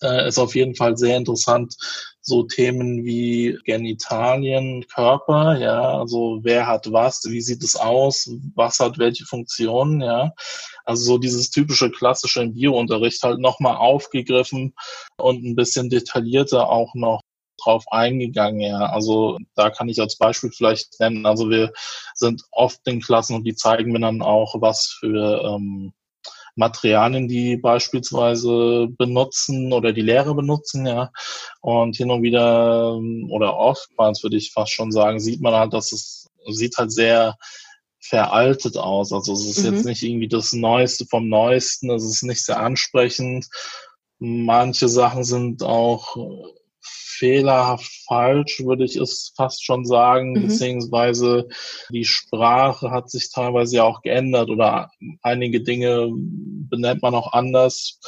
äh, 0.02 0.28
ist 0.28 0.38
auf 0.38 0.54
jeden 0.54 0.74
Fall 0.74 0.96
sehr 0.96 1.16
interessant. 1.16 1.76
So 2.20 2.44
Themen 2.44 3.04
wie 3.04 3.58
Genitalien, 3.64 4.86
Körper, 4.86 5.58
ja, 5.58 5.98
also 5.98 6.38
wer 6.42 6.66
hat 6.66 6.92
was, 6.92 7.22
wie 7.28 7.40
sieht 7.40 7.64
es 7.64 7.74
aus, 7.74 8.30
was 8.54 8.78
hat 8.78 8.98
welche 8.98 9.24
Funktionen, 9.24 10.00
ja. 10.00 10.32
Also 10.84 11.04
so 11.04 11.18
dieses 11.18 11.50
typische 11.50 11.90
klassische 11.90 12.42
im 12.42 12.54
Biounterricht 12.54 13.22
halt 13.22 13.40
nochmal 13.40 13.76
aufgegriffen 13.76 14.74
und 15.16 15.44
ein 15.44 15.56
bisschen 15.56 15.90
detaillierter 15.90 16.68
auch 16.68 16.94
noch 16.94 17.20
drauf 17.62 17.84
eingegangen, 17.90 18.60
ja. 18.60 18.86
Also 18.86 19.38
da 19.54 19.70
kann 19.70 19.88
ich 19.88 20.00
als 20.00 20.16
Beispiel 20.16 20.50
vielleicht 20.50 21.00
nennen, 21.00 21.26
also 21.26 21.50
wir 21.50 21.72
sind 22.14 22.42
oft 22.52 22.80
in 22.86 23.00
Klassen 23.00 23.36
und 23.36 23.44
die 23.44 23.54
zeigen 23.54 23.92
mir 23.92 24.00
dann 24.00 24.22
auch, 24.22 24.60
was 24.60 24.86
für 25.00 25.42
ähm, 25.44 25.92
Materialien, 26.54 27.28
die 27.28 27.56
beispielsweise 27.56 28.88
benutzen 28.98 29.72
oder 29.72 29.92
die 29.92 30.02
Lehrer 30.02 30.34
benutzen, 30.34 30.86
ja. 30.86 31.10
Und 31.60 31.96
hin 31.96 32.10
und 32.10 32.22
wieder 32.22 32.96
oder 33.30 33.56
oftmals 33.56 34.22
würde 34.22 34.36
ich 34.36 34.52
fast 34.52 34.72
schon 34.72 34.92
sagen, 34.92 35.20
sieht 35.20 35.40
man 35.40 35.54
halt, 35.54 35.72
dass 35.72 35.92
es 35.92 36.28
sieht 36.50 36.76
halt 36.76 36.92
sehr 36.92 37.36
veraltet 38.00 38.76
aus. 38.76 39.12
Also 39.12 39.32
es 39.32 39.46
ist 39.46 39.64
mhm. 39.64 39.74
jetzt 39.74 39.84
nicht 39.86 40.02
irgendwie 40.02 40.28
das 40.28 40.52
Neueste 40.52 41.06
vom 41.06 41.28
Neuesten, 41.28 41.90
es 41.90 42.04
ist 42.04 42.22
nicht 42.22 42.44
sehr 42.44 42.58
ansprechend. 42.58 43.46
Manche 44.18 44.88
Sachen 44.88 45.24
sind 45.24 45.62
auch 45.62 46.16
fehlerhaft 47.22 48.02
falsch, 48.08 48.64
würde 48.64 48.84
ich 48.84 48.96
es 48.96 49.32
fast 49.36 49.64
schon 49.64 49.84
sagen, 49.84 50.32
mhm. 50.32 50.48
beziehungsweise 50.48 51.46
die 51.88 52.04
Sprache 52.04 52.90
hat 52.90 53.10
sich 53.10 53.30
teilweise 53.30 53.76
ja 53.76 53.84
auch 53.84 54.02
geändert 54.02 54.50
oder 54.50 54.90
einige 55.22 55.62
Dinge 55.62 56.08
benennt 56.12 57.00
man 57.00 57.14
auch 57.14 57.32
anders 57.32 58.00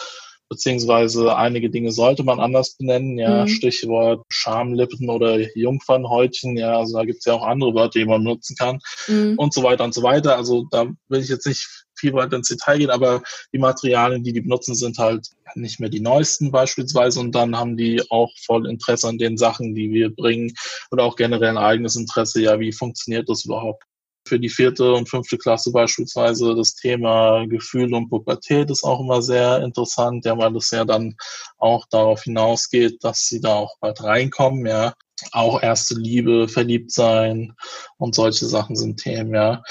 beziehungsweise 0.54 1.36
einige 1.36 1.68
Dinge 1.68 1.90
sollte 1.90 2.22
man 2.22 2.38
anders 2.38 2.76
benennen, 2.76 3.18
ja, 3.18 3.42
mhm. 3.42 3.48
Stichwort 3.48 4.24
Schamlippen 4.28 5.10
oder 5.10 5.38
Jungfernhäutchen, 5.56 6.56
ja, 6.56 6.78
also 6.78 6.96
da 6.96 7.04
gibt 7.04 7.18
es 7.18 7.24
ja 7.24 7.34
auch 7.34 7.44
andere 7.44 7.74
Wörter, 7.74 7.98
die 7.98 8.04
man 8.04 8.22
benutzen 8.22 8.56
kann 8.56 8.78
mhm. 9.08 9.34
und 9.36 9.52
so 9.52 9.62
weiter 9.62 9.84
und 9.84 9.94
so 9.94 10.02
weiter. 10.02 10.36
Also 10.36 10.66
da 10.70 10.86
will 11.08 11.20
ich 11.20 11.28
jetzt 11.28 11.46
nicht 11.46 11.68
viel 11.96 12.12
weiter 12.12 12.36
ins 12.36 12.48
Detail 12.48 12.78
gehen, 12.78 12.90
aber 12.90 13.22
die 13.52 13.58
Materialien, 13.58 14.22
die 14.22 14.32
die 14.32 14.40
benutzen, 14.40 14.74
sind 14.74 14.98
halt 14.98 15.28
nicht 15.54 15.80
mehr 15.80 15.90
die 15.90 16.00
neuesten 16.00 16.50
beispielsweise 16.50 17.20
und 17.20 17.34
dann 17.34 17.56
haben 17.56 17.76
die 17.76 18.02
auch 18.10 18.30
voll 18.44 18.68
Interesse 18.68 19.08
an 19.08 19.18
den 19.18 19.36
Sachen, 19.36 19.74
die 19.74 19.90
wir 19.90 20.14
bringen 20.14 20.52
oder 20.90 21.04
auch 21.04 21.16
generell 21.16 21.50
ein 21.50 21.58
eigenes 21.58 21.96
Interesse, 21.96 22.42
ja, 22.42 22.58
wie 22.60 22.72
funktioniert 22.72 23.28
das 23.28 23.44
überhaupt? 23.44 23.84
Für 24.26 24.40
die 24.40 24.48
vierte 24.48 24.94
und 24.94 25.08
fünfte 25.08 25.36
Klasse 25.36 25.70
beispielsweise 25.70 26.54
das 26.54 26.74
Thema 26.74 27.46
Gefühl 27.46 27.92
und 27.92 28.08
Pubertät 28.08 28.70
ist 28.70 28.82
auch 28.82 29.00
immer 29.00 29.20
sehr 29.20 29.62
interessant, 29.62 30.24
ja, 30.24 30.38
weil 30.38 30.52
das 30.52 30.70
ja 30.70 30.86
dann 30.86 31.14
auch 31.58 31.86
darauf 31.90 32.22
hinausgeht, 32.22 33.04
dass 33.04 33.26
sie 33.26 33.40
da 33.40 33.54
auch 33.54 33.76
bald 33.80 34.02
reinkommen, 34.02 34.64
ja. 34.66 34.94
Auch 35.32 35.62
erste 35.62 35.94
Liebe, 35.94 36.48
verliebt 36.48 36.90
sein 36.90 37.54
und 37.98 38.14
solche 38.14 38.46
Sachen 38.46 38.76
sind 38.76 38.98
Themen, 39.00 39.34
ja. 39.34 39.62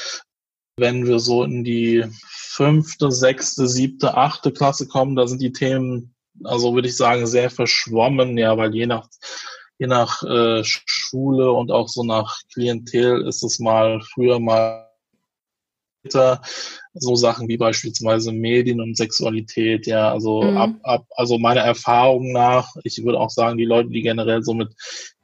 Wenn 0.78 1.08
wir 1.08 1.20
so 1.20 1.44
in 1.44 1.64
die 1.64 2.06
fünfte, 2.28 3.12
sechste, 3.12 3.68
siebte, 3.68 4.16
achte 4.16 4.52
Klasse 4.52 4.88
kommen, 4.88 5.16
da 5.16 5.28
sind 5.28 5.42
die 5.42 5.52
Themen, 5.52 6.14
also 6.44 6.76
würde 6.76 6.88
ich 6.88 6.98
sagen, 6.98 7.26
sehr 7.26 7.50
verschwommen, 7.50 8.38
ja, 8.38 8.56
weil 8.58 8.74
je 8.76 8.86
nach 8.86 9.08
je 9.80 9.88
nach 9.88 10.24
äh, 10.24 10.64
Schule 10.64 11.52
und 11.52 11.72
auch 11.72 11.88
so 11.88 12.04
nach 12.04 12.40
Klientel 12.54 13.28
ist 13.28 13.44
es 13.44 13.60
mal 13.60 14.02
früher 14.14 14.40
mal 14.40 14.90
so 16.94 17.16
Sachen 17.16 17.48
wie 17.48 17.58
beispielsweise 17.58 18.32
Medien 18.32 18.82
und 18.82 18.98
Sexualität, 18.98 19.88
ja, 19.88 20.12
also 20.12 20.42
mhm. 20.42 20.58
ab, 20.58 20.72
ab, 20.84 21.06
also 21.16 21.38
meiner 21.38 21.62
Erfahrung 21.62 22.32
nach, 22.34 22.76
ich 22.84 23.04
würde 23.04 23.20
auch 23.20 23.30
sagen, 23.30 23.58
die 23.58 23.66
Leute, 23.66 23.90
die 23.90 24.02
generell 24.02 24.44
so 24.44 24.54
mit 24.54 24.74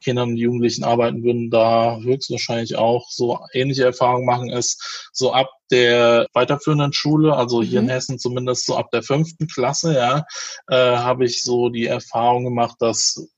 Kindern 0.02 0.30
und 0.30 0.36
Jugendlichen 0.36 0.84
arbeiten 0.84 1.22
würden, 1.22 1.50
da 1.50 1.98
höchstwahrscheinlich 2.00 2.76
auch 2.76 3.10
so 3.10 3.38
ähnliche 3.52 3.84
Erfahrungen 3.84 4.24
machen, 4.24 4.50
ist 4.50 5.10
so 5.12 5.32
ab 5.32 5.50
der 5.70 6.26
weiterführenden 6.32 6.92
Schule, 6.92 7.36
also 7.36 7.62
hier 7.62 7.82
mhm. 7.82 7.88
in 7.88 7.92
Hessen 7.94 8.18
zumindest 8.18 8.66
so 8.66 8.76
ab 8.76 8.90
der 8.90 9.02
fünften 9.02 9.46
Klasse, 9.46 9.94
ja, 9.94 10.24
äh, 10.68 10.96
habe 10.96 11.26
ich 11.26 11.42
so 11.42 11.68
die 11.68 11.86
Erfahrung 11.86 12.44
gemacht, 12.44 12.76
dass 12.78 13.28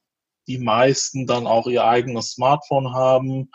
die 0.46 0.58
meisten 0.58 1.26
dann 1.26 1.46
auch 1.46 1.66
ihr 1.66 1.84
eigenes 1.84 2.32
Smartphone 2.32 2.92
haben 2.94 3.50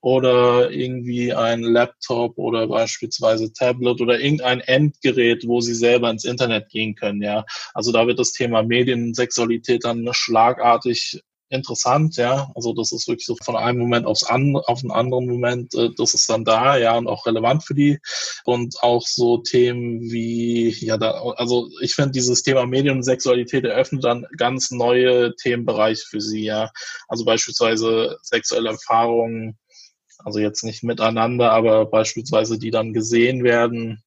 oder 0.00 0.70
irgendwie 0.70 1.34
ein 1.34 1.62
Laptop 1.62 2.38
oder 2.38 2.66
beispielsweise 2.66 3.52
Tablet 3.52 4.00
oder 4.00 4.18
irgendein 4.18 4.60
Endgerät, 4.60 5.46
wo 5.46 5.60
sie 5.60 5.74
selber 5.74 6.10
ins 6.10 6.24
Internet 6.24 6.70
gehen 6.70 6.94
können, 6.94 7.22
ja. 7.22 7.44
Also 7.74 7.92
da 7.92 8.06
wird 8.06 8.18
das 8.18 8.32
Thema 8.32 8.62
Mediensexualität 8.62 9.84
dann 9.84 10.08
schlagartig 10.12 11.22
interessant, 11.50 12.16
ja. 12.16 12.50
Also 12.54 12.72
das 12.72 12.92
ist 12.92 13.08
wirklich 13.08 13.26
so 13.26 13.36
von 13.44 13.56
einem 13.56 13.78
Moment 13.78 14.06
aufs 14.06 14.22
an, 14.22 14.56
auf 14.56 14.82
einen 14.82 14.92
anderen 14.92 15.26
Moment, 15.26 15.74
äh, 15.74 15.90
das 15.96 16.14
ist 16.14 16.30
dann 16.30 16.44
da, 16.44 16.78
ja, 16.78 16.96
und 16.96 17.08
auch 17.08 17.26
relevant 17.26 17.64
für 17.64 17.74
die. 17.74 17.98
Und 18.44 18.82
auch 18.82 19.06
so 19.06 19.38
Themen 19.38 20.00
wie, 20.00 20.70
ja, 20.84 20.96
da, 20.96 21.10
also 21.36 21.68
ich 21.82 21.94
finde 21.94 22.12
dieses 22.12 22.42
Thema 22.42 22.66
Medien 22.66 22.96
und 22.96 23.02
Sexualität 23.02 23.64
eröffnet 23.64 24.04
dann 24.04 24.26
ganz 24.36 24.70
neue 24.70 25.34
Themenbereiche 25.36 26.04
für 26.08 26.20
sie, 26.20 26.44
ja. 26.44 26.70
Also 27.08 27.24
beispielsweise 27.24 28.18
sexuelle 28.22 28.70
Erfahrungen, 28.70 29.58
also 30.24 30.38
jetzt 30.38 30.62
nicht 30.62 30.84
miteinander, 30.84 31.52
aber 31.52 31.86
beispielsweise 31.86 32.58
die 32.58 32.70
dann 32.70 32.92
gesehen 32.92 33.42
werden. 33.42 34.02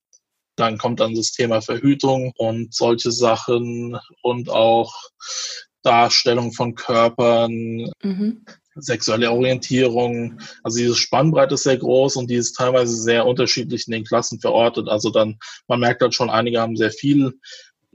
Dann 0.55 0.77
kommt 0.77 0.99
dann 0.99 1.15
das 1.15 1.31
Thema 1.31 1.61
Verhütung 1.61 2.31
und 2.37 2.73
solche 2.73 3.11
Sachen 3.11 3.97
und 4.21 4.49
auch 4.49 4.93
Darstellung 5.83 6.51
von 6.53 6.75
Körpern, 6.75 7.91
mhm. 8.01 8.45
sexuelle 8.75 9.31
Orientierung. 9.31 10.39
Also 10.63 10.79
diese 10.79 10.95
Spannbreite 10.95 11.53
ist 11.53 11.63
sehr 11.63 11.77
groß 11.77 12.15
und 12.15 12.29
die 12.29 12.35
ist 12.35 12.53
teilweise 12.53 12.95
sehr 12.95 13.25
unterschiedlich 13.25 13.87
in 13.87 13.91
den 13.91 14.05
Klassen 14.05 14.39
verortet. 14.39 14.89
Also 14.89 15.09
dann, 15.09 15.37
man 15.67 15.79
merkt 15.79 16.01
halt 16.01 16.15
schon, 16.15 16.29
einige 16.29 16.59
haben 16.59 16.75
sehr 16.75 16.91
viel 16.91 17.33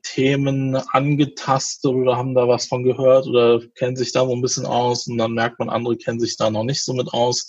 Themen 0.02 0.76
angetastet 0.92 1.92
oder 1.92 2.16
haben 2.16 2.34
da 2.34 2.48
was 2.48 2.66
von 2.66 2.84
gehört 2.84 3.26
oder 3.26 3.60
kennen 3.74 3.96
sich 3.96 4.12
da 4.12 4.24
so 4.24 4.32
ein 4.32 4.42
bisschen 4.42 4.66
aus 4.66 5.06
und 5.06 5.18
dann 5.18 5.32
merkt 5.32 5.58
man, 5.58 5.68
andere 5.68 5.96
kennen 5.96 6.20
sich 6.20 6.36
da 6.36 6.50
noch 6.50 6.64
nicht 6.64 6.84
so 6.84 6.92
mit 6.92 7.08
aus. 7.12 7.48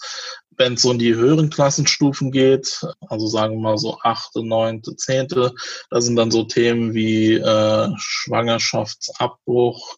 Wenn 0.58 0.74
es 0.74 0.82
so 0.82 0.92
in 0.92 1.00
die 1.00 1.16
höheren 1.16 1.50
Klassenstufen 1.50 2.32
geht, 2.32 2.86
also 3.08 3.28
sagen 3.28 3.56
wir 3.56 3.62
mal 3.62 3.78
so 3.78 3.98
achte, 4.04 4.44
neunte, 4.44 4.96
zehnte, 4.98 5.54
da 5.90 6.02
sind 6.02 6.18
dann 6.18 6.32
so 6.32 6.44
Themen 6.44 6.94
wie 6.94 7.36
äh, 7.36 7.90
Schwangerschaftsabbruch 7.98 9.96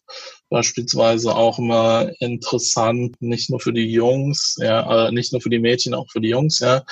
beispielsweise 0.52 1.34
auch 1.34 1.58
immer 1.58 2.10
interessant, 2.20 3.16
nicht 3.20 3.50
nur 3.50 3.58
für 3.58 3.72
die 3.72 3.90
Jungs, 3.90 4.56
ja, 4.60 5.08
äh, 5.08 5.12
nicht 5.12 5.32
nur 5.32 5.40
für 5.40 5.48
die 5.48 5.58
Mädchen, 5.58 5.94
auch 5.94 6.10
für 6.10 6.20
die 6.20 6.28
Jungs, 6.28 6.60
ja. 6.60 6.84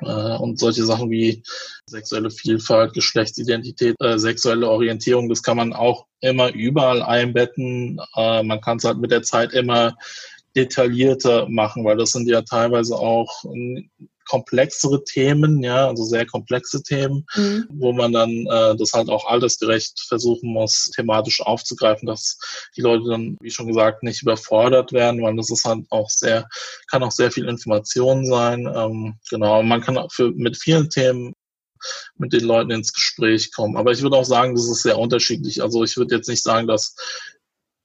Äh, 0.00 0.36
und 0.38 0.58
solche 0.58 0.84
Sachen 0.84 1.10
wie 1.10 1.42
sexuelle 1.86 2.30
Vielfalt, 2.30 2.94
Geschlechtsidentität, 2.94 3.94
äh, 4.00 4.18
sexuelle 4.18 4.68
Orientierung, 4.68 5.28
das 5.28 5.42
kann 5.42 5.56
man 5.56 5.72
auch 5.72 6.06
immer 6.20 6.52
überall 6.52 7.02
einbetten. 7.02 8.00
Äh, 8.16 8.42
man 8.42 8.60
kann 8.60 8.78
es 8.78 8.84
halt 8.84 8.98
mit 8.98 9.10
der 9.10 9.22
Zeit 9.22 9.52
immer 9.52 9.96
detaillierter 10.56 11.48
machen, 11.48 11.84
weil 11.84 11.96
das 11.96 12.10
sind 12.10 12.28
ja 12.28 12.42
teilweise 12.42 12.96
auch 12.96 13.44
komplexere 14.28 15.04
Themen, 15.04 15.62
ja, 15.62 15.88
also 15.88 16.04
sehr 16.04 16.26
komplexe 16.26 16.82
Themen, 16.82 17.26
mhm. 17.34 17.66
wo 17.70 17.92
man 17.92 18.12
dann 18.12 18.30
äh, 18.30 18.76
das 18.76 18.92
halt 18.92 19.08
auch 19.08 19.26
altersgerecht 19.26 20.00
versuchen 20.08 20.52
muss, 20.52 20.90
thematisch 20.94 21.40
aufzugreifen, 21.40 22.06
dass 22.06 22.38
die 22.76 22.80
Leute 22.80 23.08
dann, 23.08 23.36
wie 23.40 23.50
schon 23.50 23.68
gesagt, 23.68 24.02
nicht 24.02 24.22
überfordert 24.22 24.92
werden, 24.92 25.22
weil 25.22 25.36
das 25.36 25.50
ist 25.50 25.64
halt 25.64 25.84
auch 25.90 26.10
sehr, 26.10 26.48
kann 26.90 27.02
auch 27.02 27.12
sehr 27.12 27.30
viel 27.30 27.48
Information 27.48 28.26
sein. 28.26 28.66
Ähm, 28.74 29.16
genau, 29.30 29.62
man 29.62 29.80
kann 29.80 29.98
für, 30.10 30.30
mit 30.32 30.56
vielen 30.56 30.90
Themen 30.90 31.34
mit 32.16 32.32
den 32.32 32.44
Leuten 32.44 32.70
ins 32.70 32.92
Gespräch 32.92 33.52
kommen. 33.52 33.76
Aber 33.76 33.92
ich 33.92 34.02
würde 34.02 34.16
auch 34.16 34.24
sagen, 34.24 34.54
das 34.54 34.68
ist 34.68 34.82
sehr 34.82 34.98
unterschiedlich. 34.98 35.62
Also 35.62 35.84
ich 35.84 35.96
würde 35.96 36.14
jetzt 36.14 36.28
nicht 36.28 36.42
sagen, 36.42 36.66
dass 36.66 36.96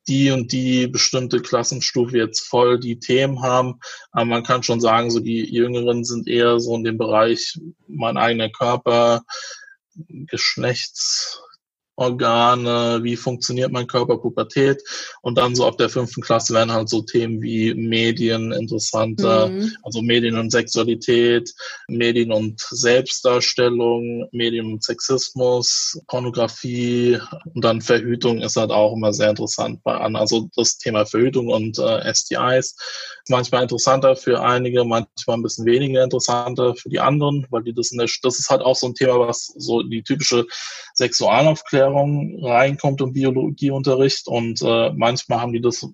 die 0.09 0.31
und 0.31 0.51
die 0.51 0.87
bestimmte 0.87 1.41
Klassenstufe 1.41 2.17
jetzt 2.17 2.41
voll 2.41 2.79
die 2.79 2.99
Themen 2.99 3.41
haben. 3.41 3.79
Aber 4.11 4.25
man 4.25 4.43
kann 4.43 4.63
schon 4.63 4.81
sagen, 4.81 5.11
so 5.11 5.19
die 5.19 5.45
Jüngeren 5.45 6.03
sind 6.03 6.27
eher 6.27 6.59
so 6.59 6.75
in 6.75 6.83
dem 6.83 6.97
Bereich 6.97 7.57
mein 7.87 8.17
eigener 8.17 8.49
Körper, 8.49 9.23
Geschlechts, 10.07 11.41
Organe, 11.99 12.99
wie 13.03 13.17
funktioniert 13.17 13.71
mein 13.71 13.87
Körper, 13.87 14.17
Pubertät. 14.17 14.81
Und 15.21 15.37
dann 15.37 15.53
so 15.53 15.67
ab 15.67 15.77
der 15.77 15.89
fünften 15.89 16.21
Klasse 16.21 16.53
werden 16.53 16.71
halt 16.71 16.87
so 16.87 17.01
Themen 17.01 17.41
wie 17.41 17.73
Medien 17.73 18.53
interessanter, 18.53 19.49
mhm. 19.49 19.71
also 19.83 20.01
Medien 20.01 20.37
und 20.37 20.51
Sexualität, 20.51 21.53
Medien 21.89 22.31
und 22.31 22.59
Selbstdarstellung, 22.59 24.29
Medien 24.31 24.73
und 24.73 24.83
Sexismus, 24.83 25.99
Pornografie 26.07 27.19
und 27.53 27.63
dann 27.63 27.81
Verhütung 27.81 28.41
ist 28.41 28.55
halt 28.55 28.71
auch 28.71 28.93
immer 28.93 29.11
sehr 29.11 29.31
interessant 29.31 29.83
bei 29.83 29.95
an. 29.95 30.15
Also 30.15 30.49
das 30.55 30.77
Thema 30.77 31.05
Verhütung 31.05 31.49
und 31.49 31.77
äh, 31.79 32.13
STIs 32.13 32.75
manchmal 33.29 33.63
interessanter 33.63 34.15
für 34.15 34.41
einige, 34.41 34.83
manchmal 34.83 35.37
ein 35.37 35.43
bisschen 35.43 35.65
weniger 35.65 36.03
interessanter 36.03 36.75
für 36.75 36.89
die 36.89 36.99
anderen, 36.99 37.45
weil 37.49 37.63
die 37.63 37.73
das 37.73 37.91
in 37.91 37.97
der, 37.97 38.07
das 38.23 38.39
ist 38.39 38.49
halt 38.49 38.61
auch 38.61 38.75
so 38.75 38.87
ein 38.87 38.95
Thema, 38.95 39.19
was 39.19 39.53
so 39.57 39.83
die 39.83 40.01
typische 40.01 40.45
Sexualaufklärung 40.95 41.88
Ernährung 41.89 42.43
reinkommt 42.43 43.01
und 43.01 43.13
Biologieunterricht 43.13 44.27
und 44.27 44.61
äh, 44.61 44.91
manchmal 44.91 45.41
haben 45.41 45.53
die 45.53 45.61
das 45.61 45.87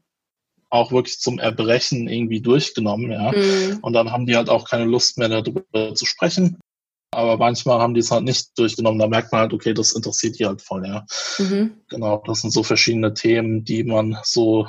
auch 0.69 0.91
wirklich 0.91 1.19
zum 1.19 1.39
Erbrechen 1.39 2.07
irgendwie 2.07 2.41
durchgenommen, 2.41 3.11
ja. 3.11 3.31
Mhm. 3.31 3.79
Und 3.81 3.93
dann 3.93 4.11
haben 4.11 4.25
die 4.25 4.35
halt 4.35 4.49
auch 4.49 4.67
keine 4.67 4.85
Lust 4.85 5.17
mehr 5.17 5.29
darüber 5.29 5.93
zu 5.93 6.05
sprechen. 6.05 6.57
Aber 7.15 7.37
manchmal 7.37 7.79
haben 7.79 7.93
die 7.93 8.01
es 8.01 8.11
halt 8.11 8.23
nicht 8.23 8.57
durchgenommen. 8.57 8.99
Da 8.99 9.07
merkt 9.07 9.31
man 9.31 9.41
halt, 9.41 9.53
okay, 9.53 9.73
das 9.73 9.93
interessiert 9.93 10.37
die 10.37 10.45
halt 10.45 10.61
voll, 10.61 10.85
ja. 10.85 11.05
Mhm. 11.39 11.77
Genau, 11.89 12.21
das 12.25 12.41
sind 12.41 12.51
so 12.51 12.61
verschiedene 12.61 13.13
Themen, 13.13 13.63
die 13.63 13.83
man 13.83 14.17
so 14.23 14.67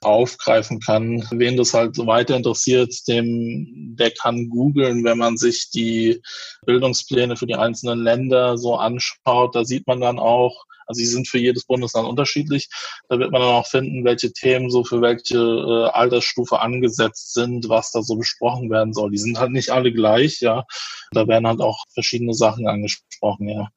aufgreifen 0.00 0.80
kann. 0.80 1.26
Wen 1.30 1.56
das 1.56 1.74
halt 1.74 1.98
weiter 1.98 2.36
interessiert, 2.36 2.94
dem, 3.08 3.96
der 3.98 4.10
kann 4.12 4.48
googeln, 4.48 5.04
wenn 5.04 5.18
man 5.18 5.36
sich 5.36 5.70
die 5.70 6.20
Bildungspläne 6.66 7.36
für 7.36 7.46
die 7.46 7.56
einzelnen 7.56 8.02
Länder 8.02 8.56
so 8.58 8.76
anschaut. 8.76 9.54
Da 9.54 9.64
sieht 9.64 9.86
man 9.86 10.00
dann 10.00 10.18
auch, 10.18 10.64
also 10.92 10.98
sie 10.98 11.06
sind 11.06 11.26
für 11.28 11.38
jedes 11.38 11.64
Bundesland 11.64 12.06
unterschiedlich. 12.06 12.68
Da 13.08 13.18
wird 13.18 13.32
man 13.32 13.40
dann 13.40 13.50
auch 13.50 13.66
finden, 13.66 14.04
welche 14.04 14.32
Themen 14.32 14.70
so 14.70 14.84
für 14.84 15.00
welche 15.00 15.38
äh, 15.38 15.90
Altersstufe 15.90 16.60
angesetzt 16.60 17.32
sind, 17.32 17.68
was 17.68 17.92
da 17.92 18.02
so 18.02 18.16
besprochen 18.16 18.70
werden 18.70 18.92
soll. 18.92 19.10
Die 19.10 19.18
sind 19.18 19.38
halt 19.38 19.52
nicht 19.52 19.70
alle 19.70 19.92
gleich, 19.92 20.40
ja. 20.40 20.64
Da 21.12 21.26
werden 21.26 21.46
halt 21.46 21.60
auch 21.60 21.84
verschiedene 21.94 22.34
Sachen 22.34 22.66
angesprochen, 22.68 23.48
ja. 23.48 23.68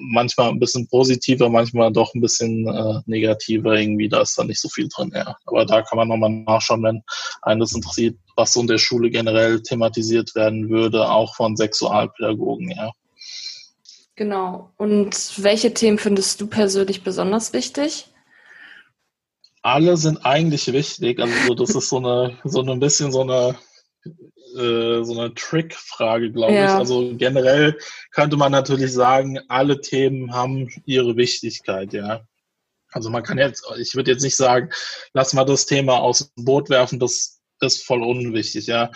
Manchmal 0.00 0.50
ein 0.50 0.60
bisschen 0.60 0.86
positiver, 0.88 1.48
manchmal 1.48 1.92
doch 1.92 2.14
ein 2.14 2.20
bisschen 2.20 2.68
äh, 2.68 3.00
negativer 3.06 3.78
irgendwie. 3.78 4.08
Da 4.08 4.20
ist 4.20 4.38
da 4.38 4.44
nicht 4.44 4.60
so 4.60 4.68
viel 4.68 4.88
drin, 4.94 5.12
ja. 5.14 5.36
Aber 5.46 5.64
da 5.64 5.82
kann 5.82 5.96
man 5.96 6.08
nochmal 6.08 6.30
nachschauen, 6.30 6.82
wenn 6.82 7.02
einen 7.42 7.60
das 7.60 7.74
interessiert, 7.74 8.18
was 8.36 8.52
so 8.52 8.60
in 8.60 8.66
der 8.66 8.78
Schule 8.78 9.10
generell 9.10 9.62
thematisiert 9.62 10.34
werden 10.34 10.68
würde, 10.68 11.10
auch 11.10 11.34
von 11.34 11.56
Sexualpädagogen, 11.56 12.70
ja. 12.70 12.92
Genau. 14.20 14.70
Und 14.76 15.42
welche 15.42 15.72
Themen 15.72 15.96
findest 15.96 16.42
du 16.42 16.46
persönlich 16.46 17.02
besonders 17.02 17.54
wichtig? 17.54 18.08
Alle 19.62 19.96
sind 19.96 20.26
eigentlich 20.26 20.70
wichtig. 20.74 21.18
Also 21.18 21.54
das 21.54 21.70
ist 21.70 21.88
so 21.88 21.96
eine, 21.96 22.36
so 22.44 22.60
ein 22.60 22.80
bisschen 22.80 23.12
so 23.12 23.22
eine, 23.22 23.56
äh, 24.58 25.02
so 25.04 25.18
eine 25.18 25.32
Trick-Frage, 25.34 26.32
glaube 26.32 26.52
ja. 26.52 26.66
ich. 26.66 26.70
Also 26.72 27.14
generell 27.16 27.78
könnte 28.10 28.36
man 28.36 28.52
natürlich 28.52 28.92
sagen, 28.92 29.38
alle 29.48 29.80
Themen 29.80 30.34
haben 30.34 30.68
ihre 30.84 31.16
Wichtigkeit, 31.16 31.94
ja. 31.94 32.20
Also 32.92 33.08
man 33.08 33.22
kann 33.22 33.38
jetzt, 33.38 33.64
ich 33.78 33.94
würde 33.94 34.10
jetzt 34.10 34.22
nicht 34.22 34.36
sagen, 34.36 34.68
lass 35.14 35.32
mal 35.32 35.46
das 35.46 35.64
Thema 35.64 35.98
aus 35.98 36.30
dem 36.36 36.44
Boot 36.44 36.68
werfen, 36.68 36.98
das 36.98 37.39
ist 37.60 37.84
voll 37.84 38.02
unwichtig, 38.02 38.66
ja. 38.66 38.90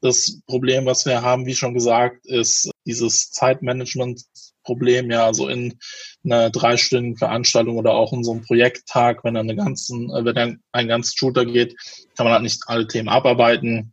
Das 0.00 0.40
Problem, 0.46 0.86
was 0.86 1.06
wir 1.06 1.22
haben, 1.22 1.46
wie 1.46 1.54
schon 1.54 1.74
gesagt, 1.74 2.26
ist 2.26 2.70
dieses 2.86 3.30
Zeitmanagement 3.30 4.22
Problem, 4.62 5.10
ja, 5.10 5.26
also 5.26 5.48
in 5.48 5.78
einer 6.24 6.50
dreistündigen 6.50 7.16
Veranstaltung 7.16 7.76
oder 7.76 7.94
auch 7.94 8.12
in 8.12 8.22
so 8.22 8.32
einem 8.32 8.42
Projekttag, 8.42 9.24
wenn 9.24 9.34
dann 9.34 9.56
ganzen, 9.56 10.10
äh, 10.10 10.24
wenn 10.24 10.34
dann 10.34 10.62
ein 10.72 10.88
ganzes 10.88 11.14
Shooter 11.14 11.46
geht, 11.46 11.76
kann 12.16 12.24
man 12.24 12.34
halt 12.34 12.42
nicht 12.42 12.62
alle 12.66 12.86
Themen 12.86 13.08
abarbeiten. 13.08 13.92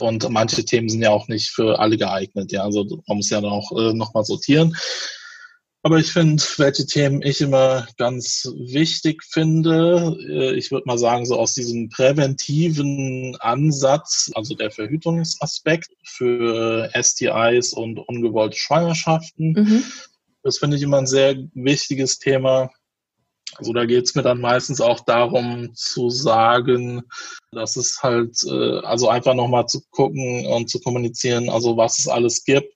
Und 0.00 0.28
manche 0.30 0.64
Themen 0.64 0.88
sind 0.88 1.02
ja 1.02 1.10
auch 1.10 1.28
nicht 1.28 1.50
für 1.50 1.78
alle 1.78 1.98
geeignet, 1.98 2.50
ja. 2.52 2.64
Also 2.64 2.84
man 3.06 3.18
muss 3.18 3.30
ja 3.30 3.40
dann 3.40 3.52
auch 3.52 3.70
äh, 3.72 3.92
nochmal 3.92 4.24
sortieren. 4.24 4.74
Aber 5.82 5.96
ich 5.96 6.12
finde, 6.12 6.42
welche 6.58 6.84
Themen 6.84 7.22
ich 7.22 7.40
immer 7.40 7.88
ganz 7.96 8.46
wichtig 8.54 9.24
finde, 9.24 10.14
äh, 10.28 10.54
ich 10.54 10.70
würde 10.70 10.84
mal 10.86 10.98
sagen, 10.98 11.24
so 11.24 11.38
aus 11.38 11.54
diesem 11.54 11.88
präventiven 11.88 13.34
Ansatz, 13.40 14.30
also 14.34 14.54
der 14.54 14.70
Verhütungsaspekt 14.70 15.88
für 16.04 16.90
STIs 16.94 17.72
und 17.72 17.98
ungewollte 17.98 18.58
Schwangerschaften. 18.58 19.52
Mhm. 19.52 19.84
Das 20.42 20.58
finde 20.58 20.76
ich 20.76 20.82
immer 20.82 20.98
ein 20.98 21.06
sehr 21.06 21.36
wichtiges 21.54 22.18
Thema. 22.18 22.70
Also 23.56 23.72
da 23.72 23.86
geht 23.86 24.04
es 24.04 24.14
mir 24.14 24.22
dann 24.22 24.40
meistens 24.40 24.80
auch 24.82 25.00
darum 25.00 25.74
zu 25.74 26.10
sagen, 26.10 27.02
dass 27.52 27.76
es 27.76 28.02
halt, 28.02 28.36
äh, 28.44 28.80
also 28.80 29.08
einfach 29.08 29.34
nochmal 29.34 29.66
zu 29.66 29.80
gucken 29.90 30.46
und 30.46 30.68
zu 30.68 30.78
kommunizieren, 30.80 31.48
also 31.48 31.78
was 31.78 31.98
es 31.98 32.06
alles 32.06 32.44
gibt 32.44 32.74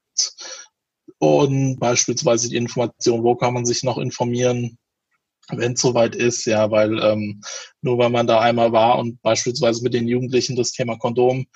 und 1.25 1.79
beispielsweise 1.79 2.49
die 2.49 2.57
Information, 2.57 3.23
wo 3.23 3.35
kann 3.37 3.55
man 3.55 3.67
sich 3.67 3.83
noch 3.83 3.99
informieren, 3.99 4.79
wenn 5.49 5.73
es 5.73 5.81
soweit 5.81 6.15
ist, 6.15 6.47
ja, 6.47 6.71
weil 6.71 6.99
ähm, 7.03 7.43
nur 7.83 7.99
weil 7.99 8.11
man 8.11 8.27
da 8.27 8.41
einmal 8.41 8.73
war 8.73 8.99
und 8.99 9.21
beispielsweise 9.23 9.83
mit 9.83 9.95
den 9.95 10.09
Jugendlichen 10.09 10.57
das 10.57 10.73
Thema 10.73 10.97
Kondom 10.97 11.47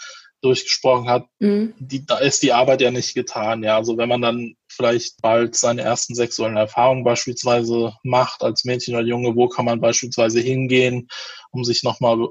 durchgesprochen 0.41 1.09
hat, 1.09 1.27
mhm. 1.41 1.75
die, 1.79 2.07
da 2.07 2.19
ist 2.19 2.43
die 2.43 2.53
Arbeit 2.53 2.81
ja 2.81 2.91
nicht 2.91 3.15
getan. 3.15 3.63
Ja, 3.65 3.77
also 3.77 3.97
wenn 3.97 4.09
man 4.09 4.23
dann 4.23 4.55
vielleicht 4.69 5.21
bald 5.21 5.57
seine 5.57 5.83
ersten 5.83 6.15
sexuellen 6.15 6.57
Erfahrungen 6.57 7.03
beispielsweise 7.03 7.95
macht 8.05 8.43
als 8.43 8.65
Mädchen 8.65 8.95
oder 8.95 9.05
Junge, 9.05 9.35
wo 9.35 9.49
kann 9.49 9.65
man 9.65 9.81
beispielsweise 9.81 10.41
hingehen, 10.41 11.09
um 11.51 11.65
sich 11.65 11.83
nochmal 11.83 12.29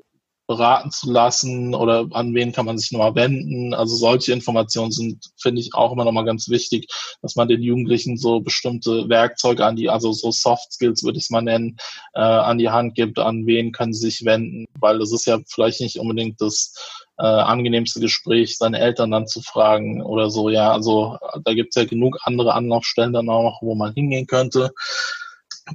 beraten 0.48 0.92
zu 0.92 1.12
lassen 1.12 1.76
oder 1.76 2.08
an 2.12 2.34
wen 2.34 2.54
kann 2.54 2.66
man 2.66 2.78
sich 2.78 2.92
nochmal 2.92 3.16
wenden. 3.16 3.74
Also 3.74 3.96
solche 3.96 4.32
Informationen 4.32 4.92
sind, 4.92 5.26
finde 5.38 5.62
ich, 5.62 5.74
auch 5.74 5.92
immer 5.92 6.06
nochmal 6.06 6.26
ganz 6.26 6.50
wichtig, 6.50 6.88
dass 7.22 7.36
man 7.36 7.50
den 7.50 7.62
Jugendlichen 7.62 8.18
so 8.18 8.40
bestimmte 8.40 9.10
Werkzeuge 9.10 9.66
an 9.66 9.76
die, 9.76 9.90
also 9.90 10.14
so 10.14 10.32
Soft 10.32 10.72
Skills 10.72 11.04
würde 11.04 11.18
ich 11.18 11.26
es 11.26 11.30
mal 11.30 11.42
nennen, 11.42 11.78
äh, 12.14 12.22
an 12.22 12.58
die 12.58 12.70
Hand 12.70 12.96
gibt, 12.96 13.20
an 13.20 13.46
wen 13.46 13.74
können 13.74 13.94
sie 13.94 14.10
sich 14.10 14.26
wenden, 14.26 14.66
weil 14.80 15.00
das 15.00 15.12
ist 15.12 15.26
ja 15.26 15.38
vielleicht 15.48 15.82
nicht 15.82 16.00
unbedingt 16.00 16.40
das 16.40 16.74
äh, 17.20 17.26
angenehmste 17.26 18.00
Gespräch, 18.00 18.58
seine 18.58 18.80
Eltern 18.80 19.12
dann 19.12 19.28
zu 19.28 19.42
fragen 19.42 20.02
oder 20.02 20.30
so. 20.30 20.50
Ja, 20.50 20.72
also 20.72 21.18
da 21.44 21.54
gibt 21.54 21.76
es 21.76 21.82
ja 21.82 21.88
genug 21.88 22.20
andere 22.24 22.54
Anlaufstellen 22.54 23.14
dann 23.14 23.30
auch, 23.30 23.62
wo 23.62 23.76
man 23.76 23.94
hingehen 23.94 24.28
könnte. 24.28 24.72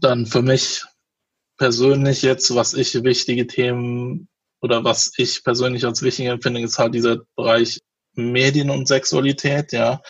Dann 0.00 0.24
für 0.24 0.40
mich 0.40 0.84
persönlich 1.58 2.22
jetzt, 2.22 2.54
was 2.54 2.72
ich 2.72 3.04
wichtige 3.04 3.46
Themen 3.46 4.28
oder 4.62 4.84
was 4.84 5.12
ich 5.16 5.44
persönlich 5.44 5.84
als 5.84 6.02
wichtig 6.02 6.26
empfinde, 6.26 6.60
ist 6.60 6.78
halt 6.78 6.94
dieser 6.94 7.18
Bereich 7.36 7.80
Medien 8.14 8.70
und 8.70 8.88
Sexualität, 8.88 9.72
ja 9.72 10.00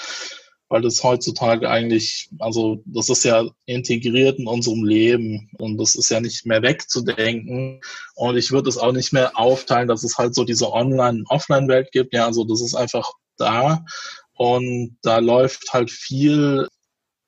weil 0.73 0.81
das 0.81 1.05
heutzutage 1.05 1.69
eigentlich, 1.69 2.31
also 2.39 2.83
das 2.87 3.11
ist 3.11 3.25
ja 3.25 3.45
integriert 3.67 4.39
in 4.39 4.47
unserem 4.47 4.85
Leben 4.85 5.51
und 5.59 5.77
das 5.77 5.95
ist 5.95 6.09
ja 6.09 6.19
nicht 6.19 6.47
mehr 6.47 6.63
wegzudenken. 6.63 7.83
Und 8.15 8.39
ich 8.39 8.53
würde 8.53 8.71
es 8.71 8.79
auch 8.79 8.93
nicht 8.93 9.13
mehr 9.13 9.39
aufteilen, 9.39 9.87
dass 9.87 10.03
es 10.03 10.17
halt 10.17 10.35
so 10.35 10.45
diese 10.45 10.73
Online- 10.73 11.25
Offline-Welt 11.29 11.93
gibt. 11.93 12.15
Ja, 12.15 12.25
also 12.25 12.45
das 12.45 12.63
ist 12.63 12.75
einfach 12.75 13.07
da 13.37 13.85
und 14.33 14.97
da 15.03 15.19
läuft 15.19 15.75
halt 15.75 15.91
viel 15.91 16.67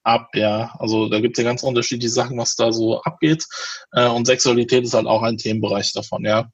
ab, 0.05 0.31
ja. 0.35 0.75
Also 0.79 1.11
da 1.11 1.21
gibt 1.21 1.37
es 1.37 1.45
ja 1.45 1.51
ganz 1.51 1.63
unterschiedliche 1.63 2.15
Sachen, 2.15 2.39
was 2.39 2.57
da 2.57 2.73
so 2.73 3.03
abgeht. 3.03 3.45
Äh, 3.93 4.09
und 4.09 4.27
Sexualität 4.27 4.85
ist 4.85 4.95
halt 4.95 5.07
auch 5.07 5.23
ein 5.23 5.37
Themenbereich 5.37 5.93
davon, 5.93 6.25
ja. 6.25 6.51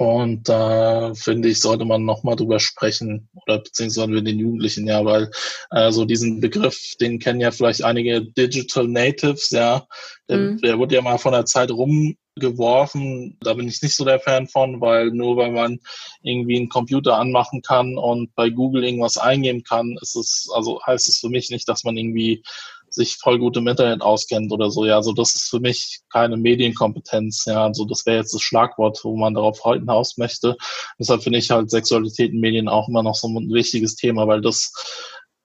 Und 0.00 0.48
da 0.48 1.12
finde 1.14 1.50
ich, 1.50 1.60
sollte 1.60 1.84
man 1.84 2.06
nochmal 2.06 2.34
drüber 2.34 2.58
sprechen 2.58 3.28
oder 3.42 3.58
beziehungsweise 3.58 4.08
mit 4.08 4.26
den 4.26 4.38
Jugendlichen, 4.38 4.86
ja, 4.86 5.04
weil 5.04 5.30
äh, 5.72 5.92
so 5.92 6.06
diesen 6.06 6.40
Begriff, 6.40 6.94
den 6.98 7.18
kennen 7.18 7.38
ja 7.38 7.50
vielleicht 7.50 7.84
einige 7.84 8.24
Digital 8.24 8.88
Natives, 8.88 9.50
ja, 9.50 9.86
der, 10.30 10.38
mhm. 10.38 10.58
der 10.62 10.78
wurde 10.78 10.94
ja 10.94 11.02
mal 11.02 11.18
von 11.18 11.32
der 11.32 11.44
Zeit 11.44 11.70
rumgeworfen. 11.70 13.36
Da 13.42 13.52
bin 13.52 13.68
ich 13.68 13.82
nicht 13.82 13.94
so 13.94 14.06
der 14.06 14.20
Fan 14.20 14.46
von, 14.46 14.80
weil 14.80 15.10
nur 15.10 15.36
weil 15.36 15.52
man 15.52 15.78
irgendwie 16.22 16.56
einen 16.56 16.70
Computer 16.70 17.18
anmachen 17.18 17.60
kann 17.60 17.98
und 17.98 18.34
bei 18.34 18.48
Google 18.48 18.84
irgendwas 18.84 19.18
eingeben 19.18 19.64
kann, 19.64 19.98
ist 20.00 20.16
es, 20.16 20.48
also 20.54 20.80
heißt 20.86 21.08
es 21.08 21.18
für 21.18 21.28
mich 21.28 21.50
nicht, 21.50 21.68
dass 21.68 21.84
man 21.84 21.98
irgendwie 21.98 22.42
sich 22.90 23.16
voll 23.16 23.38
gut 23.38 23.56
im 23.56 23.66
Internet 23.66 24.02
auskennt 24.02 24.52
oder 24.52 24.70
so. 24.70 24.84
Ja, 24.84 24.96
also 24.96 25.12
das 25.12 25.34
ist 25.34 25.48
für 25.48 25.60
mich 25.60 26.00
keine 26.12 26.36
Medienkompetenz. 26.36 27.44
Ja, 27.46 27.64
also 27.64 27.84
das 27.84 28.06
wäre 28.06 28.18
jetzt 28.18 28.34
das 28.34 28.42
Schlagwort, 28.42 29.00
wo 29.02 29.16
man 29.16 29.34
darauf 29.34 29.62
hinaus 29.62 30.16
möchte. 30.16 30.56
Deshalb 30.98 31.22
finde 31.22 31.38
ich 31.38 31.50
halt 31.50 31.70
Sexualität 31.70 32.32
in 32.32 32.40
Medien 32.40 32.68
auch 32.68 32.88
immer 32.88 33.02
noch 33.02 33.14
so 33.14 33.28
ein 33.28 33.50
wichtiges 33.52 33.96
Thema, 33.96 34.26
weil 34.26 34.40
das 34.40 34.72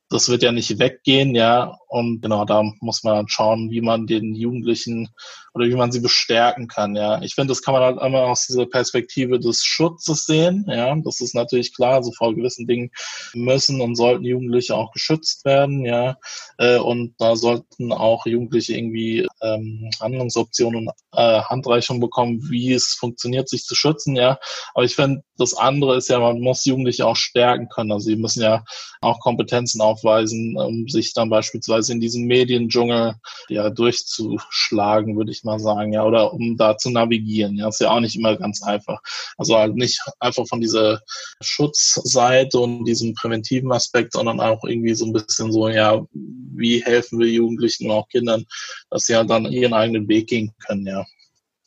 das 0.09 0.29
wird 0.29 0.43
ja 0.43 0.51
nicht 0.51 0.77
weggehen, 0.79 1.35
ja. 1.35 1.77
Und 1.87 2.21
genau, 2.21 2.45
da 2.45 2.63
muss 2.79 3.03
man 3.03 3.15
dann 3.15 3.27
schauen, 3.27 3.71
wie 3.71 3.81
man 3.81 4.05
den 4.07 4.35
Jugendlichen 4.35 5.09
oder 5.55 5.65
wie 5.65 5.75
man 5.75 5.91
sie 5.91 5.99
bestärken 5.99 6.67
kann, 6.67 6.95
ja. 6.95 7.21
Ich 7.21 7.33
finde, 7.35 7.51
das 7.51 7.61
kann 7.63 7.73
man 7.73 7.83
halt 7.83 8.01
immer 8.01 8.23
aus 8.23 8.45
dieser 8.45 8.67
Perspektive 8.67 9.39
des 9.39 9.63
Schutzes 9.63 10.25
sehen, 10.25 10.65
ja. 10.69 10.95
Das 11.03 11.21
ist 11.21 11.33
natürlich 11.33 11.75
klar, 11.75 12.03
so 12.03 12.11
vor 12.11 12.35
gewissen 12.35 12.67
Dingen 12.67 12.91
müssen 13.33 13.81
und 13.81 13.95
sollten 13.95 14.23
Jugendliche 14.23 14.75
auch 14.75 14.91
geschützt 14.91 15.43
werden, 15.45 15.83
ja. 15.85 16.17
Äh, 16.57 16.77
und 16.77 17.15
da 17.17 17.35
sollten 17.35 17.91
auch 17.91 18.25
Jugendliche 18.25 18.77
irgendwie 18.77 19.27
ähm, 19.41 19.89
Handlungsoptionen 19.99 20.87
und 20.87 20.93
äh, 21.13 21.41
Handreichungen 21.41 22.01
bekommen, 22.01 22.47
wie 22.49 22.73
es 22.73 22.93
funktioniert, 22.93 23.49
sich 23.49 23.63
zu 23.63 23.73
schützen, 23.75 24.15
ja. 24.15 24.37
Aber 24.75 24.85
ich 24.85 24.95
finde, 24.95 25.23
das 25.37 25.55
andere 25.55 25.97
ist 25.97 26.09
ja, 26.09 26.19
man 26.19 26.39
muss 26.39 26.65
Jugendliche 26.65 27.07
auch 27.07 27.15
stärken 27.15 27.67
können. 27.69 27.91
Also 27.91 28.05
sie 28.09 28.15
müssen 28.15 28.41
ja 28.41 28.63
auch 29.01 29.19
Kompetenzen 29.19 29.81
auf 29.81 29.95
aufweisen, 29.95 30.57
um 30.57 30.87
sich 30.87 31.13
dann 31.13 31.29
beispielsweise 31.29 31.93
in 31.93 32.01
diesem 32.01 32.25
Mediendschungel 32.25 33.15
ja 33.49 33.69
durchzuschlagen, 33.69 35.17
würde 35.17 35.31
ich 35.31 35.43
mal 35.45 35.59
sagen, 35.59 35.93
ja, 35.93 36.03
oder 36.03 36.33
um 36.33 36.57
da 36.57 36.77
zu 36.77 36.89
navigieren. 36.89 37.55
Ja, 37.55 37.69
ist 37.69 37.79
ja 37.79 37.91
auch 37.91 37.99
nicht 37.99 38.15
immer 38.15 38.35
ganz 38.35 38.61
einfach. 38.63 38.99
Also 39.37 39.55
halt 39.57 39.75
nicht 39.75 40.01
einfach 40.19 40.45
von 40.47 40.59
dieser 40.59 41.01
Schutzseite 41.41 42.59
und 42.59 42.85
diesem 42.85 43.13
präventiven 43.13 43.71
Aspekt, 43.71 44.13
sondern 44.13 44.39
auch 44.39 44.63
irgendwie 44.63 44.93
so 44.93 45.05
ein 45.05 45.13
bisschen 45.13 45.51
so, 45.51 45.69
ja, 45.69 46.05
wie 46.11 46.83
helfen 46.83 47.19
wir 47.19 47.27
Jugendlichen 47.27 47.85
und 47.85 47.91
auch 47.91 48.09
Kindern, 48.09 48.45
dass 48.89 49.05
sie 49.05 49.15
halt 49.15 49.29
dann 49.29 49.45
ihren 49.45 49.73
eigenen 49.73 50.07
Weg 50.07 50.27
gehen 50.27 50.53
können, 50.65 50.85
ja. 50.85 51.05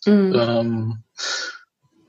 Mhm. 0.04 0.34
Ähm, 0.34 1.02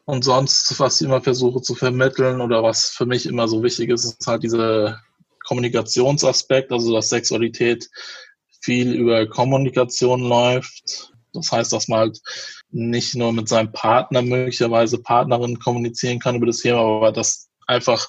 und 0.06 0.24
sonst, 0.24 0.80
was 0.80 1.00
ich 1.00 1.06
immer 1.06 1.22
versuche 1.22 1.62
zu 1.62 1.76
vermitteln 1.76 2.42
oder 2.42 2.64
was 2.64 2.90
für 2.90 3.06
mich 3.06 3.28
immer 3.28 3.48
so 3.48 3.62
wichtig 3.62 3.92
ist, 3.92 4.06
ist 4.06 4.26
halt 4.26 4.42
diese 4.42 5.00
Kommunikationsaspekt, 5.46 6.72
also 6.72 6.94
dass 6.94 7.10
Sexualität 7.10 7.88
viel 8.62 8.94
über 8.94 9.28
Kommunikation 9.28 10.22
läuft. 10.22 11.09
Das 11.34 11.52
heißt, 11.52 11.72
dass 11.74 11.88
man 11.88 12.00
halt 12.00 12.20
nicht 12.72 13.16
nur 13.16 13.34
mit 13.34 13.48
seinem 13.48 13.72
Partner 13.72 14.22
möglicherweise 14.22 15.00
Partnerin 15.00 15.60
kommunizieren 15.60 16.20
kann 16.20 16.36
über 16.36 16.46
das 16.46 16.58
Thema, 16.58 16.80
aber 16.80 17.12
dass 17.12 17.50
einfach, 17.68 18.08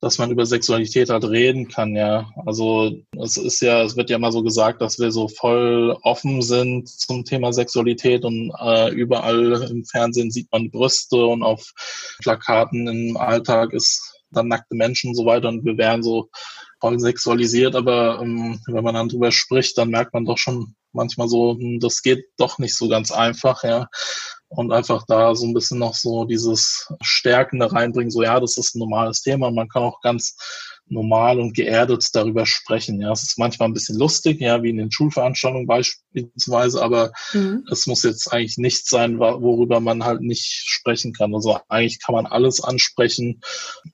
dass 0.00 0.18
man 0.18 0.30
über 0.30 0.46
Sexualität 0.46 1.10
halt 1.10 1.24
reden 1.24 1.68
kann, 1.68 1.96
ja. 1.96 2.30
Also 2.46 2.92
es 3.20 3.36
ist 3.36 3.60
ja, 3.60 3.82
es 3.82 3.96
wird 3.96 4.10
ja 4.10 4.18
mal 4.18 4.32
so 4.32 4.42
gesagt, 4.42 4.80
dass 4.80 4.98
wir 4.98 5.10
so 5.10 5.28
voll 5.28 5.96
offen 6.02 6.42
sind 6.42 6.88
zum 6.88 7.24
Thema 7.24 7.52
Sexualität 7.52 8.24
und 8.24 8.52
äh, 8.60 8.90
überall 8.90 9.68
im 9.70 9.84
Fernsehen 9.84 10.30
sieht 10.30 10.50
man 10.52 10.70
Brüste 10.70 11.24
und 11.26 11.42
auf 11.42 11.72
Plakaten 12.22 12.86
im 12.86 13.16
Alltag 13.16 13.72
ist 13.72 14.14
dann 14.30 14.48
nackte 14.48 14.76
Menschen 14.76 15.08
und 15.10 15.14
so 15.16 15.24
weiter 15.24 15.48
und 15.48 15.64
wir 15.64 15.78
wären 15.78 16.02
so 16.02 16.28
voll 16.80 17.00
sexualisiert, 17.00 17.74
aber 17.74 18.20
ähm, 18.22 18.60
wenn 18.66 18.84
man 18.84 18.94
dann 18.94 19.08
drüber 19.08 19.32
spricht, 19.32 19.76
dann 19.78 19.90
merkt 19.90 20.14
man 20.14 20.24
doch 20.24 20.38
schon 20.38 20.74
manchmal 20.92 21.28
so, 21.28 21.56
hm, 21.58 21.80
das 21.80 22.02
geht 22.02 22.26
doch 22.36 22.58
nicht 22.58 22.76
so 22.76 22.88
ganz 22.88 23.10
einfach, 23.10 23.62
ja. 23.64 23.88
Und 24.50 24.72
einfach 24.72 25.04
da 25.06 25.34
so 25.34 25.46
ein 25.46 25.52
bisschen 25.52 25.78
noch 25.78 25.94
so 25.94 26.24
dieses 26.24 26.88
Stärkende 27.02 27.70
reinbringen, 27.70 28.10
so 28.10 28.22
ja, 28.22 28.40
das 28.40 28.56
ist 28.56 28.74
ein 28.74 28.78
normales 28.78 29.20
Thema. 29.20 29.50
Man 29.50 29.68
kann 29.68 29.82
auch 29.82 30.00
ganz 30.00 30.36
normal 30.86 31.38
und 31.38 31.54
geerdet 31.54 32.08
darüber 32.14 32.46
sprechen. 32.46 33.00
Ja, 33.00 33.12
es 33.12 33.22
ist 33.22 33.38
manchmal 33.38 33.68
ein 33.68 33.74
bisschen 33.74 33.98
lustig, 33.98 34.40
ja, 34.40 34.62
wie 34.62 34.70
in 34.70 34.78
den 34.78 34.90
Schulveranstaltungen 34.90 35.66
beispielsweise, 35.66 36.82
aber 36.82 37.12
mhm. 37.34 37.64
es 37.70 37.86
muss 37.86 38.02
jetzt 38.04 38.32
eigentlich 38.32 38.56
nichts 38.56 38.88
sein, 38.88 39.18
worüber 39.18 39.80
man 39.80 40.04
halt 40.04 40.22
nicht 40.22 40.46
sprechen 40.46 41.12
kann. 41.12 41.34
Also 41.34 41.58
eigentlich 41.68 42.00
kann 42.00 42.14
man 42.14 42.26
alles 42.26 42.62
ansprechen 42.62 43.40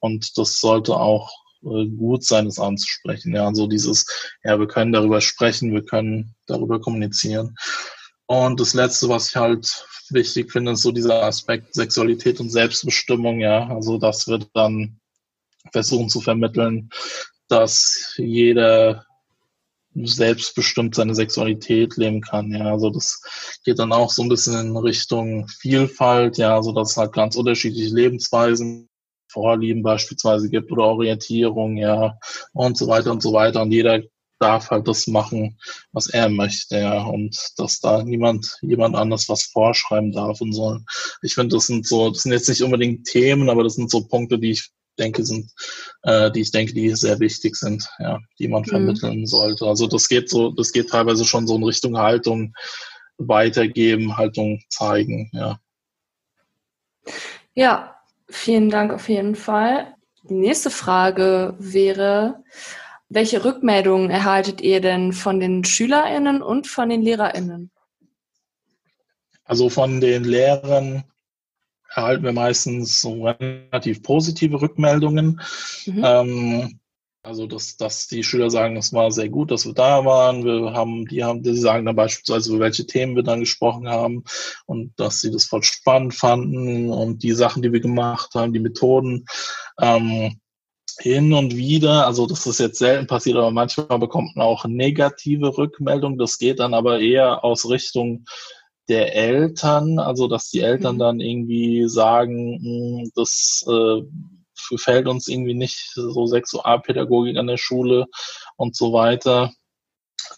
und 0.01 0.39
das 0.39 0.61
sollte 0.61 0.97
auch 0.97 1.44
gut 1.65 2.25
sein, 2.25 2.47
es 2.47 2.59
anzusprechen. 2.59 3.35
Ja, 3.35 3.47
also 3.47 3.67
dieses, 3.67 4.07
ja, 4.45 4.59
wir 4.59 4.69
können 4.69 4.93
darüber 4.93 5.21
sprechen, 5.21 5.73
wir 5.73 5.85
können 5.85 6.35
darüber 6.47 6.81
kommunizieren. 6.81 7.57
Und 8.27 8.61
das 8.61 8.75
letzte, 8.75 9.09
was 9.09 9.31
ich 9.31 9.37
halt 9.37 9.87
wichtig 10.11 10.53
finde, 10.53 10.73
ist 10.73 10.83
so 10.83 10.93
dieser 10.93 11.23
Aspekt 11.23 11.75
Sexualität 11.75 12.41
und 12.41 12.51
Selbstbestimmung, 12.51 13.41
ja. 13.41 13.67
Also 13.69 13.99
das 13.99 14.29
wird 14.29 14.49
dann 14.55 15.01
versuchen 15.73 16.09
zu 16.09 16.21
vermitteln, 16.21 16.91
dass 17.49 18.15
jeder 18.17 19.07
selbstbestimmt 19.95 20.95
seine 20.95 21.15
Sexualität 21.15 21.97
leben 21.97 22.21
kann. 22.21 22.51
Ja, 22.51 22.73
also 22.73 22.91
das 22.91 23.23
geht 23.65 23.79
dann 23.79 23.93
auch 23.93 24.11
so 24.11 24.23
ein 24.23 24.29
bisschen 24.29 24.59
in 24.59 24.77
Richtung 24.77 25.47
Vielfalt, 25.49 26.37
ja, 26.37 26.61
so 26.62 26.73
dass 26.73 26.93
es 26.93 26.97
halt 26.97 27.12
ganz 27.12 27.37
unterschiedliche 27.37 27.95
Lebensweisen, 27.95 28.89
Vorlieben 29.35 29.82
beispielsweise 29.82 30.49
gibt 30.49 30.70
oder 30.72 30.85
Orientierung, 30.85 31.76
ja, 31.76 32.18
und 32.53 32.78
so 32.78 32.87
weiter 32.87 33.11
und 33.11 33.22
so 33.22 33.32
weiter. 33.32 33.62
Und 33.62 33.72
jeder 33.72 34.01
darf 34.39 34.70
halt 34.70 34.87
das 34.89 35.07
machen, 35.07 35.59
was 35.93 36.09
er 36.09 36.28
möchte, 36.28 36.78
ja, 36.78 37.03
und 37.03 37.37
dass 37.57 37.80
da 37.80 38.03
niemand 38.03 38.59
jemand 38.62 38.97
anders 38.97 39.28
was 39.28 39.45
vorschreiben 39.45 40.12
darf 40.12 40.41
und 40.41 40.53
soll. 40.53 40.82
Ich 41.22 41.35
finde, 41.35 41.57
das 41.57 41.66
sind 41.66 41.87
so, 41.87 42.11
das 42.11 42.22
sind 42.22 42.32
jetzt 42.32 42.49
nicht 42.49 42.62
unbedingt 42.62 43.07
Themen, 43.07 43.51
aber 43.51 43.64
das 43.64 43.74
sind 43.74 43.91
so 43.91 44.07
Punkte, 44.07 44.39
die 44.39 44.53
ich 44.53 44.70
denke, 44.99 45.24
sind, 45.24 45.51
äh, 46.03 46.30
die 46.30 46.41
ich 46.41 46.53
denke, 46.53 46.72
die 46.72 46.95
sehr 46.95 47.18
wichtig 47.20 47.57
sind, 47.57 47.89
ja, 47.99 48.20
die 48.39 48.49
man 48.49 48.62
mhm. 48.62 48.66
vermitteln 48.68 49.26
sollte. 49.26 49.66
Also 49.66 49.87
das 49.87 50.09
geht 50.09 50.28
so, 50.28 50.51
das 50.51 50.72
geht 50.72 50.91
teilweise 50.91 51.24
schon 51.24 51.47
so 51.47 51.57
in 51.57 51.64
Richtung 51.64 51.99
Haltung 51.99 52.55
weitergeben, 53.18 54.16
Haltung 54.16 54.61
zeigen, 54.68 55.30
ja. 55.32 55.59
Ja, 57.55 57.94
vielen 58.29 58.70
Dank 58.70 58.93
auf 58.93 59.09
jeden 59.09 59.35
Fall. 59.35 59.95
Die 60.29 60.35
nächste 60.35 60.70
Frage 60.70 61.55
wäre, 61.59 62.43
welche 63.09 63.45
Rückmeldungen 63.45 64.11
erhaltet 64.11 64.61
ihr 64.61 64.81
denn 64.81 65.12
von 65.12 65.39
den 65.39 65.64
SchülerInnen 65.64 66.43
und 66.43 66.66
von 66.66 66.89
den 66.89 67.03
LehrerInnen? 67.03 67.70
Also 69.45 69.68
von 69.68 70.01
den 70.01 70.25
Lehrern 70.25 71.05
erhalten 71.95 72.25
wir 72.25 72.33
meistens 72.33 73.01
so 73.01 73.25
relativ 73.27 74.03
positive 74.03 74.61
Rückmeldungen. 74.61 75.41
Mhm. 75.87 76.03
Ähm, 76.05 76.81
also, 77.25 77.47
dass, 77.47 77.77
dass 77.77 78.07
die 78.07 78.22
Schüler 78.22 78.51
sagen, 78.51 78.77
es 78.77 78.93
war 78.93 79.11
sehr 79.11 79.31
gut, 79.31 79.51
dass 79.51 79.64
wir 79.64 79.72
da 79.72 80.05
waren. 80.05 80.45
Wir 80.45 80.72
haben, 80.75 81.07
die 81.07 81.25
haben, 81.25 81.43
die 81.43 81.57
sagen 81.57 81.87
dann 81.87 81.97
beispielsweise, 81.97 82.51
über 82.51 82.64
welche 82.64 82.87
Themen 82.87 83.16
wir 83.16 83.22
dann 83.22 83.41
gesprochen 83.41 83.89
haben 83.89 84.25
und 84.66 84.93
dass 85.01 85.20
sie 85.20 85.31
das 85.31 85.47
voll 85.47 85.62
spannend 85.62 86.14
fanden 86.14 86.91
und 86.91 87.22
die 87.22 87.33
Sachen, 87.33 87.62
die 87.62 87.72
wir 87.72 87.81
gemacht 87.81 88.35
haben, 88.35 88.53
die 88.53 88.61
Methoden. 88.61 89.25
Ähm, 89.81 90.39
hin 91.01 91.33
und 91.33 91.57
wieder, 91.57 92.07
also 92.07 92.27
das 92.27 92.47
ist 92.47 92.61
jetzt 92.61 92.79
selten 92.79 93.07
passiert, 93.07 93.37
aber 93.37 93.51
manchmal 93.51 93.99
bekommt 93.99 94.37
man 94.37 94.47
auch 94.47 94.64
negative 94.66 95.57
Rückmeldungen. 95.57 96.18
Das 96.18 96.39
geht 96.39 96.61
dann 96.61 96.75
aber 96.75 97.01
eher 97.01 97.43
aus 97.43 97.68
Richtung 97.68 98.27
der 98.89 99.16
Eltern, 99.16 99.99
also 99.99 100.29
dass 100.29 100.51
die 100.51 100.61
Eltern 100.61 100.97
mhm. 100.97 101.01
dann 101.01 101.20
irgendwie 101.20 101.89
sagen, 101.89 102.61
hm, 102.62 103.11
das 103.14 103.64
äh, 103.66 104.03
gefällt 104.69 105.09
uns 105.09 105.29
irgendwie 105.29 105.55
nicht 105.55 105.93
so 105.95 106.27
Sexualpädagogik 106.27 107.37
an 107.37 107.47
der 107.47 107.57
Schule 107.57 108.07
und 108.57 108.77
so 108.77 108.93
weiter. 108.93 109.53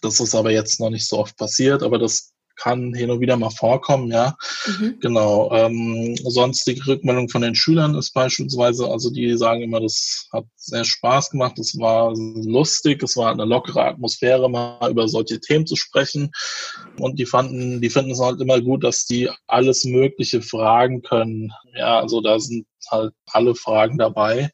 Das 0.01 0.19
ist 0.19 0.35
aber 0.35 0.51
jetzt 0.51 0.79
noch 0.79 0.89
nicht 0.89 1.07
so 1.07 1.19
oft 1.19 1.37
passiert, 1.37 1.83
aber 1.83 1.97
das 1.97 2.33
kann 2.57 2.93
hin 2.93 3.09
und 3.09 3.19
wieder 3.19 3.37
mal 3.37 3.49
vorkommen, 3.49 4.11
ja. 4.11 4.35
Mhm. 4.65 4.97
Genau. 4.99 5.51
Ähm, 5.53 6.15
sonstige 6.23 6.85
Rückmeldung 6.87 7.29
von 7.29 7.41
den 7.41 7.55
Schülern 7.55 7.95
ist 7.95 8.13
beispielsweise, 8.13 8.87
also 8.89 9.09
die 9.09 9.37
sagen 9.37 9.61
immer, 9.61 9.79
das 9.79 10.27
hat 10.33 10.45
sehr 10.55 10.83
Spaß 10.83 11.31
gemacht, 11.31 11.57
es 11.59 11.77
war 11.79 12.13
lustig, 12.15 13.01
es 13.03 13.15
war 13.15 13.31
eine 13.31 13.45
lockere 13.45 13.85
Atmosphäre, 13.85 14.49
mal 14.49 14.91
über 14.91 15.07
solche 15.07 15.39
Themen 15.39 15.65
zu 15.65 15.75
sprechen. 15.75 16.31
Und 16.99 17.19
die 17.19 17.25
fanden, 17.25 17.81
die 17.81 17.89
finden 17.89 18.11
es 18.11 18.19
halt 18.19 18.41
immer 18.41 18.59
gut, 18.61 18.83
dass 18.83 19.05
die 19.05 19.29
alles 19.47 19.85
Mögliche 19.85 20.41
fragen 20.41 21.01
können. 21.01 21.51
Ja, 21.77 21.99
also 21.99 22.21
da 22.21 22.39
sind 22.39 22.65
halt 22.91 23.13
alle 23.31 23.55
Fragen 23.55 23.97
dabei. 23.97 24.49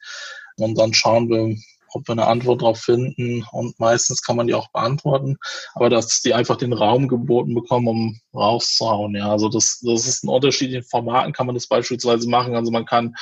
Und 0.57 0.77
dann 0.77 0.93
schauen 0.93 1.29
wir, 1.29 1.55
ob 1.93 2.07
wir 2.07 2.13
eine 2.13 2.27
Antwort 2.27 2.61
darauf 2.61 2.79
finden. 2.79 3.45
Und 3.51 3.79
meistens 3.79 4.21
kann 4.21 4.35
man 4.35 4.47
die 4.47 4.53
auch 4.53 4.69
beantworten, 4.71 5.37
aber 5.73 5.89
dass 5.89 6.21
die 6.21 6.33
einfach 6.33 6.57
den 6.57 6.73
Raum 6.73 7.07
geboten 7.07 7.53
bekommen, 7.53 7.87
um 7.87 8.19
rauszuhauen. 8.33 9.15
Ja, 9.15 9.31
also 9.31 9.49
das, 9.49 9.79
das 9.81 10.07
ist 10.07 10.23
ein 10.23 10.29
Unterschied. 10.29 10.73
In 10.73 10.83
Formaten 10.83 11.33
kann 11.33 11.45
man 11.45 11.55
das 11.55 11.67
beispielsweise 11.67 12.29
machen. 12.29 12.55
Also 12.55 12.71
man 12.71 12.85
kann 12.85 13.15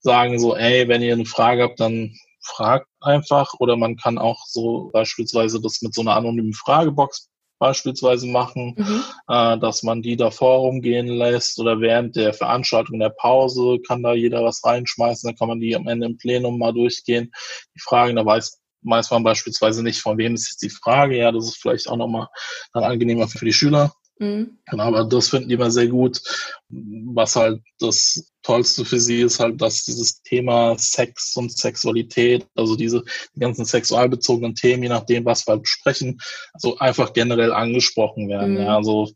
sagen 0.00 0.38
so, 0.38 0.54
ey, 0.56 0.88
wenn 0.88 1.02
ihr 1.02 1.14
eine 1.14 1.24
Frage 1.24 1.62
habt, 1.62 1.80
dann 1.80 2.14
fragt 2.42 2.86
einfach. 3.00 3.54
Oder 3.58 3.76
man 3.76 3.96
kann 3.96 4.18
auch 4.18 4.44
so 4.46 4.90
beispielsweise 4.92 5.60
das 5.60 5.82
mit 5.82 5.94
so 5.94 6.02
einer 6.02 6.16
anonymen 6.16 6.52
Fragebox 6.52 7.28
beispielsweise 7.64 8.26
machen, 8.26 8.74
mhm. 8.76 9.04
äh, 9.28 9.58
dass 9.58 9.82
man 9.82 10.02
die 10.02 10.16
davor 10.16 10.58
rumgehen 10.58 11.06
lässt 11.06 11.58
oder 11.58 11.80
während 11.80 12.14
der 12.14 12.34
Veranstaltung 12.34 12.98
der 12.98 13.08
Pause 13.08 13.78
kann 13.86 14.02
da 14.02 14.12
jeder 14.12 14.44
was 14.44 14.62
reinschmeißen, 14.64 15.28
dann 15.28 15.36
kann 15.36 15.48
man 15.48 15.60
die 15.60 15.74
am 15.74 15.88
Ende 15.88 16.06
im 16.06 16.18
Plenum 16.18 16.58
mal 16.58 16.74
durchgehen. 16.74 17.32
Die 17.74 17.80
Fragen, 17.80 18.16
da 18.16 18.26
weiß, 18.26 18.60
weiß 18.82 19.10
man 19.12 19.24
beispielsweise 19.24 19.82
nicht, 19.82 20.00
von 20.00 20.18
wem 20.18 20.34
ist 20.34 20.50
jetzt 20.50 20.62
die 20.62 20.68
Frage. 20.68 21.16
Ja, 21.16 21.32
das 21.32 21.46
ist 21.46 21.56
vielleicht 21.56 21.88
auch 21.88 21.96
nochmal 21.96 22.28
dann 22.74 22.84
angenehmer 22.84 23.28
für 23.28 23.46
die 23.46 23.54
Schüler. 23.54 23.94
Mhm. 24.18 24.58
Genau, 24.66 24.84
aber 24.84 25.04
das 25.04 25.28
finden 25.28 25.48
die 25.48 25.54
immer 25.54 25.70
sehr 25.70 25.88
gut. 25.88 26.22
Was 26.68 27.36
halt 27.36 27.60
das 27.80 28.32
Tollste 28.42 28.84
für 28.84 29.00
sie 29.00 29.22
ist 29.22 29.40
halt, 29.40 29.60
dass 29.60 29.84
dieses 29.84 30.22
Thema 30.22 30.76
Sex 30.78 31.36
und 31.36 31.56
Sexualität, 31.56 32.46
also 32.54 32.76
diese 32.76 33.02
die 33.34 33.40
ganzen 33.40 33.64
sexualbezogenen 33.64 34.54
Themen, 34.54 34.84
je 34.84 34.88
nachdem, 34.88 35.24
was 35.24 35.46
wir 35.46 35.52
halt 35.52 35.62
besprechen, 35.62 36.20
also 36.52 36.78
einfach 36.78 37.12
generell 37.12 37.52
angesprochen 37.52 38.28
werden. 38.28 38.54
Mhm. 38.54 38.60
Ja, 38.60 38.76
also 38.76 39.10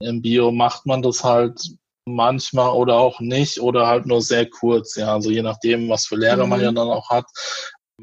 im 0.00 0.22
Bio 0.22 0.52
macht 0.52 0.86
man 0.86 1.02
das 1.02 1.24
halt 1.24 1.60
manchmal 2.06 2.70
oder 2.70 2.96
auch 2.96 3.20
nicht 3.20 3.60
oder 3.60 3.86
halt 3.86 4.06
nur 4.06 4.22
sehr 4.22 4.48
kurz. 4.48 4.96
Ja, 4.96 5.14
also 5.14 5.30
je 5.30 5.42
nachdem, 5.42 5.88
was 5.88 6.06
für 6.06 6.16
Lehrer 6.16 6.44
mhm. 6.44 6.50
man 6.50 6.60
ja 6.60 6.70
dann 6.70 6.88
auch 6.88 7.10
hat 7.10 7.26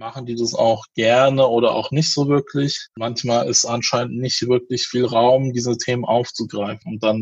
machen 0.02 0.26
die 0.26 0.36
das 0.36 0.56
auch 0.56 0.86
gerne 0.95 1.47
oder 1.47 1.74
auch 1.74 1.91
nicht 1.91 2.12
so 2.12 2.28
wirklich. 2.28 2.88
Manchmal 2.95 3.47
ist 3.47 3.66
anscheinend 3.66 4.18
nicht 4.18 4.47
wirklich 4.47 4.88
viel 4.88 5.06
Raum, 5.06 5.54
diese 5.54 5.78
Themen 5.78 6.06
aufzugreifen. 6.06 6.93
Und 6.93 7.04
dann 7.04 7.20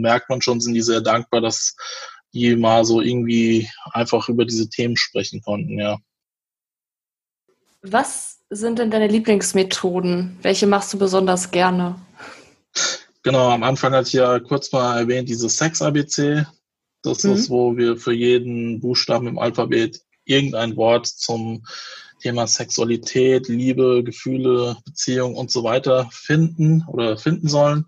merkt 0.00 0.28
man 0.28 0.42
schon, 0.42 0.60
sind 0.60 0.74
die 0.74 0.82
sehr 0.82 1.00
dankbar, 1.00 1.40
dass 1.40 1.76
die 2.34 2.56
mal 2.56 2.84
so 2.84 3.00
irgendwie 3.00 3.70
einfach 3.92 4.28
über 4.28 4.44
diese 4.44 4.68
Themen 4.68 4.96
sprechen 4.96 5.40
konnten, 5.40 5.78
ja. 5.78 5.98
Was 7.82 8.40
sind 8.50 8.80
denn 8.80 8.90
deine 8.90 9.06
Lieblingsmethoden? 9.06 10.38
Welche 10.42 10.66
machst 10.66 10.92
du 10.92 10.98
besonders 10.98 11.52
gerne? 11.52 11.94
Genau, 13.22 13.50
am 13.50 13.62
Anfang 13.62 13.92
hatte 13.92 14.08
ich 14.08 14.14
ja 14.14 14.40
kurz 14.40 14.72
mal 14.72 14.98
erwähnt, 14.98 15.28
dieses 15.28 15.56
Sex-ABC. 15.56 16.44
Das 17.02 17.22
mhm. 17.22 17.32
ist, 17.34 17.48
wo 17.48 17.76
wir 17.76 17.96
für 17.96 18.12
jeden 18.12 18.80
Buchstaben 18.80 19.28
im 19.28 19.38
Alphabet 19.38 20.00
irgendein 20.28 20.76
Wort 20.76 21.06
zum 21.06 21.64
Thema 22.18 22.46
Sexualität, 22.46 23.48
Liebe, 23.48 24.02
Gefühle, 24.04 24.76
Beziehung 24.84 25.34
und 25.34 25.50
so 25.50 25.64
weiter 25.64 26.08
finden 26.12 26.84
oder 26.88 27.16
finden 27.16 27.48
sollen. 27.48 27.86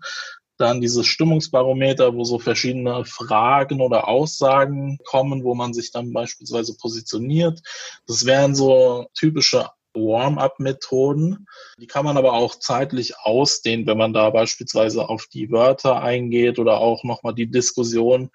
Dann 0.57 0.81
dieses 0.81 1.07
Stimmungsbarometer, 1.07 2.15
wo 2.15 2.23
so 2.23 2.37
verschiedene 2.37 3.03
Fragen 3.05 3.81
oder 3.81 4.07
Aussagen 4.07 4.99
kommen, 5.05 5.43
wo 5.43 5.55
man 5.55 5.73
sich 5.73 5.91
dann 5.91 6.13
beispielsweise 6.13 6.77
positioniert. 6.77 7.61
Das 8.05 8.25
wären 8.25 8.55
so 8.55 9.07
typische 9.15 9.69
Warm-up-Methoden. 9.93 11.47
Die 11.79 11.87
kann 11.87 12.05
man 12.05 12.17
aber 12.17 12.33
auch 12.33 12.55
zeitlich 12.55 13.17
ausdehnen, 13.17 13.87
wenn 13.87 13.97
man 13.97 14.13
da 14.13 14.29
beispielsweise 14.29 15.09
auf 15.09 15.27
die 15.27 15.51
Wörter 15.51 16.01
eingeht 16.01 16.59
oder 16.59 16.77
auch 16.77 17.03
nochmal 17.03 17.33
die 17.33 17.49
Diskussion 17.49 18.29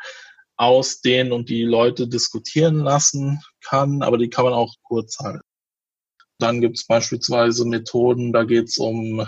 ausdehnen 0.56 1.32
und 1.32 1.48
die 1.48 1.62
Leute 1.62 2.08
diskutieren 2.08 2.80
lassen 2.80 3.40
kann, 3.60 4.02
aber 4.02 4.18
die 4.18 4.30
kann 4.30 4.44
man 4.44 4.54
auch 4.54 4.74
kurz 4.82 5.18
halten. 5.18 5.42
Dann 6.38 6.60
gibt 6.60 6.76
es 6.76 6.86
beispielsweise 6.86 7.64
Methoden, 7.64 8.32
da 8.32 8.44
geht 8.44 8.68
es 8.68 8.78
um 8.78 9.26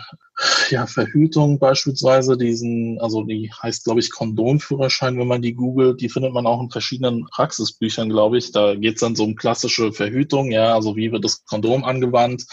ja, 0.70 0.86
Verhütung 0.86 1.59
beispielsweise, 1.59 2.36
diesen, 2.36 3.00
also 3.00 3.24
die 3.24 3.50
heißt, 3.62 3.84
glaube 3.84 4.00
ich, 4.00 4.12
Kondomführerschein, 4.12 5.18
wenn 5.18 5.26
man 5.26 5.42
die 5.42 5.54
googelt, 5.54 6.00
die 6.00 6.09
findet 6.09 6.32
man 6.32 6.46
auch 6.46 6.61
in 6.61 6.70
verschiedenen 6.70 7.26
Praxisbüchern, 7.26 8.09
glaube 8.09 8.38
ich. 8.38 8.52
Da 8.52 8.74
geht 8.74 8.94
es 8.94 9.00
dann 9.00 9.16
so 9.16 9.24
um 9.24 9.34
klassische 9.34 9.92
Verhütung, 9.92 10.50
ja, 10.50 10.74
also 10.74 10.96
wie 10.96 11.11
wird 11.11 11.24
das 11.24 11.44
Kondom 11.46 11.84
angewandt, 11.84 12.44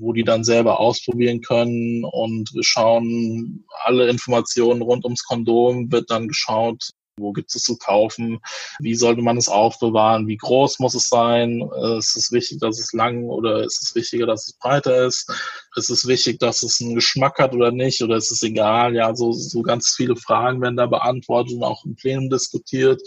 wo 0.00 0.12
die 0.12 0.24
dann 0.24 0.42
selber 0.42 0.80
ausprobieren 0.80 1.40
können 1.40 2.04
und 2.04 2.52
wir 2.54 2.64
schauen 2.64 3.64
alle 3.84 4.08
Informationen 4.08 4.82
rund 4.82 5.04
ums 5.04 5.24
Kondom, 5.24 5.92
wird 5.92 6.10
dann 6.10 6.28
geschaut, 6.28 6.90
wo 7.18 7.32
gibt 7.32 7.54
es 7.54 7.62
zu 7.62 7.76
kaufen? 7.76 8.40
Wie 8.78 8.94
sollte 8.94 9.22
man 9.22 9.36
es 9.36 9.48
aufbewahren? 9.48 10.26
Wie 10.26 10.36
groß 10.36 10.78
muss 10.78 10.94
es 10.94 11.08
sein? 11.08 11.60
Äh, 11.60 11.98
ist 11.98 12.16
es 12.16 12.32
wichtig, 12.32 12.60
dass 12.60 12.78
es 12.78 12.92
lang 12.92 13.24
oder 13.24 13.64
ist 13.64 13.82
es 13.82 13.94
wichtiger, 13.94 14.26
dass 14.26 14.46
es 14.46 14.54
breiter 14.54 15.06
ist? 15.06 15.30
Ist 15.76 15.90
es 15.90 16.06
wichtig, 16.06 16.38
dass 16.38 16.62
es 16.62 16.80
einen 16.80 16.94
Geschmack 16.94 17.38
hat 17.38 17.54
oder 17.54 17.70
nicht? 17.70 18.02
Oder 18.02 18.16
ist 18.16 18.30
es 18.30 18.42
egal? 18.42 18.94
Ja, 18.94 19.14
so, 19.14 19.32
so 19.32 19.62
ganz 19.62 19.94
viele 19.96 20.16
Fragen 20.16 20.60
werden 20.60 20.76
da 20.76 20.86
beantwortet 20.86 21.54
und 21.54 21.64
auch 21.64 21.84
im 21.84 21.96
Plenum 21.96 22.30
diskutiert. 22.30 23.00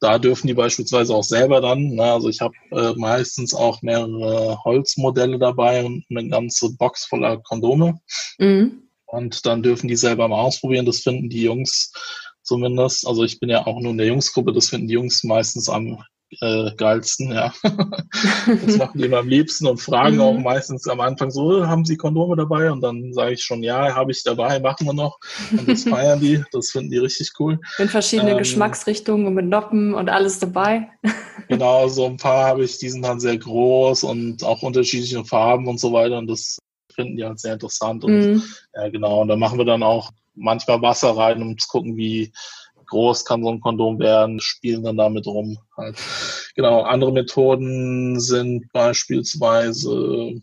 Da 0.00 0.18
dürfen 0.18 0.46
die 0.46 0.54
beispielsweise 0.54 1.14
auch 1.14 1.24
selber 1.24 1.60
dann, 1.60 1.94
ne, 1.94 2.04
also 2.04 2.28
ich 2.28 2.40
habe 2.40 2.54
äh, 2.70 2.94
meistens 2.96 3.52
auch 3.52 3.82
mehrere 3.82 4.62
Holzmodelle 4.62 5.38
dabei 5.38 5.84
und 5.84 6.04
eine 6.08 6.28
ganze 6.28 6.72
Box 6.76 7.06
voller 7.06 7.38
Kondome. 7.38 8.00
Mhm. 8.38 8.88
Und 9.06 9.46
dann 9.46 9.62
dürfen 9.62 9.88
die 9.88 9.96
selber 9.96 10.28
mal 10.28 10.40
ausprobieren. 10.40 10.86
Das 10.86 11.00
finden 11.00 11.30
die 11.30 11.42
Jungs 11.42 11.92
zumindest. 12.48 13.06
Also 13.06 13.22
ich 13.22 13.38
bin 13.38 13.50
ja 13.50 13.66
auch 13.66 13.80
nur 13.80 13.92
in 13.92 13.98
der 13.98 14.06
Jungsgruppe, 14.06 14.52
das 14.52 14.70
finden 14.70 14.88
die 14.88 14.94
Jungs 14.94 15.22
meistens 15.22 15.68
am 15.68 15.98
äh, 16.40 16.74
geilsten, 16.76 17.32
ja. 17.32 17.52
das 17.62 18.76
machen 18.76 18.98
die 18.98 19.04
immer 19.06 19.18
am 19.18 19.28
liebsten 19.28 19.66
und 19.66 19.78
fragen 19.78 20.16
mhm. 20.16 20.22
auch 20.22 20.38
meistens 20.38 20.86
am 20.88 21.00
Anfang 21.00 21.30
so, 21.30 21.66
haben 21.66 21.84
Sie 21.84 21.96
Kondome 21.96 22.36
dabei? 22.36 22.70
Und 22.70 22.82
dann 22.82 23.12
sage 23.12 23.34
ich 23.34 23.42
schon, 23.42 23.62
ja, 23.62 23.94
habe 23.94 24.10
ich 24.12 24.22
dabei, 24.24 24.60
machen 24.60 24.86
wir 24.86 24.92
noch. 24.92 25.18
Und 25.52 25.68
das 25.68 25.84
feiern 25.88 26.20
die, 26.20 26.42
das 26.52 26.70
finden 26.70 26.90
die 26.90 26.98
richtig 26.98 27.32
cool. 27.38 27.58
In 27.78 27.88
verschiedenen 27.88 28.32
ähm, 28.32 28.38
Geschmacksrichtungen 28.38 29.26
und 29.26 29.34
mit 29.34 29.46
Noppen 29.46 29.94
und 29.94 30.08
alles 30.08 30.38
dabei. 30.38 30.88
genau, 31.48 31.88
so 31.88 32.06
ein 32.06 32.16
paar 32.16 32.46
habe 32.46 32.64
ich, 32.64 32.78
die 32.78 32.90
sind 32.90 33.02
dann 33.02 33.20
sehr 33.20 33.38
groß 33.38 34.04
und 34.04 34.44
auch 34.44 34.62
unterschiedliche 34.62 35.24
Farben 35.24 35.66
und 35.66 35.80
so 35.80 35.92
weiter. 35.92 36.18
Und 36.18 36.28
das 36.28 36.58
finden 36.94 37.16
die 37.16 37.24
halt 37.24 37.40
sehr 37.40 37.54
interessant. 37.54 38.04
Und 38.04 38.12
mhm. 38.12 38.42
ja, 38.74 38.88
genau, 38.88 39.22
und 39.22 39.28
dann 39.28 39.38
machen 39.38 39.58
wir 39.58 39.64
dann 39.64 39.82
auch 39.82 40.10
manchmal 40.38 40.82
Wasser 40.82 41.16
rein, 41.16 41.42
um 41.42 41.58
zu 41.58 41.68
gucken, 41.68 41.96
wie 41.96 42.32
groß 42.86 43.24
kann 43.24 43.42
so 43.42 43.50
ein 43.50 43.60
Kondom 43.60 43.98
werden, 43.98 44.40
spielen 44.40 44.82
dann 44.82 44.96
damit 44.96 45.26
rum. 45.26 45.58
Halt. 45.76 45.96
Genau, 46.54 46.82
andere 46.82 47.12
Methoden 47.12 48.18
sind 48.18 48.72
beispielsweise 48.72 50.40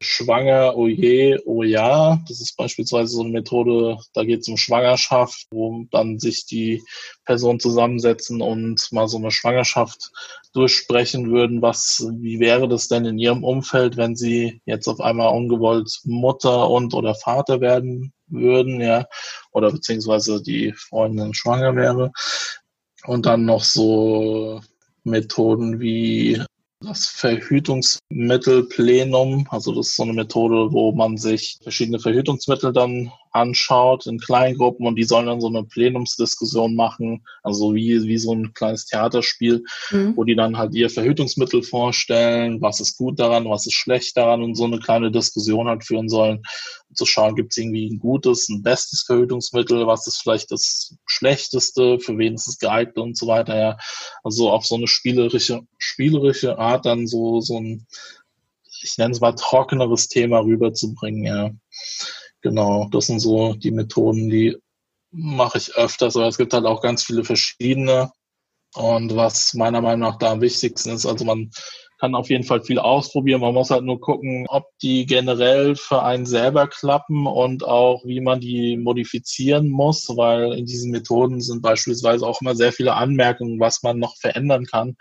schwanger, 0.00 0.76
oh 0.76 0.86
je, 0.86 1.38
oh 1.44 1.62
ja. 1.62 2.18
Das 2.28 2.40
ist 2.40 2.56
beispielsweise 2.56 3.12
so 3.12 3.20
eine 3.20 3.30
Methode, 3.30 3.98
da 4.12 4.24
geht 4.24 4.40
es 4.40 4.48
um 4.48 4.56
Schwangerschaft, 4.56 5.46
wo 5.50 5.84
dann 5.90 6.18
sich 6.18 6.46
die 6.46 6.82
Personen 7.24 7.60
zusammensetzen 7.60 8.40
und 8.42 8.88
mal 8.92 9.08
so 9.08 9.18
eine 9.18 9.30
Schwangerschaft 9.30 10.10
durchsprechen 10.54 11.30
würden. 11.30 11.60
Was, 11.60 12.06
wie 12.20 12.40
wäre 12.40 12.68
das 12.68 12.88
denn 12.88 13.04
in 13.04 13.18
ihrem 13.18 13.44
Umfeld, 13.44 13.96
wenn 13.96 14.16
sie 14.16 14.62
jetzt 14.64 14.88
auf 14.88 15.00
einmal 15.00 15.34
ungewollt 15.34 16.00
Mutter 16.04 16.70
und 16.70 16.94
oder 16.94 17.14
Vater 17.14 17.60
werden 17.60 18.12
würden, 18.28 18.80
ja, 18.80 19.06
oder 19.52 19.70
beziehungsweise 19.70 20.42
die 20.42 20.72
Freundin 20.72 21.34
schwanger 21.34 21.76
wäre. 21.76 22.12
Und 23.04 23.26
dann 23.26 23.44
noch 23.44 23.64
so 23.64 24.62
Methoden 25.02 25.80
wie 25.80 26.42
das 26.84 27.06
Verhütungsmittelplenum, 27.06 29.48
also 29.50 29.74
das 29.74 29.88
ist 29.88 29.96
so 29.96 30.04
eine 30.04 30.12
Methode, 30.12 30.72
wo 30.72 30.92
man 30.92 31.16
sich 31.16 31.58
verschiedene 31.62 31.98
Verhütungsmittel 31.98 32.72
dann 32.72 33.10
anschaut 33.32 34.06
in 34.06 34.18
Kleingruppen 34.18 34.86
und 34.86 34.96
die 34.96 35.04
sollen 35.04 35.26
dann 35.26 35.40
so 35.40 35.48
eine 35.48 35.64
Plenumsdiskussion 35.64 36.74
machen, 36.74 37.24
also 37.42 37.74
wie, 37.74 38.02
wie 38.04 38.18
so 38.18 38.32
ein 38.32 38.52
kleines 38.54 38.86
Theaterspiel, 38.86 39.64
mhm. 39.90 40.16
wo 40.16 40.24
die 40.24 40.36
dann 40.36 40.56
halt 40.56 40.74
ihr 40.74 40.88
Verhütungsmittel 40.88 41.64
vorstellen, 41.64 42.62
was 42.62 42.80
ist 42.80 42.96
gut 42.96 43.18
daran, 43.18 43.50
was 43.50 43.66
ist 43.66 43.74
schlecht 43.74 44.16
daran 44.16 44.42
und 44.42 44.54
so 44.54 44.64
eine 44.64 44.78
kleine 44.78 45.10
Diskussion 45.10 45.66
halt 45.66 45.84
führen 45.84 46.08
sollen, 46.08 46.42
zu 46.94 47.06
schauen, 47.06 47.34
gibt 47.36 47.52
es 47.52 47.56
irgendwie 47.56 47.88
ein 47.88 47.98
gutes, 47.98 48.48
ein 48.48 48.62
bestes 48.62 49.02
Verhütungsmittel, 49.02 49.86
was 49.86 50.06
ist 50.06 50.22
vielleicht 50.22 50.50
das 50.50 50.96
schlechteste, 51.06 51.98
für 52.00 52.16
wen 52.18 52.34
ist 52.34 52.48
es 52.48 52.58
geeignet 52.58 52.98
und 52.98 53.16
so 53.16 53.26
weiter, 53.26 53.58
ja. 53.58 53.78
Also 54.22 54.50
auf 54.50 54.66
so 54.66 54.76
eine 54.76 54.88
spielerische, 54.88 55.62
spielerische 55.78 56.58
Art 56.58 56.86
dann 56.86 57.06
so, 57.06 57.40
so 57.40 57.58
ein, 57.58 57.86
ich 58.82 58.96
nenne 58.98 59.12
es 59.12 59.20
mal 59.20 59.32
trockeneres 59.32 60.08
Thema 60.08 60.40
rüberzubringen, 60.40 61.24
ja. 61.24 61.50
Genau, 62.40 62.88
das 62.90 63.06
sind 63.06 63.20
so 63.20 63.54
die 63.54 63.70
Methoden, 63.70 64.28
die 64.28 64.56
mache 65.10 65.58
ich 65.58 65.74
öfters, 65.76 66.16
aber 66.16 66.26
es 66.26 66.36
gibt 66.36 66.52
halt 66.52 66.66
auch 66.66 66.82
ganz 66.82 67.04
viele 67.04 67.24
verschiedene. 67.24 68.10
Und 68.74 69.14
was 69.14 69.54
meiner 69.54 69.80
Meinung 69.80 70.00
nach 70.00 70.18
da 70.18 70.32
am 70.32 70.40
wichtigsten 70.40 70.90
ist, 70.90 71.06
also 71.06 71.24
man 71.24 71.50
kann 72.04 72.14
auf 72.14 72.28
jeden 72.28 72.44
Fall 72.44 72.62
viel 72.62 72.78
ausprobieren. 72.78 73.40
Man 73.40 73.54
muss 73.54 73.70
halt 73.70 73.82
nur 73.82 73.98
gucken, 73.98 74.44
ob 74.50 74.66
die 74.82 75.06
generell 75.06 75.74
für 75.74 76.02
einen 76.02 76.26
selber 76.26 76.66
klappen 76.66 77.26
und 77.26 77.64
auch 77.64 78.04
wie 78.04 78.20
man 78.20 78.40
die 78.40 78.76
modifizieren 78.76 79.70
muss, 79.70 80.06
weil 80.14 80.52
in 80.52 80.66
diesen 80.66 80.90
Methoden 80.90 81.40
sind 81.40 81.62
beispielsweise 81.62 82.26
auch 82.26 82.42
immer 82.42 82.54
sehr 82.54 82.72
viele 82.72 82.92
Anmerkungen, 82.92 83.58
was 83.58 83.82
man 83.82 83.98
noch 83.98 84.16
verändern 84.18 84.66
kann. 84.66 84.96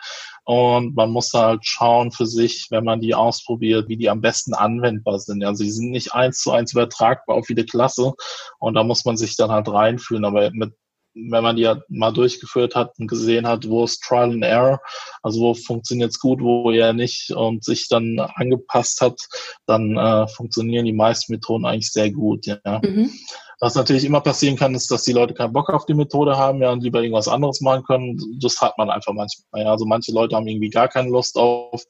Und 0.46 0.96
man 0.96 1.12
muss 1.12 1.34
halt 1.34 1.66
schauen 1.66 2.14
für 2.14 2.26
sich, 2.26 2.68
wenn 2.70 2.86
man 2.86 3.02
die 3.02 3.16
ausprobiert, 3.16 3.90
wie 3.90 3.98
die 3.98 4.10
am 4.10 4.22
besten 4.22 4.54
anwendbar 4.54 5.20
sind. 5.20 5.44
Also 5.44 5.66
die 5.66 5.72
sind 5.72 5.92
nicht 5.92 6.14
eins 6.14 6.40
zu 6.40 6.52
eins 6.52 6.72
übertragbar 6.72 7.36
auf 7.36 7.50
jede 7.50 7.66
Klasse. 7.66 8.14
Und 8.60 8.76
da 8.76 8.84
muss 8.86 9.04
man 9.04 9.18
sich 9.18 9.36
dann 9.36 9.52
halt 9.52 9.68
reinfühlen. 9.68 10.24
Aber 10.24 10.52
mit 10.54 10.74
wenn 11.16 11.44
man 11.44 11.56
die 11.56 11.68
halt 11.68 11.84
mal 11.90 12.12
durchgeführt 12.12 12.76
hat 12.76 12.98
und 13.00 13.08
gesehen 13.08 13.48
hat, 13.48 13.68
wo 13.68 13.84
ist 13.84 14.02
Trial 14.02 14.32
and 14.32 14.44
Error, 14.44 14.80
also 15.22 15.42
wo 15.42 15.54
funktioniert 15.54 16.12
es 16.12 16.20
gut, 16.20 16.42
wo 16.42 16.72
ja 16.72 16.94
nicht 16.94 17.32
und 17.32 17.64
sich 17.64 17.88
dann 17.88 18.20
angepasst 18.20 19.02
hat, 19.02 19.20
dann 19.66 19.98
äh, 19.98 20.28
funktionieren 20.28 20.86
die 20.86 20.94
meisten 20.94 21.34
Methoden 21.34 21.66
eigentlich 21.66 21.92
sehr 21.92 22.12
gut. 22.12 22.46
Ja. 22.46 22.60
Mhm. 22.84 23.12
Was 23.60 23.76
natürlich 23.76 24.04
immer 24.04 24.20
passieren 24.20 24.58
kann, 24.58 24.76
ist, 24.76 24.92
dass 24.92 25.04
die 25.04 25.14
Leute 25.14 25.34
keinen 25.34 25.54
Bock 25.54 25.70
auf 25.70 25.86
die 25.86 25.94
Methode 25.94 26.36
haben 26.36 26.62
ja, 26.62 26.72
und 26.72 26.84
lieber 26.84 27.02
irgendwas 27.02 27.30
anderes 27.30 27.62
machen 27.62 27.84
können. 27.86 28.20
Das 28.42 28.60
hat 28.60 28.78
man 28.78 28.90
einfach 28.90 29.14
manchmal. 29.14 29.64
Ja. 29.64 29.72
Also 29.72 29.86
manche 29.86 30.12
Leute 30.12 30.36
haben 30.36 30.48
irgendwie 30.48 30.70
gar 30.70 30.90
keine 30.90 31.10
Lust 31.10 31.38
auf 31.38 31.82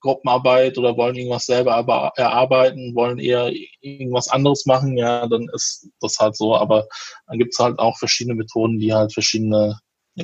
Gruppenarbeit 0.00 0.78
oder 0.78 0.96
wollen 0.96 1.16
irgendwas 1.16 1.46
selber 1.46 1.72
erarbeiten, 2.16 2.94
wollen 2.94 3.18
eher 3.18 3.52
irgendwas 3.80 4.28
anderes 4.28 4.66
machen, 4.66 4.96
ja, 4.96 5.26
dann 5.26 5.48
ist 5.52 5.88
das 6.00 6.18
halt 6.18 6.36
so. 6.36 6.54
Aber 6.54 6.86
dann 7.26 7.38
gibt 7.38 7.54
es 7.54 7.58
halt 7.58 7.78
auch 7.78 7.98
verschiedene 7.98 8.34
Methoden, 8.34 8.78
die 8.78 8.92
halt 8.92 9.12
verschiedene 9.12 9.78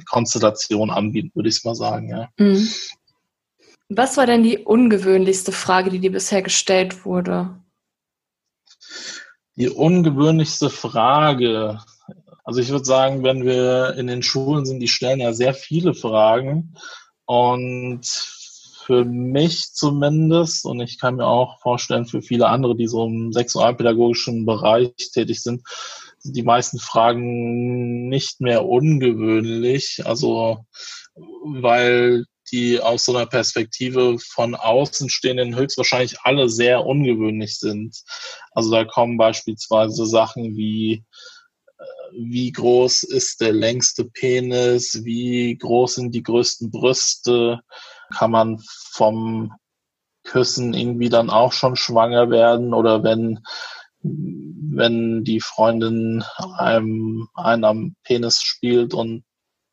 Konstellationen 0.09 0.95
anbieten, 0.95 1.31
würde 1.35 1.49
ich 1.49 1.63
mal 1.65 1.75
sagen, 1.75 2.09
ja. 2.09 2.29
Mhm. 2.39 2.69
Was 3.89 4.17
war 4.17 4.27
denn 4.27 4.43
die 4.43 4.59
ungewöhnlichste 4.59 5.53
Frage, 5.53 5.91
die 5.91 6.01
dir 6.01 6.13
bisher 6.13 6.43
gestellt 6.43 7.05
wurde? 7.05 7.61
Die 9.57 9.69
ungewöhnlichste 9.69 10.71
Frage. 10.71 11.81
Also 12.45 12.61
ich 12.61 12.71
würde 12.71 12.85
sagen, 12.85 13.23
wenn 13.23 13.45
wir 13.45 13.95
in 13.97 14.07
den 14.07 14.23
Schulen 14.23 14.67
sind, 14.67 14.81
die 14.81 14.89
stellen 14.89 15.21
ja 15.21 15.33
sehr 15.33 15.55
viele 15.55 15.95
Fragen 15.95 16.75
und 17.25 18.01
für 18.85 19.05
mich 19.05 19.73
zumindest 19.73 20.65
und 20.67 20.81
ich 20.81 20.99
kann 21.01 21.17
mir 21.17 21.27
auch 21.27 21.61
vorstellen 21.61 22.07
für 22.07 22.23
viele 22.23 22.49
andere, 22.49 22.77
die 22.77 22.87
so 22.87 23.07
im 23.07 23.33
sexualpädagogischen 23.33 24.45
Bereich 24.45 24.93
tätig 25.13 25.43
sind, 25.43 25.63
sind 26.19 26.37
die 26.37 26.43
meisten 26.43 26.79
Fragen 26.79 28.09
nicht 28.09 28.41
mehr 28.41 28.67
ungewöhnlich. 28.67 30.03
Also 30.05 30.65
weil 31.45 32.25
die 32.53 32.81
aus 32.81 33.05
so 33.05 33.17
einer 33.17 33.27
Perspektive 33.27 34.19
von 34.19 34.55
Außenstehenden 34.55 35.57
höchstwahrscheinlich 35.57 36.17
alle 36.23 36.49
sehr 36.49 36.85
ungewöhnlich 36.85 37.59
sind. 37.59 37.97
Also 38.53 38.71
da 38.71 38.85
kommen 38.85 39.17
beispielsweise 39.17 40.07
Sachen 40.07 40.57
wie 40.57 41.05
äh, 41.79 41.85
wie 42.17 42.53
groß 42.53 43.05
ist 43.05 43.41
der 43.41 43.53
längste 43.53 44.05
Penis, 44.05 45.05
wie 45.05 45.57
groß 45.57 45.97
sind 45.97 46.15
die 46.15 46.23
größten 46.23 46.71
Brüste, 46.71 47.61
kann 48.13 48.31
man 48.31 48.61
vom 48.93 49.53
Küssen 50.25 50.75
irgendwie 50.75 51.09
dann 51.09 51.31
auch 51.31 51.53
schon 51.53 51.77
schwanger 51.77 52.31
werden 52.31 52.75
oder 52.75 53.03
wenn 53.03 53.41
wenn 54.07 55.25
die 55.25 55.41
Freundin 55.41 56.25
einem 56.59 57.29
einen 57.35 57.65
am 57.65 57.97
Penis 58.05 58.43
spielt 58.43 58.93
und 58.93 59.25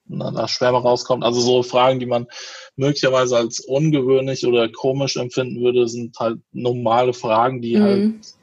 da 0.05 0.47
Schwärme 0.47 0.79
rauskommt. 0.79 1.23
Also 1.23 1.41
so 1.41 1.63
Fragen, 1.63 1.99
die 1.99 2.05
man 2.05 2.27
möglicherweise 2.75 3.37
als 3.37 3.59
ungewöhnlich 3.59 4.45
oder 4.45 4.69
komisch 4.69 5.17
empfinden 5.17 5.61
würde, 5.61 5.87
sind 5.87 6.17
halt 6.19 6.39
normale 6.51 7.13
Fragen, 7.13 7.61
die 7.61 7.77
mhm. 7.77 7.83
halt 7.83 8.35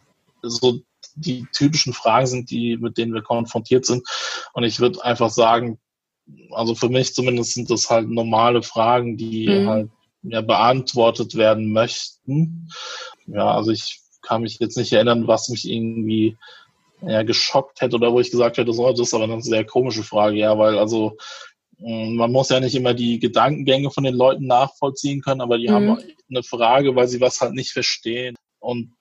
so 0.42 0.80
die 1.14 1.46
typischen 1.52 1.92
Fragen 1.92 2.26
sind, 2.26 2.50
die 2.50 2.76
mit 2.76 2.96
denen 2.96 3.14
wir 3.14 3.22
konfrontiert 3.22 3.84
sind. 3.84 4.06
Und 4.52 4.64
ich 4.64 4.80
würde 4.80 5.04
einfach 5.04 5.30
sagen, 5.30 5.78
also 6.52 6.74
für 6.74 6.88
mich 6.88 7.14
zumindest 7.14 7.54
sind 7.54 7.70
das 7.70 7.90
halt 7.90 8.08
normale 8.08 8.62
Fragen, 8.62 9.16
die 9.16 9.48
mhm. 9.48 9.68
halt 9.68 9.90
ja, 10.22 10.40
beantwortet 10.40 11.34
werden 11.34 11.72
möchten. 11.72 12.68
Ja, 13.26 13.54
also 13.54 13.70
ich 13.70 14.00
kann 14.22 14.42
mich 14.42 14.58
jetzt 14.58 14.76
nicht 14.76 14.92
erinnern, 14.92 15.26
was 15.26 15.48
mich 15.48 15.68
irgendwie 15.68 16.36
ja, 17.02 17.22
geschockt 17.22 17.80
hätte 17.80 17.96
oder 17.96 18.12
wo 18.12 18.20
ich 18.20 18.30
gesagt 18.30 18.58
hätte, 18.58 18.72
so, 18.72 18.90
das 18.90 19.00
ist 19.00 19.14
aber 19.14 19.24
eine 19.24 19.40
sehr 19.40 19.64
komische 19.64 20.02
Frage, 20.02 20.38
ja, 20.38 20.58
weil 20.58 20.78
also 20.78 21.16
mm, 21.78 22.16
man 22.16 22.32
muss 22.32 22.48
ja 22.48 22.60
nicht 22.60 22.74
immer 22.74 22.94
die 22.94 23.18
Gedankengänge 23.18 23.90
von 23.90 24.04
den 24.04 24.14
Leuten 24.14 24.46
nachvollziehen 24.46 25.20
können, 25.20 25.40
aber 25.40 25.58
die 25.58 25.68
mhm. 25.68 25.72
haben 25.72 25.98
eine 26.28 26.42
Frage, 26.42 26.96
weil 26.96 27.08
sie 27.08 27.20
was 27.20 27.40
halt 27.40 27.54
nicht 27.54 27.70
verstehen. 27.70 28.34
Und 28.58 28.96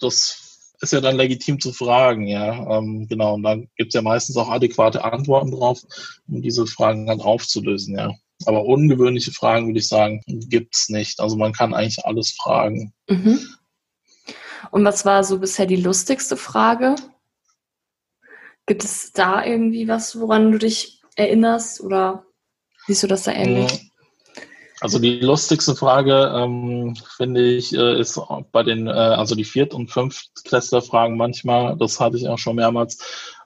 das 0.00 0.51
ist 0.82 0.92
ja 0.92 1.00
dann 1.00 1.16
legitim 1.16 1.60
zu 1.60 1.72
fragen, 1.72 2.26
ja. 2.26 2.78
Ähm, 2.78 3.06
genau, 3.08 3.34
und 3.34 3.44
dann 3.44 3.68
gibt 3.76 3.88
es 3.88 3.94
ja 3.94 4.02
meistens 4.02 4.36
auch 4.36 4.50
adäquate 4.50 5.04
Antworten 5.04 5.52
drauf, 5.52 5.80
um 6.28 6.42
diese 6.42 6.66
Fragen 6.66 7.06
dann 7.06 7.20
aufzulösen, 7.20 7.96
ja. 7.96 8.12
Aber 8.46 8.64
ungewöhnliche 8.64 9.30
Fragen, 9.30 9.66
würde 9.68 9.78
ich 9.78 9.86
sagen, 9.86 10.20
gibt 10.26 10.74
es 10.74 10.88
nicht. 10.88 11.20
Also 11.20 11.36
man 11.36 11.52
kann 11.52 11.74
eigentlich 11.74 12.04
alles 12.04 12.32
fragen. 12.32 12.92
Mhm. 13.08 13.38
Und 14.72 14.84
was 14.84 15.04
war 15.04 15.22
so 15.22 15.38
bisher 15.38 15.66
die 15.66 15.76
lustigste 15.76 16.36
Frage? 16.36 16.96
Gibt 18.66 18.82
es 18.82 19.12
da 19.12 19.44
irgendwie 19.44 19.86
was, 19.86 20.18
woran 20.18 20.50
du 20.50 20.58
dich 20.58 21.02
erinnerst 21.14 21.80
oder 21.80 22.24
siehst 22.86 23.04
du 23.04 23.06
das 23.06 23.22
da 23.22 23.32
ähnlich? 23.32 23.91
Also 24.82 24.98
die 24.98 25.20
lustigste 25.20 25.76
Frage, 25.76 26.32
ähm, 26.34 26.96
finde 27.16 27.40
ich, 27.40 27.72
äh, 27.72 28.00
ist 28.00 28.20
bei 28.50 28.64
den, 28.64 28.88
äh, 28.88 28.90
also 28.90 29.36
die 29.36 29.44
Viert- 29.44 29.74
und 29.74 29.92
Fünftklässler-Fragen 29.92 31.16
manchmal, 31.16 31.76
das 31.76 32.00
hatte 32.00 32.16
ich 32.16 32.28
auch 32.28 32.38
schon 32.38 32.56
mehrmals, 32.56 32.98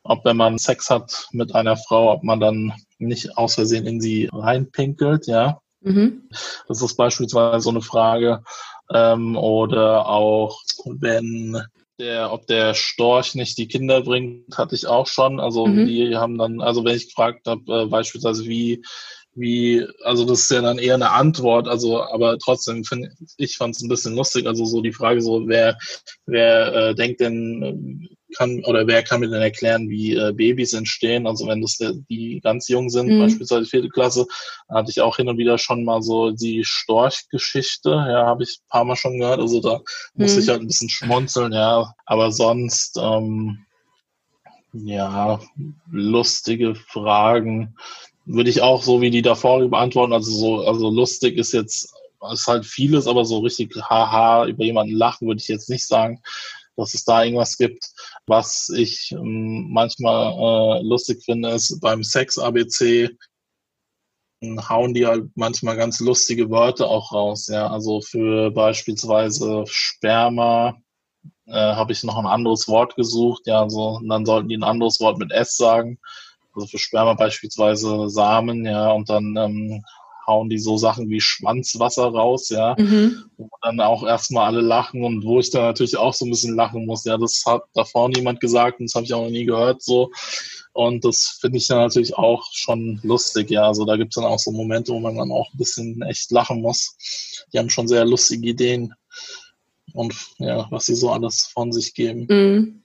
ob 0.03 0.24
wenn 0.24 0.39
man 0.39 0.57
Sex 0.57 0.89
hat 0.89 1.28
mit 1.32 1.55
einer 1.55 1.76
Frau, 1.76 2.11
ob 2.11 2.24
man 2.24 2.41
dann 2.41 2.72
nicht 2.99 3.37
aus 3.37 3.57
Versehen 3.57 3.87
in 3.87 4.01
sie 4.01 4.30
reinpinkelt, 4.32 5.26
ja. 5.26 5.61
Mhm. 5.82 6.22
Das 6.68 6.80
ist 6.80 6.97
beispielsweise 6.97 7.61
so 7.61 7.70
eine 7.70 7.82
Frage. 7.82 8.43
Ähm, 8.91 9.37
oder 9.37 10.09
auch, 10.09 10.62
wenn 10.87 11.61
der, 11.99 12.32
ob 12.32 12.47
der 12.47 12.72
Storch 12.72 13.34
nicht 13.34 13.59
die 13.59 13.68
Kinder 13.68 14.01
bringt, 14.01 14.57
hatte 14.57 14.74
ich 14.74 14.87
auch 14.87 15.07
schon. 15.07 15.39
Also 15.39 15.66
mhm. 15.66 15.87
die 15.87 16.16
haben 16.16 16.39
dann, 16.39 16.62
also 16.62 16.82
wenn 16.84 16.97
ich 16.97 17.09
gefragt 17.09 17.47
habe, 17.47 17.82
äh, 17.82 17.87
beispielsweise 17.87 18.47
wie 18.47 18.82
wie, 19.37 19.87
also 20.03 20.24
das 20.24 20.41
ist 20.41 20.51
ja 20.51 20.62
dann 20.62 20.78
eher 20.78 20.95
eine 20.95 21.11
Antwort, 21.11 21.68
also 21.68 22.03
aber 22.03 22.39
trotzdem 22.39 22.84
finde 22.84 23.11
ich 23.37 23.57
fand 23.57 23.76
es 23.76 23.82
ein 23.82 23.89
bisschen 23.89 24.16
lustig, 24.16 24.47
also 24.47 24.64
so 24.64 24.80
die 24.80 24.93
Frage 24.93 25.20
so, 25.20 25.47
wer, 25.47 25.78
wer 26.26 26.74
äh, 26.74 26.95
denkt 26.95 27.20
denn, 27.20 28.09
kann 28.37 28.64
oder 28.64 28.87
wer 28.87 29.03
kann 29.03 29.20
mir 29.20 29.28
denn 29.28 29.43
erklären, 29.43 29.89
wie 29.89 30.14
äh, 30.14 30.32
Babys 30.32 30.72
entstehen? 30.72 31.26
Also 31.26 31.47
wenn 31.47 31.61
das 31.61 31.78
die 32.09 32.41
ganz 32.43 32.68
jung 32.68 32.91
sind, 32.91 33.09
mhm. 33.09 33.20
beispielsweise 33.20 33.66
vierte 33.66 33.89
Klasse, 33.89 34.26
hatte 34.68 34.91
ich 34.91 35.01
auch 35.01 35.16
hin 35.16 35.28
und 35.28 35.39
wieder 35.39 35.59
schon 35.59 35.84
mal 35.84 36.03
so 36.03 36.32
die 36.32 36.64
Storchgeschichte, 36.64 37.91
ja, 37.91 38.26
habe 38.26 38.43
ich 38.43 38.59
ein 38.59 38.68
paar 38.68 38.84
Mal 38.84 38.97
schon 38.97 39.18
gehört. 39.18 39.41
Also 39.41 39.61
da 39.61 39.78
mhm. 39.78 40.22
muss 40.22 40.37
ich 40.37 40.49
halt 40.49 40.61
ein 40.61 40.66
bisschen 40.66 40.91
schmunzeln, 40.91 41.53
ja. 41.53 41.93
Aber 42.05 42.32
sonst, 42.32 42.99
ähm, 43.01 43.59
ja, 44.72 45.41
lustige 45.91 46.74
Fragen 46.74 47.76
würde 48.26 48.50
ich 48.50 48.60
auch 48.60 48.82
so 48.82 49.00
wie 49.00 49.10
die 49.10 49.22
davor 49.22 49.66
beantworten. 49.68 50.12
Also 50.12 50.30
so, 50.30 50.66
also 50.66 50.90
lustig 50.90 51.38
ist 51.38 51.52
jetzt, 51.52 51.94
ist 52.32 52.46
halt 52.46 52.66
vieles, 52.66 53.06
aber 53.06 53.24
so 53.24 53.38
richtig 53.38 53.74
haha 53.76 54.46
über 54.46 54.64
jemanden 54.64 54.94
lachen 54.94 55.28
würde 55.28 55.40
ich 55.40 55.48
jetzt 55.48 55.70
nicht 55.70 55.86
sagen, 55.86 56.20
dass 56.76 56.94
es 56.94 57.04
da 57.04 57.22
irgendwas 57.24 57.56
gibt. 57.56 57.84
Was 58.26 58.68
ich 58.76 59.12
ähm, 59.12 59.68
manchmal 59.70 60.80
äh, 60.80 60.82
lustig 60.82 61.24
finde, 61.24 61.50
ist 61.50 61.80
beim 61.80 62.02
Sex 62.02 62.38
ABC 62.38 63.16
hauen 64.68 64.94
die 64.94 65.06
halt 65.06 65.30
manchmal 65.34 65.76
ganz 65.76 66.00
lustige 66.00 66.50
Wörter 66.50 66.88
auch 66.88 67.12
raus. 67.12 67.48
Ja, 67.48 67.68
also 67.68 68.00
für 68.00 68.50
beispielsweise 68.50 69.64
Sperma 69.66 70.76
äh, 71.46 71.52
habe 71.52 71.92
ich 71.92 72.04
noch 72.04 72.18
ein 72.18 72.26
anderes 72.26 72.68
Wort 72.68 72.96
gesucht. 72.96 73.46
Ja, 73.46 73.62
also 73.62 73.96
und 73.96 74.08
dann 74.08 74.26
sollten 74.26 74.48
die 74.48 74.56
ein 74.56 74.62
anderes 74.62 75.00
Wort 75.00 75.18
mit 75.18 75.32
S 75.32 75.56
sagen. 75.56 75.98
Also 76.57 76.66
für 76.66 76.78
Sperma 76.78 77.14
beispielsweise 77.14 78.09
Samen. 78.09 78.64
Ja, 78.64 78.90
und 78.90 79.09
dann 79.09 79.36
ähm, 79.36 79.84
hauen 80.26 80.48
die 80.48 80.59
so 80.59 80.76
Sachen 80.76 81.09
wie 81.09 81.20
Schwanzwasser 81.20 82.07
raus, 82.07 82.48
ja, 82.48 82.74
mhm. 82.78 83.24
wo 83.36 83.48
dann 83.62 83.80
auch 83.80 84.02
erstmal 84.04 84.46
alle 84.46 84.61
lachen 84.61 85.04
und 85.04 85.24
wo 85.24 85.38
ich 85.38 85.50
dann 85.50 85.62
natürlich 85.62 85.96
auch 85.96 86.14
so 86.14 86.24
ein 86.24 86.30
bisschen 86.30 86.57
lachen 86.57 86.84
muss, 86.84 87.04
ja, 87.04 87.16
das 87.16 87.44
hat 87.46 87.62
davor 87.74 88.09
niemand 88.09 88.40
gesagt 88.40 88.80
und 88.80 88.86
das 88.90 88.94
habe 88.94 89.07
ich 89.07 89.14
auch 89.14 89.22
noch 89.22 89.30
nie 89.30 89.44
gehört, 89.44 89.82
so. 89.82 90.11
Und 90.72 91.04
das 91.07 91.38
finde 91.40 91.57
ich 91.57 91.68
dann 91.68 91.78
natürlich 91.78 92.16
auch 92.16 92.44
schon 92.52 93.00
lustig, 93.02 93.50
ja. 93.50 93.66
Also 93.66 93.84
da 93.84 93.96
gibt 93.96 94.12
es 94.12 94.20
dann 94.20 94.30
auch 94.30 94.38
so 94.38 94.50
Momente, 94.50 94.92
wo 94.92 95.00
man 95.00 95.16
dann 95.16 95.32
auch 95.32 95.52
ein 95.52 95.59
bisschen 95.59 96.02
echt 96.02 96.30
lachen 96.30 96.61
muss. 96.61 96.96
Die 97.52 97.59
haben 97.59 97.70
schon 97.70 97.88
sehr 97.88 98.04
lustige 98.04 98.48
Ideen 98.48 98.92
und 99.94 100.14
ja, 100.38 100.66
was 100.70 100.86
sie 100.86 100.94
so 100.94 101.11
alles 101.11 101.46
von 101.46 101.72
sich 101.72 101.94
geben. 101.94 102.26
Mhm. 102.28 102.82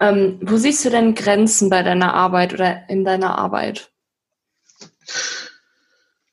Ähm, 0.00 0.38
wo 0.42 0.56
siehst 0.56 0.84
du 0.84 0.90
denn 0.90 1.14
Grenzen 1.14 1.70
bei 1.70 1.82
deiner 1.82 2.14
Arbeit 2.14 2.54
oder 2.54 2.88
in 2.88 3.04
deiner 3.04 3.38
Arbeit? 3.38 3.90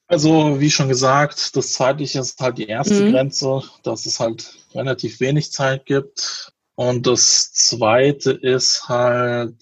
Also, 0.07 0.59
wie 0.59 0.71
schon 0.71 0.89
gesagt, 0.89 1.55
das 1.55 1.73
Zeitliche 1.73 2.19
ist 2.19 2.39
halt 2.41 2.57
die 2.57 2.67
erste 2.67 2.95
mhm. 2.95 3.11
Grenze, 3.11 3.61
dass 3.83 4.05
es 4.05 4.19
halt 4.19 4.51
relativ 4.73 5.19
wenig 5.21 5.51
Zeit 5.51 5.85
gibt. 5.85 6.51
Und 6.75 7.07
das 7.07 7.53
zweite 7.53 8.31
ist 8.31 8.89
halt 8.89 9.55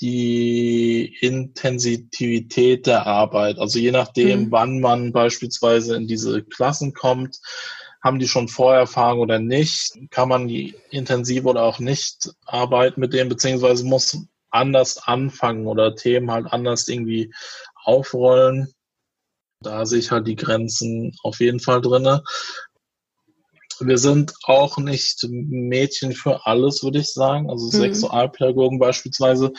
die 0.00 1.16
Intensivität 1.20 2.86
der 2.86 3.06
Arbeit. 3.06 3.58
Also 3.58 3.78
je 3.78 3.90
nachdem, 3.90 4.44
mhm. 4.44 4.52
wann 4.52 4.80
man 4.80 5.12
beispielsweise 5.12 5.96
in 5.96 6.06
diese 6.06 6.42
Klassen 6.42 6.92
kommt, 6.94 7.40
haben 8.04 8.18
die 8.18 8.28
schon 8.28 8.48
Vorerfahrung 8.48 9.20
oder 9.20 9.38
nicht, 9.38 9.96
kann 10.10 10.28
man 10.28 10.46
die 10.46 10.76
intensiv 10.90 11.46
oder 11.46 11.62
auch 11.62 11.78
nicht 11.78 12.30
arbeiten 12.44 13.00
mit 13.00 13.14
dem, 13.14 13.30
beziehungsweise 13.30 13.84
muss 13.84 14.18
anders 14.50 14.98
anfangen 14.98 15.66
oder 15.66 15.96
Themen 15.96 16.30
halt 16.30 16.46
anders 16.52 16.86
irgendwie 16.86 17.32
aufrollen. 17.82 18.74
Da 19.60 19.86
sehe 19.86 20.00
ich 20.00 20.10
halt 20.10 20.26
die 20.26 20.36
Grenzen 20.36 21.16
auf 21.22 21.40
jeden 21.40 21.60
Fall 21.60 21.80
drinne. 21.80 22.22
Wir 23.80 23.96
sind 23.96 24.34
auch 24.44 24.76
nicht 24.76 25.26
Mädchen 25.30 26.12
für 26.12 26.46
alles, 26.46 26.84
würde 26.84 26.98
ich 26.98 27.10
sagen. 27.10 27.48
Also 27.48 27.66
mhm. 27.66 27.70
Sexualpädagogen 27.70 28.78
beispielsweise 28.78 29.50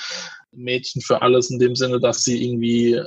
Mädchen 0.52 1.02
für 1.02 1.24
alles 1.24 1.50
in 1.50 1.58
dem 1.58 1.76
Sinne, 1.76 2.00
dass 2.00 2.24
sie 2.24 2.46
irgendwie 2.46 3.02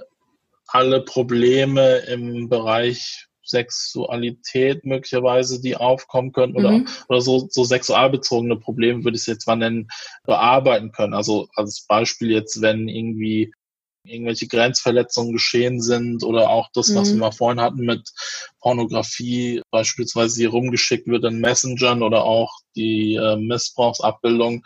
alle 0.66 1.00
Probleme 1.00 1.98
im 1.98 2.48
Bereich 2.48 3.27
Sexualität 3.48 4.84
möglicherweise, 4.84 5.60
die 5.60 5.76
aufkommen 5.76 6.32
können 6.32 6.54
oder, 6.54 6.72
mhm. 6.72 6.88
oder 7.08 7.20
so, 7.20 7.48
so 7.50 7.64
sexualbezogene 7.64 8.56
Probleme, 8.56 9.04
würde 9.04 9.16
ich 9.16 9.22
es 9.22 9.26
jetzt 9.26 9.46
mal 9.46 9.56
nennen, 9.56 9.88
bearbeiten 10.24 10.92
können. 10.92 11.14
Also 11.14 11.48
als 11.54 11.86
Beispiel 11.86 12.30
jetzt, 12.30 12.60
wenn 12.60 12.88
irgendwie 12.88 13.52
irgendwelche 14.04 14.46
Grenzverletzungen 14.46 15.32
geschehen 15.32 15.80
sind 15.80 16.24
oder 16.24 16.50
auch 16.50 16.68
das, 16.72 16.94
was 16.94 17.10
mhm. 17.10 17.14
wir 17.14 17.20
mal 17.20 17.32
vorhin 17.32 17.60
hatten 17.60 17.84
mit 17.84 18.10
Pornografie, 18.60 19.62
beispielsweise 19.70 20.38
die 20.38 20.46
rumgeschickt 20.46 21.06
wird 21.06 21.24
in 21.24 21.40
Messengern 21.40 22.02
oder 22.02 22.24
auch 22.24 22.52
die 22.74 23.14
äh, 23.14 23.36
Missbrauchsabbildung. 23.36 24.64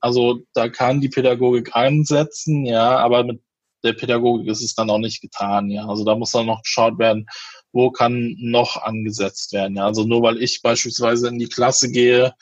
Also 0.00 0.40
da 0.52 0.68
kann 0.68 1.00
die 1.00 1.08
Pädagogik 1.08 1.74
einsetzen, 1.74 2.66
ja, 2.66 2.98
aber 2.98 3.24
mit 3.24 3.40
der 3.84 3.92
Pädagogik 3.94 4.48
ist 4.48 4.62
es 4.62 4.74
dann 4.74 4.90
auch 4.90 4.98
nicht 4.98 5.20
getan, 5.20 5.70
ja. 5.70 5.86
Also 5.86 6.04
da 6.04 6.14
muss 6.14 6.32
dann 6.32 6.46
noch 6.46 6.62
geschaut 6.62 6.98
werden, 6.98 7.26
wo 7.72 7.90
kann 7.90 8.36
noch 8.38 8.82
angesetzt 8.82 9.52
werden, 9.52 9.76
ja. 9.76 9.86
Also 9.86 10.04
nur 10.04 10.22
weil 10.22 10.42
ich 10.42 10.62
beispielsweise 10.62 11.28
in 11.28 11.38
die 11.38 11.48
Klasse 11.48 11.90
gehe, 11.90 12.34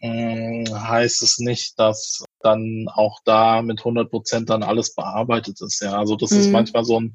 mh, 0.00 0.68
hm, 0.68 0.88
heißt 0.88 1.22
es 1.22 1.38
nicht, 1.38 1.78
dass 1.78 2.24
dann 2.42 2.88
auch 2.92 3.20
da 3.24 3.62
mit 3.62 3.80
100 3.80 4.10
Prozent 4.10 4.50
dann 4.50 4.62
alles 4.62 4.94
bearbeitet 4.94 5.60
ist. 5.60 5.80
Ja, 5.82 5.98
also 5.98 6.16
das 6.16 6.30
mhm. 6.30 6.40
ist 6.40 6.50
manchmal 6.50 6.84
so 6.84 7.00
ein, 7.00 7.14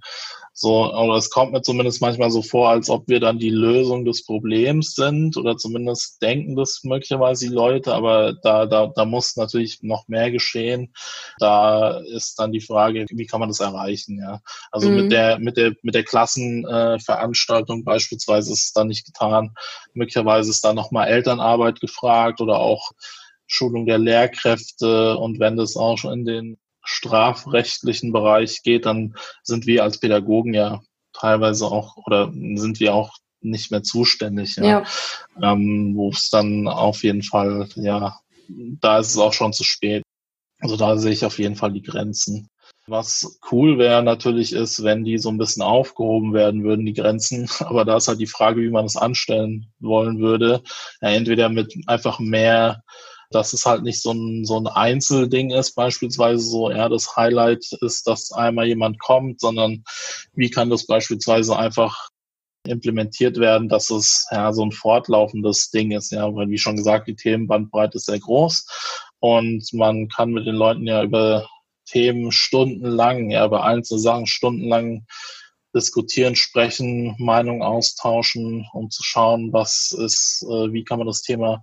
so, 0.58 0.90
oder 0.94 1.16
es 1.16 1.30
kommt 1.30 1.52
mir 1.52 1.62
zumindest 1.62 2.00
manchmal 2.02 2.32
so 2.32 2.42
vor, 2.42 2.70
als 2.70 2.90
ob 2.90 3.10
wir 3.10 3.20
dann 3.20 3.40
die 3.40 3.50
Lösung 3.50 4.06
des 4.06 4.26
Problems 4.26 4.96
sind 4.96 5.36
oder 5.36 5.58
zumindest 5.58 6.22
denken 6.22 6.56
das 6.56 6.80
möglicherweise 6.84 7.50
die 7.50 7.54
Leute, 7.54 7.94
aber 7.94 8.36
da, 8.42 8.66
da, 8.66 8.88
da 8.88 9.04
muss 9.04 9.36
natürlich 9.36 9.84
noch 9.84 10.08
mehr 10.08 10.32
geschehen. 10.32 10.94
Da 11.40 11.98
ist 11.98 12.40
dann 12.40 12.54
die 12.54 12.62
Frage, 12.62 13.06
wie 13.10 13.26
kann 13.26 13.42
man 13.42 13.50
das 13.50 13.60
erreichen, 13.60 14.18
ja. 14.18 14.40
Also 14.72 14.90
mhm. 14.90 14.96
mit 14.96 15.12
der, 15.12 15.40
mit 15.40 15.58
der, 15.58 15.74
mit 15.82 15.94
der 15.94 16.06
Klassenveranstaltung 16.06 17.82
äh, 17.82 17.84
beispielsweise 17.84 18.54
ist 18.54 18.64
es 18.64 18.72
dann 18.72 18.88
nicht 18.88 19.06
getan. 19.06 19.54
Möglicherweise 19.94 20.52
ist 20.52 20.64
da 20.64 20.74
nochmal 20.74 21.10
Elternarbeit 21.10 21.82
gefragt 21.82 22.40
oder 22.40 22.60
auch 22.60 22.92
Schulung 23.48 23.86
der 23.86 23.98
Lehrkräfte 23.98 25.18
und 25.18 25.40
wenn 25.40 25.58
das 25.58 25.76
auch 25.78 25.98
schon 25.98 26.14
in 26.14 26.26
den 26.26 26.58
strafrechtlichen 26.84 28.12
Bereich 28.12 28.62
geht, 28.64 28.86
dann 28.86 29.16
sind 29.44 29.66
wir 29.66 29.84
als 29.84 30.00
Pädagogen 30.00 30.54
ja 30.54 30.82
teilweise 31.14 31.66
auch 31.66 31.98
oder 32.06 32.32
sind 32.32 32.80
wir 32.80 32.94
auch 32.94 33.18
nicht 33.42 33.72
mehr 33.72 33.84
zuständig, 33.84 34.56
ja. 34.56 34.66
ja. 34.66 34.84
Ähm, 35.42 35.94
wo 35.96 36.10
es 36.10 36.30
dann 36.30 36.68
auf 36.68 37.04
jeden 37.04 37.24
Fall, 37.24 37.68
ja, 37.76 38.20
da 38.48 39.00
ist 39.00 39.10
es 39.10 39.18
auch 39.18 39.34
schon 39.34 39.54
zu 39.54 39.64
spät. 39.64 40.04
Also 40.60 40.78
da 40.78 40.98
sehe 40.98 41.12
ich 41.12 41.26
auf 41.26 41.38
jeden 41.40 41.56
Fall 41.56 41.72
die 41.74 41.82
Grenzen. 41.82 42.50
Was 42.88 43.40
cool 43.52 43.80
wäre 43.80 44.04
natürlich 44.04 44.54
ist, 44.54 44.84
wenn 44.84 45.04
die 45.04 45.18
so 45.18 45.30
ein 45.30 45.38
bisschen 45.38 45.64
aufgehoben 45.64 46.34
werden 46.34 46.64
würden, 46.64 46.86
die 46.86 46.94
Grenzen. 46.94 47.50
Aber 47.60 47.86
da 47.86 47.98
ist 47.98 48.08
halt 48.08 48.20
die 48.20 48.28
Frage, 48.28 48.62
wie 48.62 48.70
man 48.70 48.86
es 48.86 48.96
anstellen 48.96 49.72
wollen 49.80 50.20
würde. 50.20 50.62
Ja, 51.02 51.10
entweder 51.10 51.50
mit 51.50 51.76
einfach 51.88 52.20
mehr 52.20 52.84
dass 53.32 53.54
es 53.54 53.66
halt 53.66 53.84
nicht 53.84 54.02
so 54.02 54.12
ein, 54.12 54.46
so 54.46 54.58
ein 54.58 54.68
Einzelding 54.68 55.52
ist, 55.52 55.74
beispielsweise 55.74 56.44
so, 56.44 56.70
ja, 56.72 56.90
das 56.90 57.16
Highlight 57.16 57.66
ist, 57.82 58.08
dass 58.08 58.32
einmal 58.32 58.68
jemand 58.68 59.00
kommt, 59.00 59.40
sondern 59.40 59.84
wie 60.34 60.50
kann 60.50 60.70
das 60.70 60.86
beispielsweise 60.86 61.58
einfach 61.58 62.10
implementiert 62.68 63.38
werden, 63.38 63.70
dass 63.70 63.90
es 63.90 64.28
ja 64.32 64.52
so 64.54 64.64
ein 64.64 64.72
fortlaufendes 64.72 65.70
Ding 65.70 65.92
ist, 65.92 66.12
ja, 66.12 66.34
weil 66.34 66.50
wie 66.50 66.58
schon 66.58 66.76
gesagt, 66.76 67.08
die 67.08 67.16
Themenbandbreite 67.16 67.98
ist 67.98 68.06
sehr 68.06 68.20
groß 68.20 68.66
und 69.20 69.72
man 69.74 70.08
kann 70.08 70.32
mit 70.32 70.48
den 70.48 70.56
Leuten 70.56 70.88
ja 70.88 71.04
über 71.04 71.48
Themen 71.86 72.32
stundenlang, 72.32 73.30
ja, 73.30 73.46
über 73.46 73.64
einzelne 73.64 74.00
Sachen 74.00 74.26
stundenlang 74.26 75.06
diskutieren, 75.76 76.36
sprechen, 76.36 77.16
Meinungen 77.20 77.62
austauschen, 77.62 78.66
um 78.74 78.90
zu 78.90 79.04
schauen, 79.04 79.52
was 79.52 79.92
ist, 79.98 80.44
äh, 80.50 80.72
wie 80.72 80.84
kann 80.84 80.98
man 80.98 81.08
das 81.08 81.22
Thema 81.22 81.62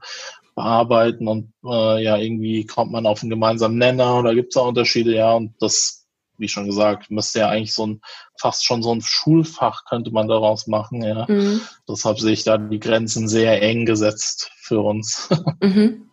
bearbeiten 0.54 1.28
und 1.28 1.52
äh, 1.64 2.02
ja, 2.02 2.16
irgendwie 2.16 2.66
kommt 2.66 2.92
man 2.92 3.06
auf 3.06 3.22
einen 3.22 3.30
gemeinsamen 3.30 3.78
Nenner 3.78 4.18
oder 4.18 4.34
gibt 4.34 4.52
es 4.52 4.56
auch 4.56 4.68
Unterschiede, 4.68 5.14
ja, 5.14 5.32
und 5.32 5.54
das, 5.60 6.06
wie 6.36 6.48
schon 6.48 6.66
gesagt, 6.66 7.10
müsste 7.10 7.40
ja 7.40 7.48
eigentlich 7.48 7.74
so 7.74 7.86
ein, 7.86 8.00
fast 8.38 8.64
schon 8.64 8.82
so 8.82 8.94
ein 8.94 9.00
Schulfach 9.00 9.84
könnte 9.84 10.10
man 10.10 10.28
daraus 10.28 10.66
machen, 10.66 11.02
ja. 11.02 11.26
Mhm. 11.28 11.60
Deshalb 11.88 12.20
sehe 12.20 12.32
ich 12.32 12.44
da 12.44 12.58
die 12.58 12.80
Grenzen 12.80 13.28
sehr 13.28 13.62
eng 13.62 13.86
gesetzt 13.86 14.50
für 14.60 14.80
uns. 14.80 15.28
Mhm. 15.60 16.08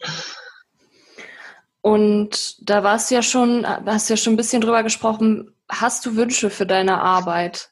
Und 1.82 2.58
da 2.70 2.84
warst 2.84 3.10
du 3.10 3.16
ja 3.16 3.24
schon, 3.24 3.66
hast 3.66 4.10
ja 4.10 4.18
schon 4.18 4.34
ein 4.34 4.38
bisschen 4.38 4.62
drüber 4.62 4.84
gesprochen. 4.84 5.56
Hast 5.70 6.06
du 6.06 6.16
Wünsche 6.16 6.50
für 6.50 6.66
deine 6.66 7.02
Arbeit? 7.02 7.72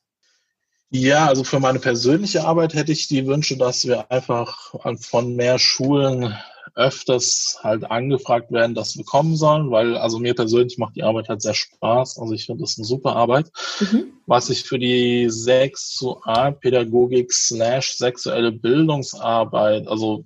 Ja, 0.90 1.28
also 1.28 1.44
für 1.44 1.60
meine 1.60 1.80
persönliche 1.80 2.46
Arbeit 2.46 2.74
hätte 2.74 2.94
ich 2.94 3.08
die 3.10 3.28
Wünsche, 3.28 3.58
dass 3.58 3.86
wir 3.86 4.10
einfach 4.10 4.74
von 5.02 5.36
mehr 5.36 5.60
Schulen 5.60 6.34
öfters 6.78 7.60
halt 7.64 7.90
angefragt 7.90 8.52
werden, 8.52 8.76
dass 8.76 8.96
wir 8.96 9.04
kommen 9.04 9.36
sollen, 9.36 9.72
weil 9.72 9.98
also 9.98 10.20
mir 10.20 10.36
persönlich 10.36 10.78
macht 10.78 10.96
die 10.96 11.02
Arbeit 11.04 11.28
halt 11.28 11.42
sehr 11.42 11.56
Spaß. 11.56 12.20
Also 12.20 12.34
ich 12.34 12.46
finde 12.46 12.62
das 12.62 12.78
eine 12.78 12.86
super 12.86 13.16
Arbeit. 13.16 13.50
Mhm. 13.80 14.14
Was 14.28 14.52
ich 14.52 14.64
für 14.64 14.78
die 14.78 15.28
Sexualpädagogik 15.30 17.34
slash 17.34 17.98
sexuelle 17.98 18.52
Bildungsarbeit, 18.52 19.88
also 19.88 20.26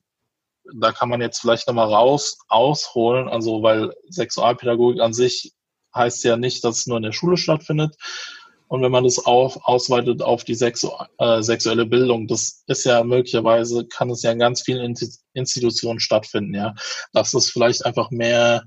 da 0.75 0.91
kann 0.91 1.07
man 1.09 1.21
jetzt 1.21 1.39
vielleicht 1.39 1.67
nochmal 1.67 1.87
raus 1.87 2.37
ausholen, 2.49 3.29
also 3.29 3.63
weil 3.63 3.93
Sexualpädagogik 4.09 4.99
an 5.01 5.13
sich 5.13 5.53
heißt 5.95 6.23
ja 6.25 6.37
nicht, 6.37 6.63
dass 6.63 6.79
es 6.79 6.87
nur 6.87 6.97
in 6.97 7.03
der 7.03 7.11
Schule 7.13 7.37
stattfindet, 7.37 7.95
und 8.71 8.81
wenn 8.81 8.91
man 8.91 9.03
das 9.03 9.19
auf, 9.19 9.59
ausweitet 9.63 10.21
auf 10.21 10.45
die 10.45 10.55
sexu 10.55 10.91
äh, 11.17 11.41
sexuelle 11.41 11.85
Bildung, 11.85 12.27
das 12.27 12.63
ist 12.67 12.85
ja 12.85 13.03
möglicherweise, 13.03 13.85
kann 13.85 14.09
es 14.09 14.23
ja 14.23 14.31
in 14.31 14.39
ganz 14.39 14.61
vielen 14.61 14.95
Institutionen 15.33 15.99
stattfinden, 15.99 16.55
ja, 16.55 16.73
dass 17.11 17.33
es 17.33 17.51
vielleicht 17.51 17.85
einfach 17.85 18.11
mehr 18.11 18.63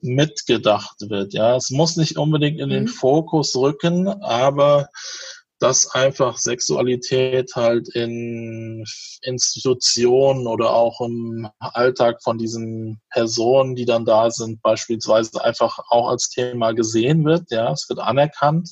mitgedacht 0.00 0.94
wird, 1.00 1.34
ja. 1.34 1.56
Es 1.56 1.70
muss 1.70 1.96
nicht 1.96 2.18
unbedingt 2.18 2.60
in 2.60 2.68
den 2.68 2.84
mhm. 2.84 2.88
Fokus 2.88 3.56
rücken, 3.56 4.06
aber 4.06 4.88
dass 5.58 5.92
einfach 5.92 6.38
Sexualität 6.38 7.56
halt 7.56 7.88
in 7.96 8.84
Institutionen 9.22 10.46
oder 10.46 10.70
auch 10.70 11.00
im 11.00 11.48
Alltag 11.58 12.22
von 12.22 12.38
diesen 12.38 13.00
Personen, 13.10 13.74
die 13.74 13.86
dann 13.86 14.04
da 14.04 14.30
sind, 14.30 14.62
beispielsweise 14.62 15.42
einfach 15.42 15.80
auch 15.88 16.10
als 16.10 16.28
Thema 16.28 16.70
gesehen 16.70 17.24
wird. 17.24 17.50
Ja, 17.50 17.72
es 17.72 17.88
wird 17.88 17.98
anerkannt 17.98 18.70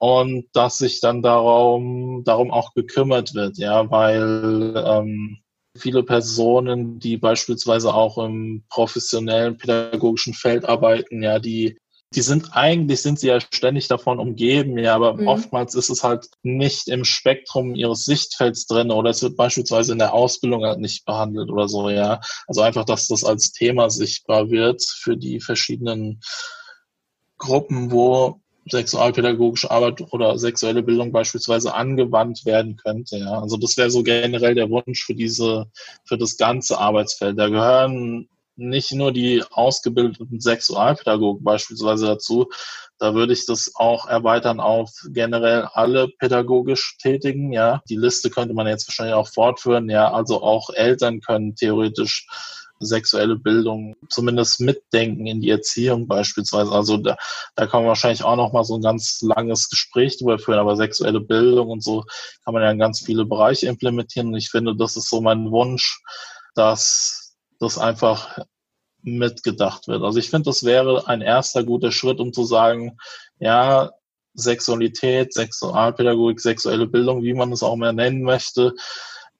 und 0.00 0.46
dass 0.54 0.78
sich 0.78 1.00
dann 1.00 1.20
darum, 1.20 2.24
darum 2.24 2.50
auch 2.50 2.72
gekümmert 2.72 3.34
wird, 3.34 3.58
ja, 3.58 3.90
weil 3.90 4.72
ähm, 4.74 5.38
viele 5.76 6.02
Personen, 6.02 6.98
die 6.98 7.18
beispielsweise 7.18 7.92
auch 7.92 8.16
im 8.16 8.64
professionellen 8.70 9.58
pädagogischen 9.58 10.32
Feld 10.32 10.64
arbeiten, 10.64 11.22
ja, 11.22 11.38
die 11.38 11.76
die 12.12 12.22
sind 12.22 12.56
eigentlich 12.56 13.02
sind 13.02 13.20
sie 13.20 13.28
ja 13.28 13.40
ständig 13.40 13.86
davon 13.86 14.18
umgeben, 14.18 14.78
ja, 14.78 14.96
aber 14.96 15.14
mhm. 15.14 15.28
oftmals 15.28 15.76
ist 15.76 15.90
es 15.90 16.02
halt 16.02 16.26
nicht 16.42 16.88
im 16.88 17.04
Spektrum 17.04 17.76
ihres 17.76 18.04
Sichtfelds 18.04 18.66
drin 18.66 18.90
oder 18.90 19.10
es 19.10 19.22
wird 19.22 19.36
beispielsweise 19.36 19.92
in 19.92 19.98
der 19.98 20.12
Ausbildung 20.12 20.64
halt 20.64 20.80
nicht 20.80 21.04
behandelt 21.04 21.50
oder 21.50 21.68
so, 21.68 21.88
ja. 21.88 22.20
Also 22.48 22.62
einfach, 22.62 22.84
dass 22.84 23.06
das 23.06 23.22
als 23.22 23.52
Thema 23.52 23.90
sichtbar 23.90 24.50
wird 24.50 24.82
für 24.82 25.16
die 25.16 25.40
verschiedenen 25.40 26.20
Gruppen, 27.38 27.92
wo 27.92 28.40
sexualpädagogische 28.70 29.70
Arbeit 29.70 30.02
oder 30.12 30.38
sexuelle 30.38 30.82
Bildung 30.82 31.12
beispielsweise 31.12 31.74
angewandt 31.74 32.44
werden 32.44 32.76
könnte. 32.76 33.18
Ja. 33.18 33.40
Also 33.40 33.56
das 33.56 33.76
wäre 33.76 33.90
so 33.90 34.02
generell 34.02 34.54
der 34.54 34.70
Wunsch 34.70 35.04
für 35.04 35.14
diese, 35.14 35.66
für 36.04 36.18
das 36.18 36.36
ganze 36.36 36.78
Arbeitsfeld. 36.78 37.38
Da 37.38 37.48
gehören 37.48 38.28
nicht 38.60 38.92
nur 38.92 39.10
die 39.12 39.42
ausgebildeten 39.50 40.40
Sexualpädagogen 40.40 41.42
beispielsweise 41.42 42.06
dazu. 42.06 42.48
Da 42.98 43.14
würde 43.14 43.32
ich 43.32 43.46
das 43.46 43.72
auch 43.74 44.06
erweitern 44.06 44.60
auf 44.60 44.90
generell 45.08 45.62
alle 45.72 46.08
pädagogisch 46.18 46.98
Tätigen. 46.98 47.52
Ja, 47.52 47.80
die 47.88 47.96
Liste 47.96 48.28
könnte 48.28 48.54
man 48.54 48.66
jetzt 48.66 48.86
wahrscheinlich 48.86 49.14
auch 49.14 49.28
fortführen. 49.28 49.88
Ja, 49.88 50.12
also 50.12 50.42
auch 50.42 50.70
Eltern 50.70 51.20
können 51.20 51.54
theoretisch 51.54 52.26
sexuelle 52.80 53.36
Bildung 53.36 53.94
zumindest 54.08 54.60
mitdenken 54.60 55.26
in 55.26 55.40
die 55.40 55.50
Erziehung 55.50 56.08
beispielsweise. 56.08 56.72
Also 56.72 56.96
da, 56.96 57.16
da 57.54 57.66
kann 57.66 57.82
man 57.82 57.88
wahrscheinlich 57.88 58.24
auch 58.24 58.36
noch 58.36 58.52
mal 58.52 58.64
so 58.64 58.76
ein 58.76 58.82
ganz 58.82 59.20
langes 59.22 59.68
Gespräch 59.68 60.18
drüber 60.18 60.38
führen, 60.38 60.58
aber 60.58 60.76
sexuelle 60.76 61.20
Bildung 61.20 61.68
und 61.68 61.84
so 61.84 62.04
kann 62.44 62.54
man 62.54 62.62
ja 62.62 62.70
in 62.70 62.78
ganz 62.78 63.00
viele 63.00 63.26
Bereiche 63.26 63.66
implementieren. 63.66 64.28
Und 64.28 64.36
ich 64.36 64.50
finde, 64.50 64.74
das 64.74 64.96
ist 64.96 65.10
so 65.10 65.20
mein 65.20 65.50
Wunsch, 65.50 66.00
dass 66.54 67.36
das 67.58 67.78
einfach 67.78 68.38
mitgedacht 69.02 69.88
wird. 69.88 70.02
Also 70.02 70.18
ich 70.18 70.30
finde, 70.30 70.50
das 70.50 70.64
wäre 70.64 71.06
ein 71.06 71.20
erster 71.20 71.64
guter 71.64 71.92
Schritt, 71.92 72.18
um 72.20 72.32
zu 72.32 72.44
sagen, 72.44 72.98
ja, 73.38 73.92
Sexualität, 74.34 75.32
Sexualpädagogik, 75.34 76.40
sexuelle 76.40 76.86
Bildung, 76.86 77.22
wie 77.22 77.34
man 77.34 77.52
es 77.52 77.62
auch 77.62 77.76
mehr 77.76 77.92
nennen 77.92 78.22
möchte, 78.22 78.74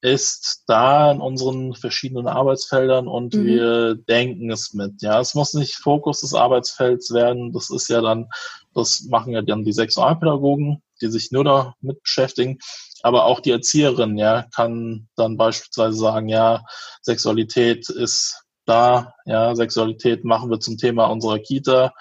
ist 0.03 0.65
da 0.67 1.13
in 1.13 1.21
unseren 1.21 1.75
verschiedenen 1.75 2.27
Arbeitsfeldern 2.27 3.07
und 3.07 3.35
mhm. 3.35 3.45
wir 3.45 3.95
denken 3.95 4.51
es 4.51 4.73
mit. 4.73 5.03
Ja, 5.03 5.21
es 5.21 5.35
muss 5.35 5.53
nicht 5.55 5.77
Fokus 5.77 6.21
des 6.21 6.35
Arbeitsfelds 6.35 7.13
werden. 7.13 7.53
Das 7.53 7.71
ist 7.71 7.89
ja 7.89 8.01
dann, 8.01 8.29
das 8.75 9.07
machen 9.11 9.33
ja 9.33 9.43
dann 9.43 9.65
die 9.65 9.73
Sexualpädagogen, 9.73 10.83
die 11.03 11.09
sich 11.09 11.33
nur 11.33 11.45
damit 11.45 12.03
beschäftigen. 12.03 12.59
Aber 13.03 13.25
auch 13.27 13.41
die 13.41 13.51
Erzieherin, 13.51 14.17
ja, 14.17 14.45
kann 14.55 15.09
dann 15.17 15.37
beispielsweise 15.37 15.97
sagen, 15.97 16.29
ja, 16.29 16.65
Sexualität 17.03 17.89
ist 17.91 18.43
da, 18.65 19.15
ja, 19.27 19.55
Sexualität 19.55 20.25
machen 20.25 20.51
wir 20.51 20.61
zum 20.61 20.79
Thema 20.79 21.07
unserer 21.07 21.39
Kita. 21.39 21.93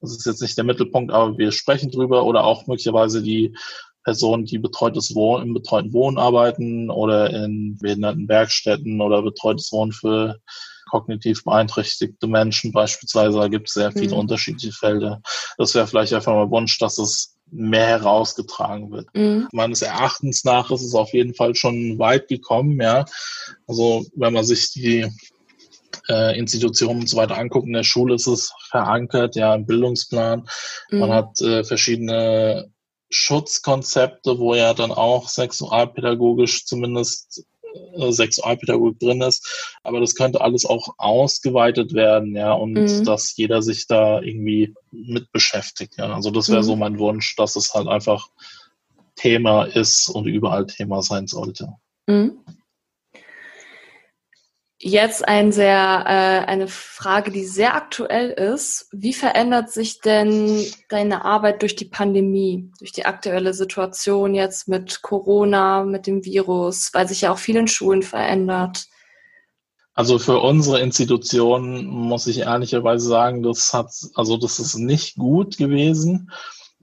Das 0.00 0.10
ist 0.10 0.26
jetzt 0.26 0.42
nicht 0.42 0.56
der 0.56 0.64
Mittelpunkt, 0.64 1.12
aber 1.12 1.38
wir 1.38 1.52
sprechen 1.52 1.90
drüber 1.90 2.24
oder 2.24 2.44
auch 2.44 2.66
möglicherweise 2.66 3.22
die 3.22 3.56
Personen, 4.04 4.44
die 4.44 4.58
betreutes 4.58 5.14
Wohnen, 5.14 5.48
im 5.48 5.54
betreuten 5.54 5.92
Wohnen 5.92 6.18
arbeiten 6.18 6.90
oder 6.90 7.30
in 7.30 7.78
behinderten 7.80 8.28
Werkstätten 8.28 9.00
oder 9.00 9.22
betreutes 9.22 9.72
Wohnen 9.72 9.92
für 9.92 10.38
kognitiv 10.90 11.44
beeinträchtigte 11.44 12.26
Menschen 12.26 12.72
beispielsweise. 12.72 13.38
Da 13.38 13.48
gibt 13.48 13.68
es 13.68 13.74
sehr 13.74 13.92
viele 13.92 14.14
mhm. 14.14 14.20
unterschiedliche 14.20 14.72
Felder. 14.72 15.22
Das 15.56 15.74
wäre 15.74 15.86
vielleicht 15.86 16.12
einfach 16.12 16.34
mal 16.34 16.50
Wunsch, 16.50 16.78
dass 16.78 16.98
es 16.98 17.36
mehr 17.50 17.86
herausgetragen 17.86 18.90
wird. 18.90 19.08
Mhm. 19.14 19.48
Meines 19.52 19.82
Erachtens 19.82 20.44
nach 20.44 20.70
ist 20.70 20.82
es 20.82 20.94
auf 20.94 21.12
jeden 21.12 21.34
Fall 21.34 21.54
schon 21.54 21.98
weit 21.98 22.28
gekommen, 22.28 22.80
ja. 22.80 23.04
Also 23.66 24.06
wenn 24.16 24.32
man 24.32 24.44
sich 24.44 24.72
die 24.72 25.06
äh, 26.08 26.38
Institutionen 26.38 27.00
und 27.00 27.08
so 27.08 27.16
weiter 27.16 27.38
anguckt, 27.38 27.66
in 27.66 27.74
der 27.74 27.84
Schule 27.84 28.14
ist 28.14 28.26
es 28.26 28.52
verankert, 28.70 29.36
ja, 29.36 29.54
im 29.54 29.66
Bildungsplan. 29.66 30.46
Mhm. 30.90 30.98
Man 30.98 31.10
hat 31.10 31.40
äh, 31.40 31.64
verschiedene 31.64 32.71
Schutzkonzepte, 33.12 34.38
wo 34.38 34.54
ja 34.54 34.74
dann 34.74 34.90
auch 34.90 35.28
sexualpädagogisch 35.28 36.64
zumindest 36.64 37.44
äh, 37.94 38.10
Sexualpädagogik 38.10 38.98
drin 38.98 39.20
ist. 39.20 39.76
Aber 39.82 40.00
das 40.00 40.14
könnte 40.14 40.40
alles 40.40 40.64
auch 40.64 40.94
ausgeweitet 40.96 41.92
werden, 41.92 42.34
ja, 42.34 42.52
und 42.52 42.72
mhm. 42.72 43.04
dass 43.04 43.36
jeder 43.36 43.62
sich 43.62 43.86
da 43.86 44.20
irgendwie 44.20 44.74
mit 44.90 45.30
beschäftigt, 45.32 45.98
ja. 45.98 46.12
Also 46.12 46.30
das 46.30 46.48
wäre 46.48 46.62
mhm. 46.62 46.66
so 46.66 46.76
mein 46.76 46.98
Wunsch, 46.98 47.36
dass 47.36 47.56
es 47.56 47.74
halt 47.74 47.88
einfach 47.88 48.28
Thema 49.14 49.64
ist 49.64 50.08
und 50.08 50.26
überall 50.26 50.66
Thema 50.66 51.02
sein 51.02 51.26
sollte. 51.26 51.74
Mhm. 52.06 52.38
Jetzt 54.84 55.28
ein 55.28 55.52
sehr, 55.52 56.04
äh, 56.08 56.50
eine 56.50 56.66
Frage, 56.66 57.30
die 57.30 57.44
sehr 57.44 57.76
aktuell 57.76 58.30
ist. 58.30 58.88
Wie 58.90 59.12
verändert 59.12 59.70
sich 59.70 60.00
denn 60.00 60.60
deine 60.88 61.24
Arbeit 61.24 61.62
durch 61.62 61.76
die 61.76 61.84
Pandemie, 61.84 62.68
durch 62.80 62.90
die 62.90 63.06
aktuelle 63.06 63.54
Situation 63.54 64.34
jetzt 64.34 64.66
mit 64.66 65.00
Corona, 65.00 65.84
mit 65.84 66.08
dem 66.08 66.24
Virus, 66.24 66.90
weil 66.94 67.06
sich 67.06 67.20
ja 67.20 67.32
auch 67.32 67.38
viel 67.38 67.54
in 67.54 67.68
Schulen 67.68 68.02
verändert? 68.02 68.86
Also 69.94 70.18
für 70.18 70.40
unsere 70.40 70.80
Institution 70.80 71.86
muss 71.86 72.26
ich 72.26 72.40
ehrlicherweise 72.40 73.06
sagen, 73.06 73.44
das 73.44 73.72
hat, 73.72 73.92
also 74.16 74.36
das 74.36 74.58
ist 74.58 74.74
nicht 74.74 75.14
gut 75.14 75.58
gewesen. 75.58 76.28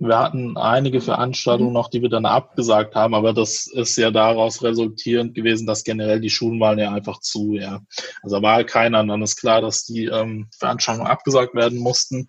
Wir 0.01 0.17
hatten 0.17 0.55
einige 0.55 1.01
Veranstaltungen 1.01 1.73
noch, 1.73 1.89
die 1.89 2.01
wir 2.01 2.07
dann 2.07 2.25
abgesagt 2.25 2.95
haben, 2.95 3.13
aber 3.13 3.33
das 3.33 3.67
ist 3.67 3.97
ja 3.97 4.11
daraus 4.11 4.63
resultierend 4.63 5.35
gewesen, 5.35 5.67
dass 5.67 5.83
generell 5.83 6.21
die 6.21 6.29
Schulen 6.29 6.59
waren 6.61 6.79
ja 6.79 6.93
einfach 6.93 7.19
zu, 7.19 7.55
ja. 7.55 7.81
Also 8.23 8.41
war 8.41 8.55
halt 8.55 8.67
keiner, 8.67 9.01
und 9.01 9.09
dann 9.09 9.21
ist 9.21 9.35
klar, 9.35 9.59
dass 9.59 9.83
die 9.83 10.05
ähm, 10.05 10.47
Veranstaltungen 10.57 11.07
abgesagt 11.07 11.53
werden 11.53 11.79
mussten. 11.79 12.27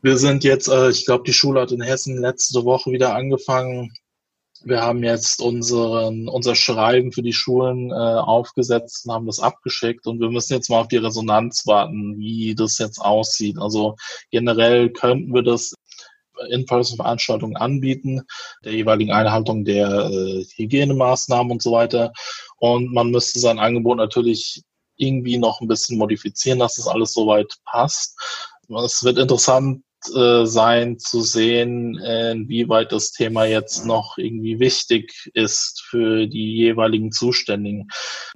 Wir 0.00 0.16
sind 0.16 0.44
jetzt, 0.44 0.68
äh, 0.68 0.90
ich 0.90 1.06
glaube, 1.06 1.24
die 1.26 1.32
Schule 1.32 1.60
hat 1.60 1.72
in 1.72 1.82
Hessen 1.82 2.20
letzte 2.20 2.64
Woche 2.64 2.92
wieder 2.92 3.16
angefangen. 3.16 3.92
Wir 4.62 4.82
haben 4.82 5.02
jetzt 5.02 5.40
unseren, 5.40 6.28
unser 6.28 6.54
Schreiben 6.54 7.12
für 7.12 7.22
die 7.22 7.32
Schulen 7.32 7.90
äh, 7.90 7.94
aufgesetzt 7.94 9.06
und 9.06 9.12
haben 9.12 9.26
das 9.26 9.40
abgeschickt 9.40 10.06
und 10.06 10.20
wir 10.20 10.30
müssen 10.30 10.52
jetzt 10.52 10.68
mal 10.70 10.80
auf 10.80 10.88
die 10.88 10.98
Resonanz 10.98 11.66
warten, 11.66 12.18
wie 12.18 12.54
das 12.54 12.78
jetzt 12.78 13.00
aussieht. 13.00 13.58
Also 13.58 13.96
generell 14.30 14.90
könnten 14.90 15.34
wir 15.34 15.42
das 15.42 15.74
In-Person-Veranstaltungen 16.48 17.56
anbieten, 17.56 18.22
der 18.64 18.72
jeweiligen 18.72 19.12
Einhaltung 19.12 19.64
der 19.64 19.88
äh, 19.88 20.44
Hygienemaßnahmen 20.56 21.52
und 21.52 21.62
so 21.62 21.72
weiter. 21.72 22.12
Und 22.56 22.92
man 22.92 23.10
müsste 23.10 23.40
sein 23.40 23.58
Angebot 23.58 23.98
natürlich 23.98 24.62
irgendwie 24.96 25.38
noch 25.38 25.60
ein 25.60 25.68
bisschen 25.68 25.98
modifizieren, 25.98 26.58
dass 26.58 26.76
das 26.76 26.86
alles 26.86 27.12
soweit 27.12 27.54
passt. 27.64 28.18
Es 28.84 29.02
wird 29.02 29.18
interessant 29.18 29.82
äh, 30.14 30.46
sein 30.46 30.98
zu 30.98 31.22
sehen, 31.22 31.98
inwieweit 31.98 32.92
das 32.92 33.12
Thema 33.12 33.44
jetzt 33.44 33.84
noch 33.84 34.18
irgendwie 34.18 34.58
wichtig 34.58 35.30
ist 35.34 35.82
für 35.88 36.26
die 36.26 36.54
jeweiligen 36.56 37.12
Zuständigen. 37.12 37.88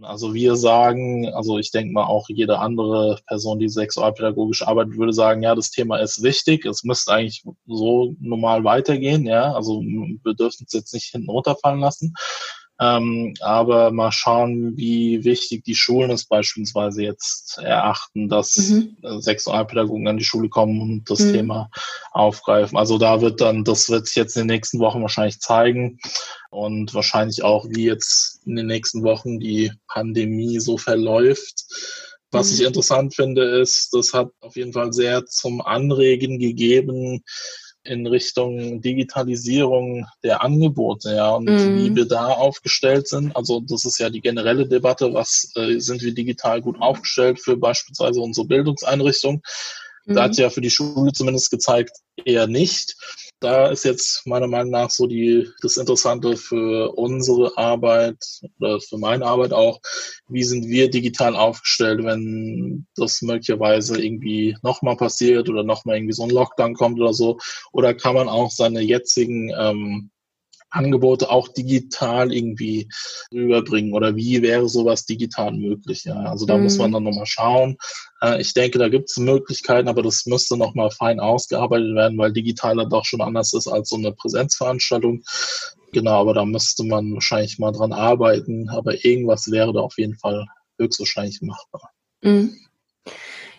Also 0.03 0.35
wir 0.35 0.57
sagen, 0.57 1.33
also 1.35 1.59
ich 1.59 1.71
denke 1.71 1.93
mal 1.93 2.05
auch 2.05 2.29
jede 2.29 2.59
andere 2.59 3.21
Person, 3.27 3.59
die 3.59 3.69
sexualpädagogisch 3.69 4.63
arbeitet, 4.63 4.99
würde 4.99 5.13
sagen, 5.13 5.43
ja, 5.43 5.55
das 5.55 5.71
Thema 5.71 5.99
ist 5.99 6.23
wichtig. 6.23 6.65
Es 6.67 6.85
müsste 6.85 7.13
eigentlich 7.13 7.45
so 7.67 8.15
normal 8.21 8.65
weitergehen, 8.65 9.27
ja. 9.27 9.53
Also 9.53 9.81
wir 9.81 10.35
dürfen 10.35 10.65
es 10.67 10.73
jetzt 10.73 10.95
nicht 10.95 11.11
hinten 11.13 11.31
runterfallen 11.31 11.81
lassen. 11.81 12.15
Ähm, 12.81 13.35
aber 13.41 13.93
mal 13.93 14.11
schauen, 14.11 14.77
wie 14.77 15.23
wichtig 15.25 15.63
die 15.63 15.77
Schulen 15.77 16.11
es 16.11 16.25
beispielsweise 16.27 17.05
jetzt 17.05 17.59
erachten, 17.59 18.29
dass 18.29 18.57
mhm. 18.57 18.97
Sexualpädagogen 19.21 20.09
an 20.09 20.17
die 20.17 20.25
Schule 20.25 20.49
kommen 20.49 20.81
und 20.81 21.09
das 21.09 21.21
mhm. 21.21 21.33
Thema 21.33 21.71
aufgreifen. 22.11 22.77
Also 22.77 22.99
da 22.99 23.21
wird 23.21 23.41
dann, 23.41 23.63
das 23.63 23.89
wird 23.91 24.07
sich 24.07 24.17
jetzt 24.17 24.37
in 24.37 24.49
den 24.49 24.55
nächsten 24.57 24.81
Wochen 24.81 25.03
wahrscheinlich 25.03 25.39
zeigen 25.39 25.99
und 26.51 26.95
wahrscheinlich 26.95 27.45
auch, 27.45 27.65
wie 27.69 27.85
jetzt 27.85 28.41
in 28.45 28.57
den 28.57 28.67
nächsten 28.67 29.05
Wochen 29.05 29.39
die 29.39 29.71
Pandemie 29.87 30.59
so 30.59 30.77
verläuft. 30.77 31.65
Was 32.33 32.51
mhm. 32.51 32.55
ich 32.55 32.67
interessant 32.67 33.15
finde, 33.15 33.61
ist, 33.61 33.95
das 33.95 34.13
hat 34.13 34.31
auf 34.41 34.57
jeden 34.57 34.73
Fall 34.73 34.93
sehr 34.93 35.25
zum 35.27 35.61
Anregen 35.61 36.41
gegeben, 36.41 37.23
in 37.85 38.07
Richtung 38.07 38.81
Digitalisierung 38.81 40.07
der 40.23 40.43
Angebote, 40.43 41.15
ja, 41.15 41.31
und 41.31 41.45
mm. 41.45 41.79
wie 41.79 41.95
wir 41.95 42.07
da 42.07 42.29
aufgestellt 42.29 43.09
sind. 43.09 43.37
Also 43.37 43.61
das 43.61 43.85
ist 43.85 43.99
ja 43.99 44.11
die 44.11 44.21
generelle 44.21 44.67
Debatte, 44.67 45.13
was 45.13 45.53
äh, 45.55 45.79
sind 45.79 46.03
wir 46.03 46.15
digital 46.15 46.63
gut 46.63 46.81
aufgestellt 46.81 47.41
für 47.41 47.57
beispielsweise 47.57 48.21
unsere 48.21 48.47
Bildungseinrichtung. 48.47 49.43
Mm. 50.07 50.15
Da 50.15 50.25
hat 50.25 50.33
mhm. 50.33 50.39
ja 50.39 50.51
für 50.51 50.63
die 50.63 50.71
Schule 50.71 51.13
zumindest 51.13 51.51
gezeigt, 51.51 51.93
eher 52.25 52.47
nicht. 52.47 52.97
Da 53.45 53.69
ist 53.69 53.85
jetzt 53.85 54.27
meiner 54.27 54.47
Meinung 54.47 54.71
nach 54.71 54.91
so 54.91 55.07
die, 55.07 55.49
das 55.61 55.77
Interessante 55.77 56.37
für 56.37 56.97
unsere 56.97 57.57
Arbeit 57.59 58.17
oder 58.59 58.81
für 58.81 58.97
meine 58.97 59.27
Arbeit 59.27 59.53
auch, 59.53 59.81
wie 60.29 60.43
sind 60.43 60.67
wir 60.67 60.91
digital 60.91 61.37
aufgestellt, 61.37 62.03
wenn 62.03 62.87
das 62.97 63.21
möglicherweise 63.23 64.03
irgendwie 64.03 64.57
nochmal 64.63 64.97
passiert 64.97 65.49
oder 65.51 65.63
nochmal 65.63 65.97
irgendwie 65.97 66.15
so 66.15 66.23
ein 66.23 66.31
Lockdown 66.31 66.75
kommt 66.75 66.99
oder 66.99 67.13
so. 67.13 67.39
Oder 67.73 67.93
kann 67.93 68.15
man 68.15 68.29
auch 68.29 68.51
seine 68.51 68.81
jetzigen 68.81 69.53
ähm, 69.59 70.11
Angebote 70.75 71.31
auch 71.31 71.49
digital 71.49 72.33
irgendwie 72.33 72.89
rüberbringen 73.33 73.93
oder 73.93 74.17
wie 74.17 74.43
wäre 74.43 74.69
sowas 74.69 75.07
digital 75.07 75.53
möglich? 75.53 76.05
Ja, 76.05 76.17
also 76.25 76.47
da 76.47 76.57
mhm. 76.57 76.65
muss 76.65 76.79
man 76.79 76.93
dann 76.93 77.05
nochmal 77.05 77.27
schauen. 77.27 77.77
Äh, 78.21 78.41
ich 78.41 78.55
denke, 78.55 78.79
da 78.79 78.89
gibt 78.89 79.11
es 79.11 79.17
Möglichkeiten, 79.17 79.89
aber 79.89 80.03
das 80.03 80.27
müsste 80.27 80.57
nochmal 80.57 80.91
fein 80.91 81.21
ausgearbeitet 81.21 81.95
werden, 81.95 82.19
weil 82.19 82.33
digital 82.33 82.77
dann 82.77 82.91
doch 82.91 83.05
schon 83.05 83.21
anders 83.21 83.53
ist 83.53 83.69
als 83.69 83.89
so 83.89 83.97
eine 83.97 84.13
Präsenzveranstaltung. 84.13 85.23
Genau, 85.93 86.21
aber 86.21 86.35
da 86.35 86.45
müsste 86.45 86.85
man 86.85 87.15
wahrscheinlich 87.15 87.59
mal 87.59 87.73
dran 87.73 87.93
arbeiten, 87.93 88.69
aber 88.69 89.05
irgendwas 89.05 89.51
wäre 89.51 89.73
da 89.73 89.81
auf 89.81 89.97
jeden 89.97 90.17
Fall 90.17 90.47
höchstwahrscheinlich 90.79 91.41
machbar. 91.41 91.91
Mhm. 92.23 92.57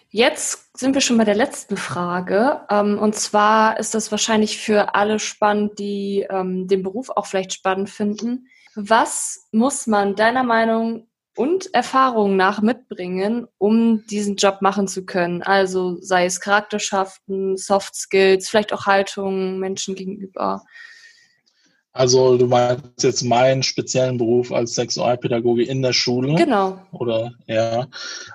Jetzt 0.09 0.64
sind 0.77 0.93
wir 0.93 1.01
schon 1.01 1.17
bei 1.17 1.23
der 1.23 1.35
letzten 1.35 1.77
Frage. 1.77 2.61
Ähm, 2.69 2.99
und 2.99 3.15
zwar 3.15 3.79
ist 3.79 3.95
das 3.95 4.11
wahrscheinlich 4.11 4.59
für 4.59 4.95
alle 4.95 5.19
spannend, 5.19 5.79
die 5.79 6.25
ähm, 6.29 6.67
den 6.67 6.83
Beruf 6.83 7.09
auch 7.09 7.25
vielleicht 7.25 7.53
spannend 7.53 7.89
finden. 7.89 8.47
Was 8.75 9.47
muss 9.51 9.87
man 9.87 10.15
deiner 10.15 10.43
Meinung 10.43 11.07
und 11.37 11.73
Erfahrung 11.73 12.35
nach 12.35 12.61
mitbringen, 12.61 13.47
um 13.57 14.05
diesen 14.07 14.35
Job 14.35 14.61
machen 14.61 14.87
zu 14.87 15.05
können? 15.05 15.41
Also 15.43 15.97
sei 16.01 16.25
es 16.25 16.41
Charakterschaften, 16.41 17.57
Soft 17.57 17.95
Skills, 17.95 18.49
vielleicht 18.49 18.73
auch 18.73 18.85
Haltung 18.85 19.59
Menschen 19.59 19.95
gegenüber. 19.95 20.63
Also 21.95 22.37
du 22.37 22.45
meinst 22.47 23.03
jetzt 23.03 23.23
meinen 23.23 23.63
speziellen 23.63 24.17
Beruf 24.17 24.51
als 24.51 24.75
Sexualpädagoge 24.75 25.63
in 25.63 25.81
der 25.81 25.93
Schule? 25.93 26.35
Genau. 26.35 26.77
Oder 26.91 27.31
ja. 27.47 27.87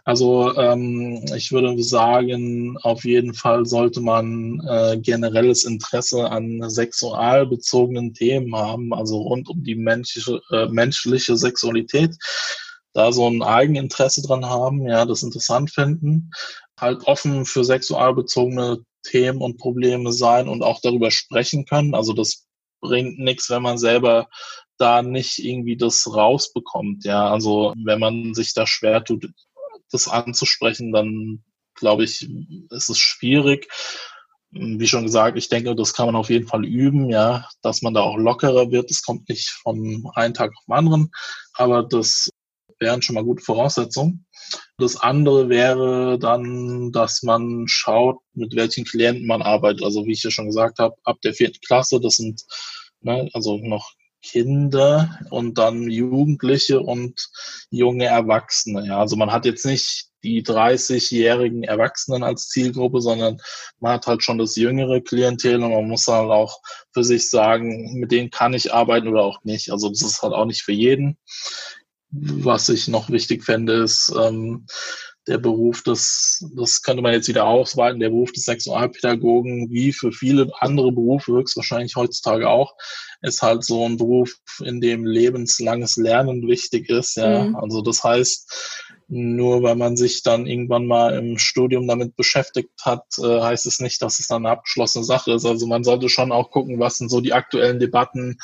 Also 0.07 0.57
ähm, 0.57 1.23
ich 1.37 1.53
würde 1.53 1.83
sagen, 1.83 2.79
auf 2.79 3.05
jeden 3.05 3.35
Fall 3.35 3.67
sollte 3.67 4.01
man 4.01 4.67
äh, 4.67 4.97
generelles 4.97 5.65
Interesse 5.65 6.31
an 6.31 6.71
sexualbezogenen 6.71 8.15
Themen 8.15 8.57
haben, 8.57 8.95
also 8.95 9.19
rund 9.19 9.51
um 9.51 9.63
die 9.63 9.75
menschliche, 9.75 10.41
äh, 10.53 10.67
menschliche 10.69 11.37
Sexualität. 11.37 12.17
Da 12.95 13.13
so 13.13 13.29
ein 13.29 13.43
Eigeninteresse 13.43 14.23
dran 14.23 14.47
haben, 14.47 14.89
ja, 14.89 15.05
das 15.05 15.23
interessant 15.23 15.71
finden, 15.71 16.31
halt 16.81 17.05
offen 17.05 17.45
für 17.45 17.63
sexualbezogene 17.63 18.79
Themen 19.03 19.43
und 19.43 19.59
Probleme 19.59 20.15
sein 20.15 20.49
und 20.49 20.63
auch 20.63 20.81
darüber 20.81 21.11
sprechen 21.11 21.67
können. 21.67 21.95
Also 21.95 22.15
das 22.15 22.47
bringt 22.81 23.19
nichts, 23.19 23.51
wenn 23.51 23.63
man 23.63 23.79
selber 23.79 24.29
da 24.79 25.03
nicht 25.03 25.39
irgendwie 25.39 25.77
das 25.77 26.13
rausbekommt. 26.13 27.05
Ja, 27.05 27.31
also 27.31 27.75
wenn 27.85 28.01
man 28.01 28.35
sich 28.35 28.55
da 28.55 28.67
schwer 28.67 29.05
tut, 29.05 29.31
das 29.91 30.09
anzusprechen, 30.09 30.93
dann 30.93 31.45
glaube 31.75 32.05
ich, 32.05 32.29
ist 32.71 32.89
es 32.89 32.99
schwierig. 32.99 33.69
Wie 34.53 34.89
schon 34.89 35.05
gesagt, 35.05 35.39
ich 35.39 35.49
denke, 35.49 35.77
das 35.77 35.95
kann 35.95 36.07
man 36.07 36.17
auf 36.17 36.29
jeden 36.29 36.49
Fall 36.49 36.65
üben, 36.65 37.09
ja, 37.09 37.49
dass 37.63 37.83
man 37.83 37.95
da 37.95 38.01
auch 38.01 38.17
lockerer 38.17 38.71
wird. 38.73 38.91
Das 38.91 39.03
kommt 39.03 39.29
nicht 39.29 39.49
von 39.49 40.11
einem 40.15 40.35
Tag 40.35 40.51
auf 40.51 40.65
den 40.67 40.75
anderen, 40.75 41.11
aber 41.55 41.85
das 41.85 42.31
wären 42.81 43.03
schon 43.03 43.15
mal 43.15 43.25
gute 43.25 43.45
Voraussetzungen. 43.45 44.27
Das 44.79 44.97
andere 44.97 45.49
wäre 45.49 46.19
dann, 46.19 46.91
dass 46.93 47.23
man 47.23 47.65
schaut, 47.69 48.19
mit 48.35 48.57
welchen 48.57 48.85
Klienten 48.85 49.27
man 49.27 49.43
arbeitet. 49.43 49.85
Also 49.85 50.07
wie 50.07 50.13
ich 50.13 50.23
ja 50.23 50.31
schon 50.31 50.47
gesagt 50.47 50.79
habe, 50.79 50.97
ab 51.05 51.21
der 51.23 51.35
vierten 51.35 51.61
Klasse, 51.61 52.01
das 52.01 52.17
sind 52.17 52.43
ne, 53.03 53.29
also 53.33 53.59
noch 53.59 53.93
Kinder 54.23 55.19
und 55.31 55.57
dann 55.57 55.91
Jugendliche 55.91 56.81
und 56.81 57.29
junge 57.71 58.07
Erwachsene. 58.07 58.87
Ja, 58.87 58.99
also 58.99 59.17
man 59.17 59.33
hat 59.33 59.47
jetzt 59.47 59.65
nicht 59.65 60.11
die 60.23 60.43
30-jährigen 60.43 61.63
Erwachsenen 61.63 62.23
als 62.23 62.49
Zielgruppe, 62.49 63.01
sondern 63.01 63.41
man 63.79 63.95
hat 63.95 64.07
halt 64.07 64.23
schon 64.23 64.37
das 64.37 64.57
jüngere 64.57 65.01
Klientel 65.01 65.63
und 65.63 65.73
man 65.73 65.89
muss 65.89 66.07
halt 66.07 66.31
auch 66.31 66.61
für 66.93 67.05
sich 67.05 67.31
sagen, 67.31 67.99
mit 67.99 68.13
denen 68.13 68.31
kann 68.31 68.53
ich 68.53 68.75
arbeiten 68.75 69.09
oder 69.09 69.23
auch 69.23 69.43
nicht. 69.45 69.73
Also 69.73 69.89
das 69.89 70.03
ist 70.03 70.23
halt 70.23 70.35
auch 70.35 70.45
nicht 70.45 70.63
für 70.63 70.73
jeden. 70.73 71.17
Was 72.13 72.69
ich 72.69 72.89
noch 72.89 73.11
wichtig 73.11 73.45
fände, 73.45 73.75
ist 73.85 74.13
ähm, 74.21 74.67
der 75.27 75.39
Beruf 75.39 75.83
des, 75.83 76.45
das 76.57 76.83
könnte 76.83 77.03
man 77.03 77.13
jetzt 77.13 77.29
wieder 77.29 77.47
ausweiten, 77.47 78.01
der 78.01 78.09
Beruf 78.09 78.33
des 78.33 78.45
Sexualpädagogen, 78.45 79.71
wie 79.71 79.93
für 79.93 80.11
viele 80.13 80.51
andere 80.59 80.93
Berufe, 80.93 81.33
höchstwahrscheinlich 81.33 81.95
heutzutage 81.95 82.49
auch, 82.49 82.75
ist 83.23 83.43
halt 83.43 83.65
so 83.65 83.87
ein 83.87 83.97
Beruf, 83.97 84.35
in 84.65 84.81
dem 84.81 85.05
lebenslanges 85.05 85.97
Lernen 85.97 86.49
wichtig 86.49 86.89
ist. 86.89 87.17
Ja, 87.17 87.45
mhm. 87.45 87.57
also 87.57 87.83
das 87.83 88.03
heißt, 88.03 88.90
nur 89.13 89.65
weil 89.65 89.75
man 89.75 89.97
sich 89.97 90.23
dann 90.23 90.47
irgendwann 90.47 90.87
mal 90.87 91.19
im 91.19 91.37
Studium 91.37 91.89
damit 91.89 92.15
beschäftigt 92.15 92.71
hat, 92.85 93.05
äh, 93.19 93.41
heißt 93.41 93.67
es 93.67 93.81
nicht, 93.81 94.01
dass 94.03 94.21
es 94.21 94.29
dann 94.29 94.47
eine 94.47 94.53
abgeschlossene 94.53 95.05
Sache 95.05 95.33
ist. 95.33 95.45
Also 95.45 95.67
man 95.67 95.83
sollte 95.83 96.09
schon 96.09 96.31
auch 96.31 96.51
gucken, 96.51 96.79
was 96.79 96.99
sind 96.99 97.11
so 97.11 97.21
die 97.21 97.33
aktuellen 97.33 97.81
Debatten, 97.81 98.39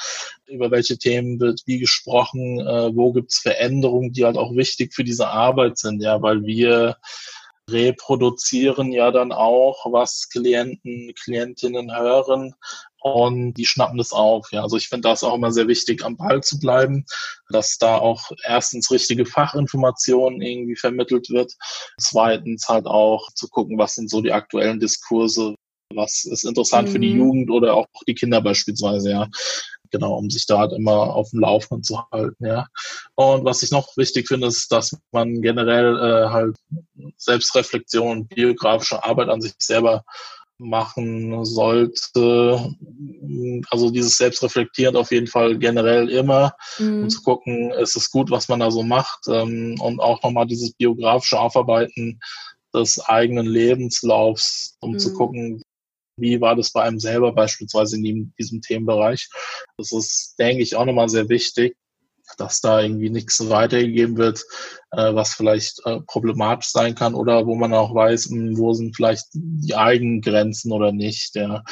über 0.46 0.72
welche 0.72 0.98
Themen 0.98 1.38
wird 1.38 1.62
wie 1.66 1.78
gesprochen, 1.78 2.60
äh, 2.60 2.90
wo 2.94 3.12
gibt's 3.12 3.38
Veränderungen, 3.38 4.12
die 4.12 4.24
halt 4.24 4.36
auch 4.36 4.56
wichtig 4.56 4.92
für 4.92 5.04
diese 5.04 5.28
Arbeit 5.28 5.78
sind, 5.78 6.02
ja, 6.02 6.20
weil 6.20 6.44
wir 6.44 6.96
reproduzieren 7.70 8.92
ja 8.92 9.10
dann 9.10 9.32
auch, 9.32 9.86
was 9.92 10.28
Klienten, 10.28 11.14
Klientinnen 11.14 11.96
hören 11.96 12.54
und 13.14 13.54
die 13.54 13.66
schnappen 13.66 13.98
das 13.98 14.12
auf. 14.12 14.50
Ja, 14.52 14.62
also 14.62 14.76
ich 14.76 14.88
finde 14.88 15.08
das 15.08 15.22
auch 15.22 15.34
immer 15.34 15.52
sehr 15.52 15.68
wichtig, 15.68 16.04
am 16.04 16.16
Ball 16.16 16.42
zu 16.42 16.58
bleiben, 16.58 17.04
dass 17.50 17.78
da 17.78 17.96
auch 17.98 18.30
erstens 18.44 18.90
richtige 18.90 19.26
Fachinformationen 19.26 20.42
irgendwie 20.42 20.76
vermittelt 20.76 21.30
wird, 21.30 21.52
zweitens 21.98 22.68
halt 22.68 22.86
auch 22.86 23.30
zu 23.34 23.48
gucken, 23.48 23.78
was 23.78 23.94
sind 23.94 24.10
so 24.10 24.20
die 24.20 24.32
aktuellen 24.32 24.80
Diskurse, 24.80 25.54
was 25.94 26.24
ist 26.24 26.44
interessant 26.44 26.88
mhm. 26.88 26.92
für 26.92 26.98
die 26.98 27.14
mhm. 27.14 27.18
Jugend 27.18 27.50
oder 27.50 27.74
auch 27.74 27.86
die 28.08 28.14
Kinder 28.14 28.40
beispielsweise, 28.40 29.10
ja. 29.10 29.28
Genau, 29.92 30.16
um 30.16 30.28
sich 30.30 30.46
da 30.46 30.58
halt 30.58 30.72
immer 30.72 31.14
auf 31.14 31.30
dem 31.30 31.40
Laufenden 31.40 31.84
zu 31.84 32.02
halten, 32.10 32.44
ja. 32.44 32.66
Und 33.14 33.44
was 33.44 33.62
ich 33.62 33.70
noch 33.70 33.96
wichtig 33.96 34.26
finde, 34.26 34.48
ist, 34.48 34.72
dass 34.72 34.98
man 35.12 35.40
generell 35.42 35.96
äh, 35.96 36.28
halt 36.28 36.56
Selbstreflexion, 37.18 38.26
biografische 38.26 39.04
Arbeit 39.04 39.28
an 39.28 39.40
sich 39.40 39.54
selber 39.58 40.04
machen 40.58 41.44
sollte. 41.44 42.74
Also 43.70 43.90
dieses 43.90 44.16
Selbstreflektierend 44.16 44.96
auf 44.96 45.10
jeden 45.10 45.26
Fall 45.26 45.58
generell 45.58 46.08
immer, 46.08 46.54
mhm. 46.78 47.04
um 47.04 47.10
zu 47.10 47.22
gucken, 47.22 47.70
ist 47.72 47.96
es 47.96 48.10
gut, 48.10 48.30
was 48.30 48.48
man 48.48 48.60
da 48.60 48.70
so 48.70 48.82
macht 48.82 49.26
ähm, 49.28 49.76
und 49.80 50.00
auch 50.00 50.22
nochmal 50.22 50.46
dieses 50.46 50.72
biografische 50.72 51.38
Aufarbeiten 51.38 52.20
des 52.74 53.00
eigenen 53.00 53.46
Lebenslaufs, 53.46 54.76
um 54.80 54.92
mhm. 54.92 54.98
zu 54.98 55.12
gucken, 55.14 55.62
wie 56.18 56.40
war 56.40 56.56
das 56.56 56.72
bei 56.72 56.82
einem 56.82 56.98
selber 56.98 57.32
beispielsweise 57.32 57.96
in 57.96 58.32
diesem 58.38 58.62
Themenbereich. 58.62 59.28
Das 59.76 59.92
ist, 59.92 60.34
denke 60.38 60.62
ich, 60.62 60.74
auch 60.74 60.86
nochmal 60.86 61.10
sehr 61.10 61.28
wichtig, 61.28 61.76
dass 62.38 62.60
da 62.60 62.80
irgendwie 62.80 63.10
nichts 63.10 63.48
weitergegeben 63.48 64.16
wird, 64.16 64.44
äh, 64.92 65.14
was 65.14 65.34
vielleicht 65.34 65.80
äh, 65.84 66.00
problematisch 66.06 66.70
sein 66.70 66.94
kann 66.94 67.14
oder 67.14 67.46
wo 67.46 67.54
man 67.54 67.72
auch 67.74 67.94
weiß, 67.94 68.30
mh, 68.30 68.36
hm, 68.36 68.58
wo 68.58 68.72
sind 68.72 68.96
vielleicht 68.96 69.26
die 69.32 69.74
eigenen 69.74 70.20
Grenzen 70.20 70.72
oder 70.72 70.92
nicht. 70.92 71.34
Ja. 71.34 71.62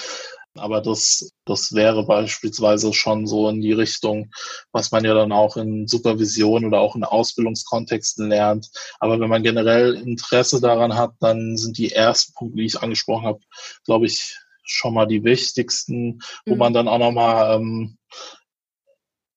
Aber 0.56 0.80
das, 0.80 1.32
das 1.44 1.74
wäre 1.74 2.06
beispielsweise 2.06 2.92
schon 2.92 3.26
so 3.26 3.48
in 3.48 3.60
die 3.60 3.72
Richtung, 3.72 4.30
was 4.70 4.92
man 4.92 5.04
ja 5.04 5.12
dann 5.12 5.32
auch 5.32 5.56
in 5.56 5.88
Supervision 5.88 6.64
oder 6.64 6.78
auch 6.78 6.94
in 6.94 7.02
Ausbildungskontexten 7.02 8.28
lernt. 8.28 8.70
Aber 9.00 9.18
wenn 9.18 9.28
man 9.28 9.42
generell 9.42 9.94
Interesse 9.94 10.60
daran 10.60 10.94
hat, 10.94 11.14
dann 11.18 11.56
sind 11.56 11.76
die 11.76 11.90
ersten 11.90 12.34
Punkte, 12.34 12.58
die 12.58 12.66
ich 12.66 12.80
angesprochen 12.80 13.26
habe, 13.26 13.40
glaube 13.84 14.06
ich, 14.06 14.38
schon 14.64 14.94
mal 14.94 15.06
die 15.06 15.24
wichtigsten, 15.24 16.20
wo 16.46 16.54
mhm. 16.54 16.58
man 16.58 16.72
dann 16.72 16.88
auch 16.88 16.98
nochmal 16.98 17.56
ähm, 17.56 17.98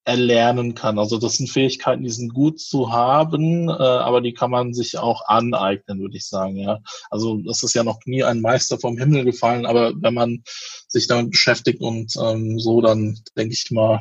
erlernen 0.07 0.73
kann. 0.73 0.97
Also 0.97 1.17
das 1.17 1.35
sind 1.35 1.49
Fähigkeiten, 1.49 2.03
die 2.03 2.09
sind 2.09 2.33
gut 2.33 2.61
zu 2.61 2.93
haben, 2.93 3.67
äh, 3.67 3.73
aber 3.73 4.21
die 4.21 4.33
kann 4.33 4.49
man 4.49 4.73
sich 4.73 4.97
auch 4.97 5.27
aneignen, 5.27 5.99
würde 5.99 6.15
ich 6.15 6.25
sagen. 6.25 6.55
Ja, 6.55 6.79
also 7.09 7.41
das 7.45 7.61
ist 7.61 7.73
ja 7.73 7.83
noch 7.83 7.99
nie 8.05 8.23
ein 8.23 8.39
Meister 8.39 8.79
vom 8.79 8.97
Himmel 8.97 9.25
gefallen, 9.25 9.65
aber 9.65 9.91
wenn 9.97 10.13
man 10.13 10.43
sich 10.87 11.07
damit 11.07 11.31
beschäftigt 11.31 11.81
und 11.81 12.15
ähm, 12.15 12.57
so, 12.57 12.79
dann 12.79 13.19
denke 13.35 13.53
ich 13.53 13.69
mal, 13.69 13.99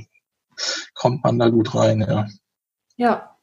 kommt 0.94 1.24
man 1.24 1.40
da 1.40 1.48
gut 1.48 1.74
rein. 1.74 2.00
Ja. 2.08 2.28
Ja, 2.96 3.36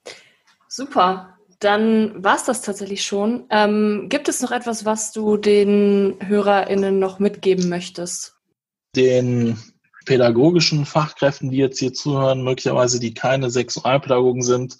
super. 0.69 1.37
Dann 1.59 2.23
war 2.23 2.37
es 2.37 2.45
das 2.45 2.61
tatsächlich 2.61 3.05
schon. 3.05 3.45
Ähm, 3.49 4.07
gibt 4.07 4.29
es 4.29 4.41
noch 4.41 4.51
etwas, 4.51 4.85
was 4.85 5.11
du 5.11 5.35
den 5.35 6.15
HörerInnen 6.21 6.97
noch 6.97 7.19
mitgeben 7.19 7.67
möchtest? 7.67 8.37
Den 8.95 9.57
pädagogischen 10.05 10.85
Fachkräften, 10.85 11.49
die 11.51 11.57
jetzt 11.57 11.79
hier 11.79 11.93
zuhören, 11.93 12.43
möglicherweise 12.43 12.99
die 12.99 13.13
keine 13.13 13.49
Sexualpädagogen 13.49 14.41
sind, 14.41 14.77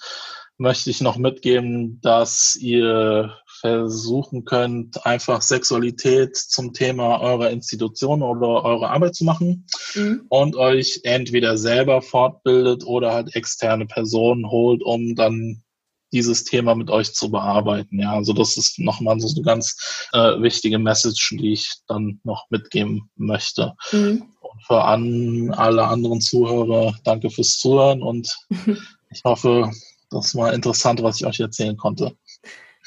möchte 0.58 0.90
ich 0.90 1.02
noch 1.02 1.18
mitgeben, 1.18 2.00
dass 2.02 2.56
ihr 2.56 3.36
versuchen 3.48 4.46
könnt, 4.46 5.06
einfach 5.06 5.42
Sexualität 5.42 6.36
zum 6.36 6.74
Thema 6.74 7.20
eurer 7.22 7.50
Institution 7.50 8.22
oder 8.22 8.64
eurer 8.64 8.92
Arbeit 8.92 9.16
zu 9.16 9.24
machen 9.24 9.66
mhm. 9.96 10.26
und 10.30 10.56
euch 10.56 11.02
entweder 11.04 11.58
selber 11.58 12.02
fortbildet 12.02 12.86
oder 12.86 13.14
halt 13.14 13.36
externe 13.36 13.86
Personen 13.86 14.50
holt, 14.50 14.84
um 14.84 15.16
dann 15.16 15.64
dieses 16.12 16.44
Thema 16.44 16.76
mit 16.76 16.92
euch 16.92 17.14
zu 17.14 17.32
bearbeiten. 17.32 18.00
Ja, 18.00 18.14
also 18.14 18.34
das 18.34 18.56
ist 18.56 18.80
nochmal 18.80 19.20
so 19.20 19.28
eine 19.28 19.44
ganz 19.44 20.08
äh, 20.14 20.42
wichtige 20.42 20.78
Message, 20.78 21.36
die 21.40 21.54
ich 21.54 21.74
dann 21.88 22.20
noch 22.24 22.46
mitgeben 22.50 23.10
möchte. 23.16 23.74
Mhm. 23.92 24.24
Und 24.54 24.64
für 24.66 24.84
an 24.84 25.54
alle 25.56 25.84
anderen 25.86 26.22
Zuhörer, 26.22 26.94
danke 27.04 27.30
fürs 27.30 27.58
Zuhören 27.60 28.02
und 28.02 28.36
ich 29.12 29.22
hoffe, 29.24 29.72
das 30.10 30.36
war 30.36 30.54
interessant, 30.54 31.02
was 31.02 31.18
ich 31.18 31.26
euch 31.26 31.40
erzählen 31.40 31.78
konnte. 31.78 32.16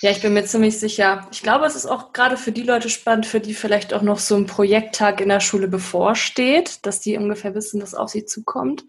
Ja, 0.03 0.11
ich 0.11 0.21
bin 0.21 0.35
mir 0.35 0.45
ziemlich 0.45 0.79
sicher. 0.79 1.27
Ich 1.33 1.43
glaube, 1.43 1.65
es 1.65 1.75
ist 1.75 1.87
auch 1.87 2.13
gerade 2.13 2.37
für 2.37 2.53
die 2.53 2.65
Leute 2.65 2.91
spannend, 2.91 3.25
für 3.25 3.41
die 3.41 3.55
vielleicht 3.55 3.95
auch 3.95 4.03
noch 4.03 4.19
so 4.19 4.37
ein 4.37 4.45
Projekttag 4.45 5.23
in 5.23 5.31
der 5.31 5.41
Schule 5.41 5.69
bevorsteht, 5.69 6.85
dass 6.85 7.01
die 7.01 7.17
ungefähr 7.17 7.55
wissen, 7.55 7.81
was 7.81 7.95
auf 7.95 8.11
sie 8.11 8.27
zukommt. 8.27 8.85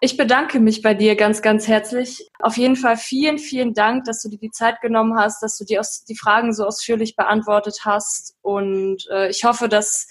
Ich 0.00 0.16
bedanke 0.16 0.58
mich 0.58 0.82
bei 0.82 0.94
dir 0.94 1.14
ganz, 1.14 1.42
ganz 1.42 1.68
herzlich. 1.68 2.28
Auf 2.40 2.56
jeden 2.56 2.74
Fall 2.74 2.96
vielen, 2.96 3.38
vielen 3.38 3.72
Dank, 3.72 4.04
dass 4.04 4.20
du 4.20 4.30
dir 4.30 4.38
die 4.38 4.50
Zeit 4.50 4.80
genommen 4.80 5.16
hast, 5.16 5.44
dass 5.44 5.56
du 5.56 5.64
die, 5.64 5.78
aus, 5.78 6.04
die 6.06 6.16
Fragen 6.16 6.52
so 6.52 6.66
ausführlich 6.66 7.14
beantwortet 7.14 7.82
hast. 7.84 8.34
Und 8.42 9.06
äh, 9.12 9.30
ich 9.30 9.44
hoffe, 9.44 9.68
dass 9.68 10.08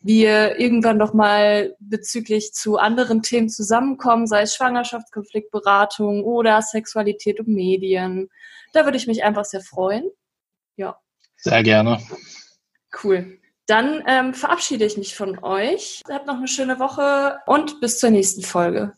wir 0.00 0.58
irgendwann 0.58 0.96
noch 0.96 1.12
mal 1.12 1.74
bezüglich 1.80 2.52
zu 2.52 2.78
anderen 2.78 3.22
Themen 3.22 3.48
zusammenkommen, 3.48 4.26
sei 4.26 4.42
es 4.42 4.54
Schwangerschaftskonfliktberatung 4.54 6.24
oder 6.24 6.62
Sexualität 6.62 7.40
und 7.40 7.48
Medien. 7.48 8.28
Da 8.72 8.84
würde 8.84 8.96
ich 8.96 9.06
mich 9.06 9.24
einfach 9.24 9.44
sehr 9.44 9.60
freuen. 9.60 10.08
Ja. 10.76 10.98
Sehr 11.36 11.62
gerne. 11.62 12.00
Cool. 13.02 13.38
Dann 13.66 14.02
ähm, 14.06 14.34
verabschiede 14.34 14.84
ich 14.84 14.96
mich 14.96 15.14
von 15.14 15.42
euch. 15.42 16.02
Habt 16.08 16.26
noch 16.26 16.38
eine 16.38 16.48
schöne 16.48 16.78
Woche 16.78 17.38
und 17.46 17.80
bis 17.80 17.98
zur 17.98 18.10
nächsten 18.10 18.42
Folge. 18.42 18.94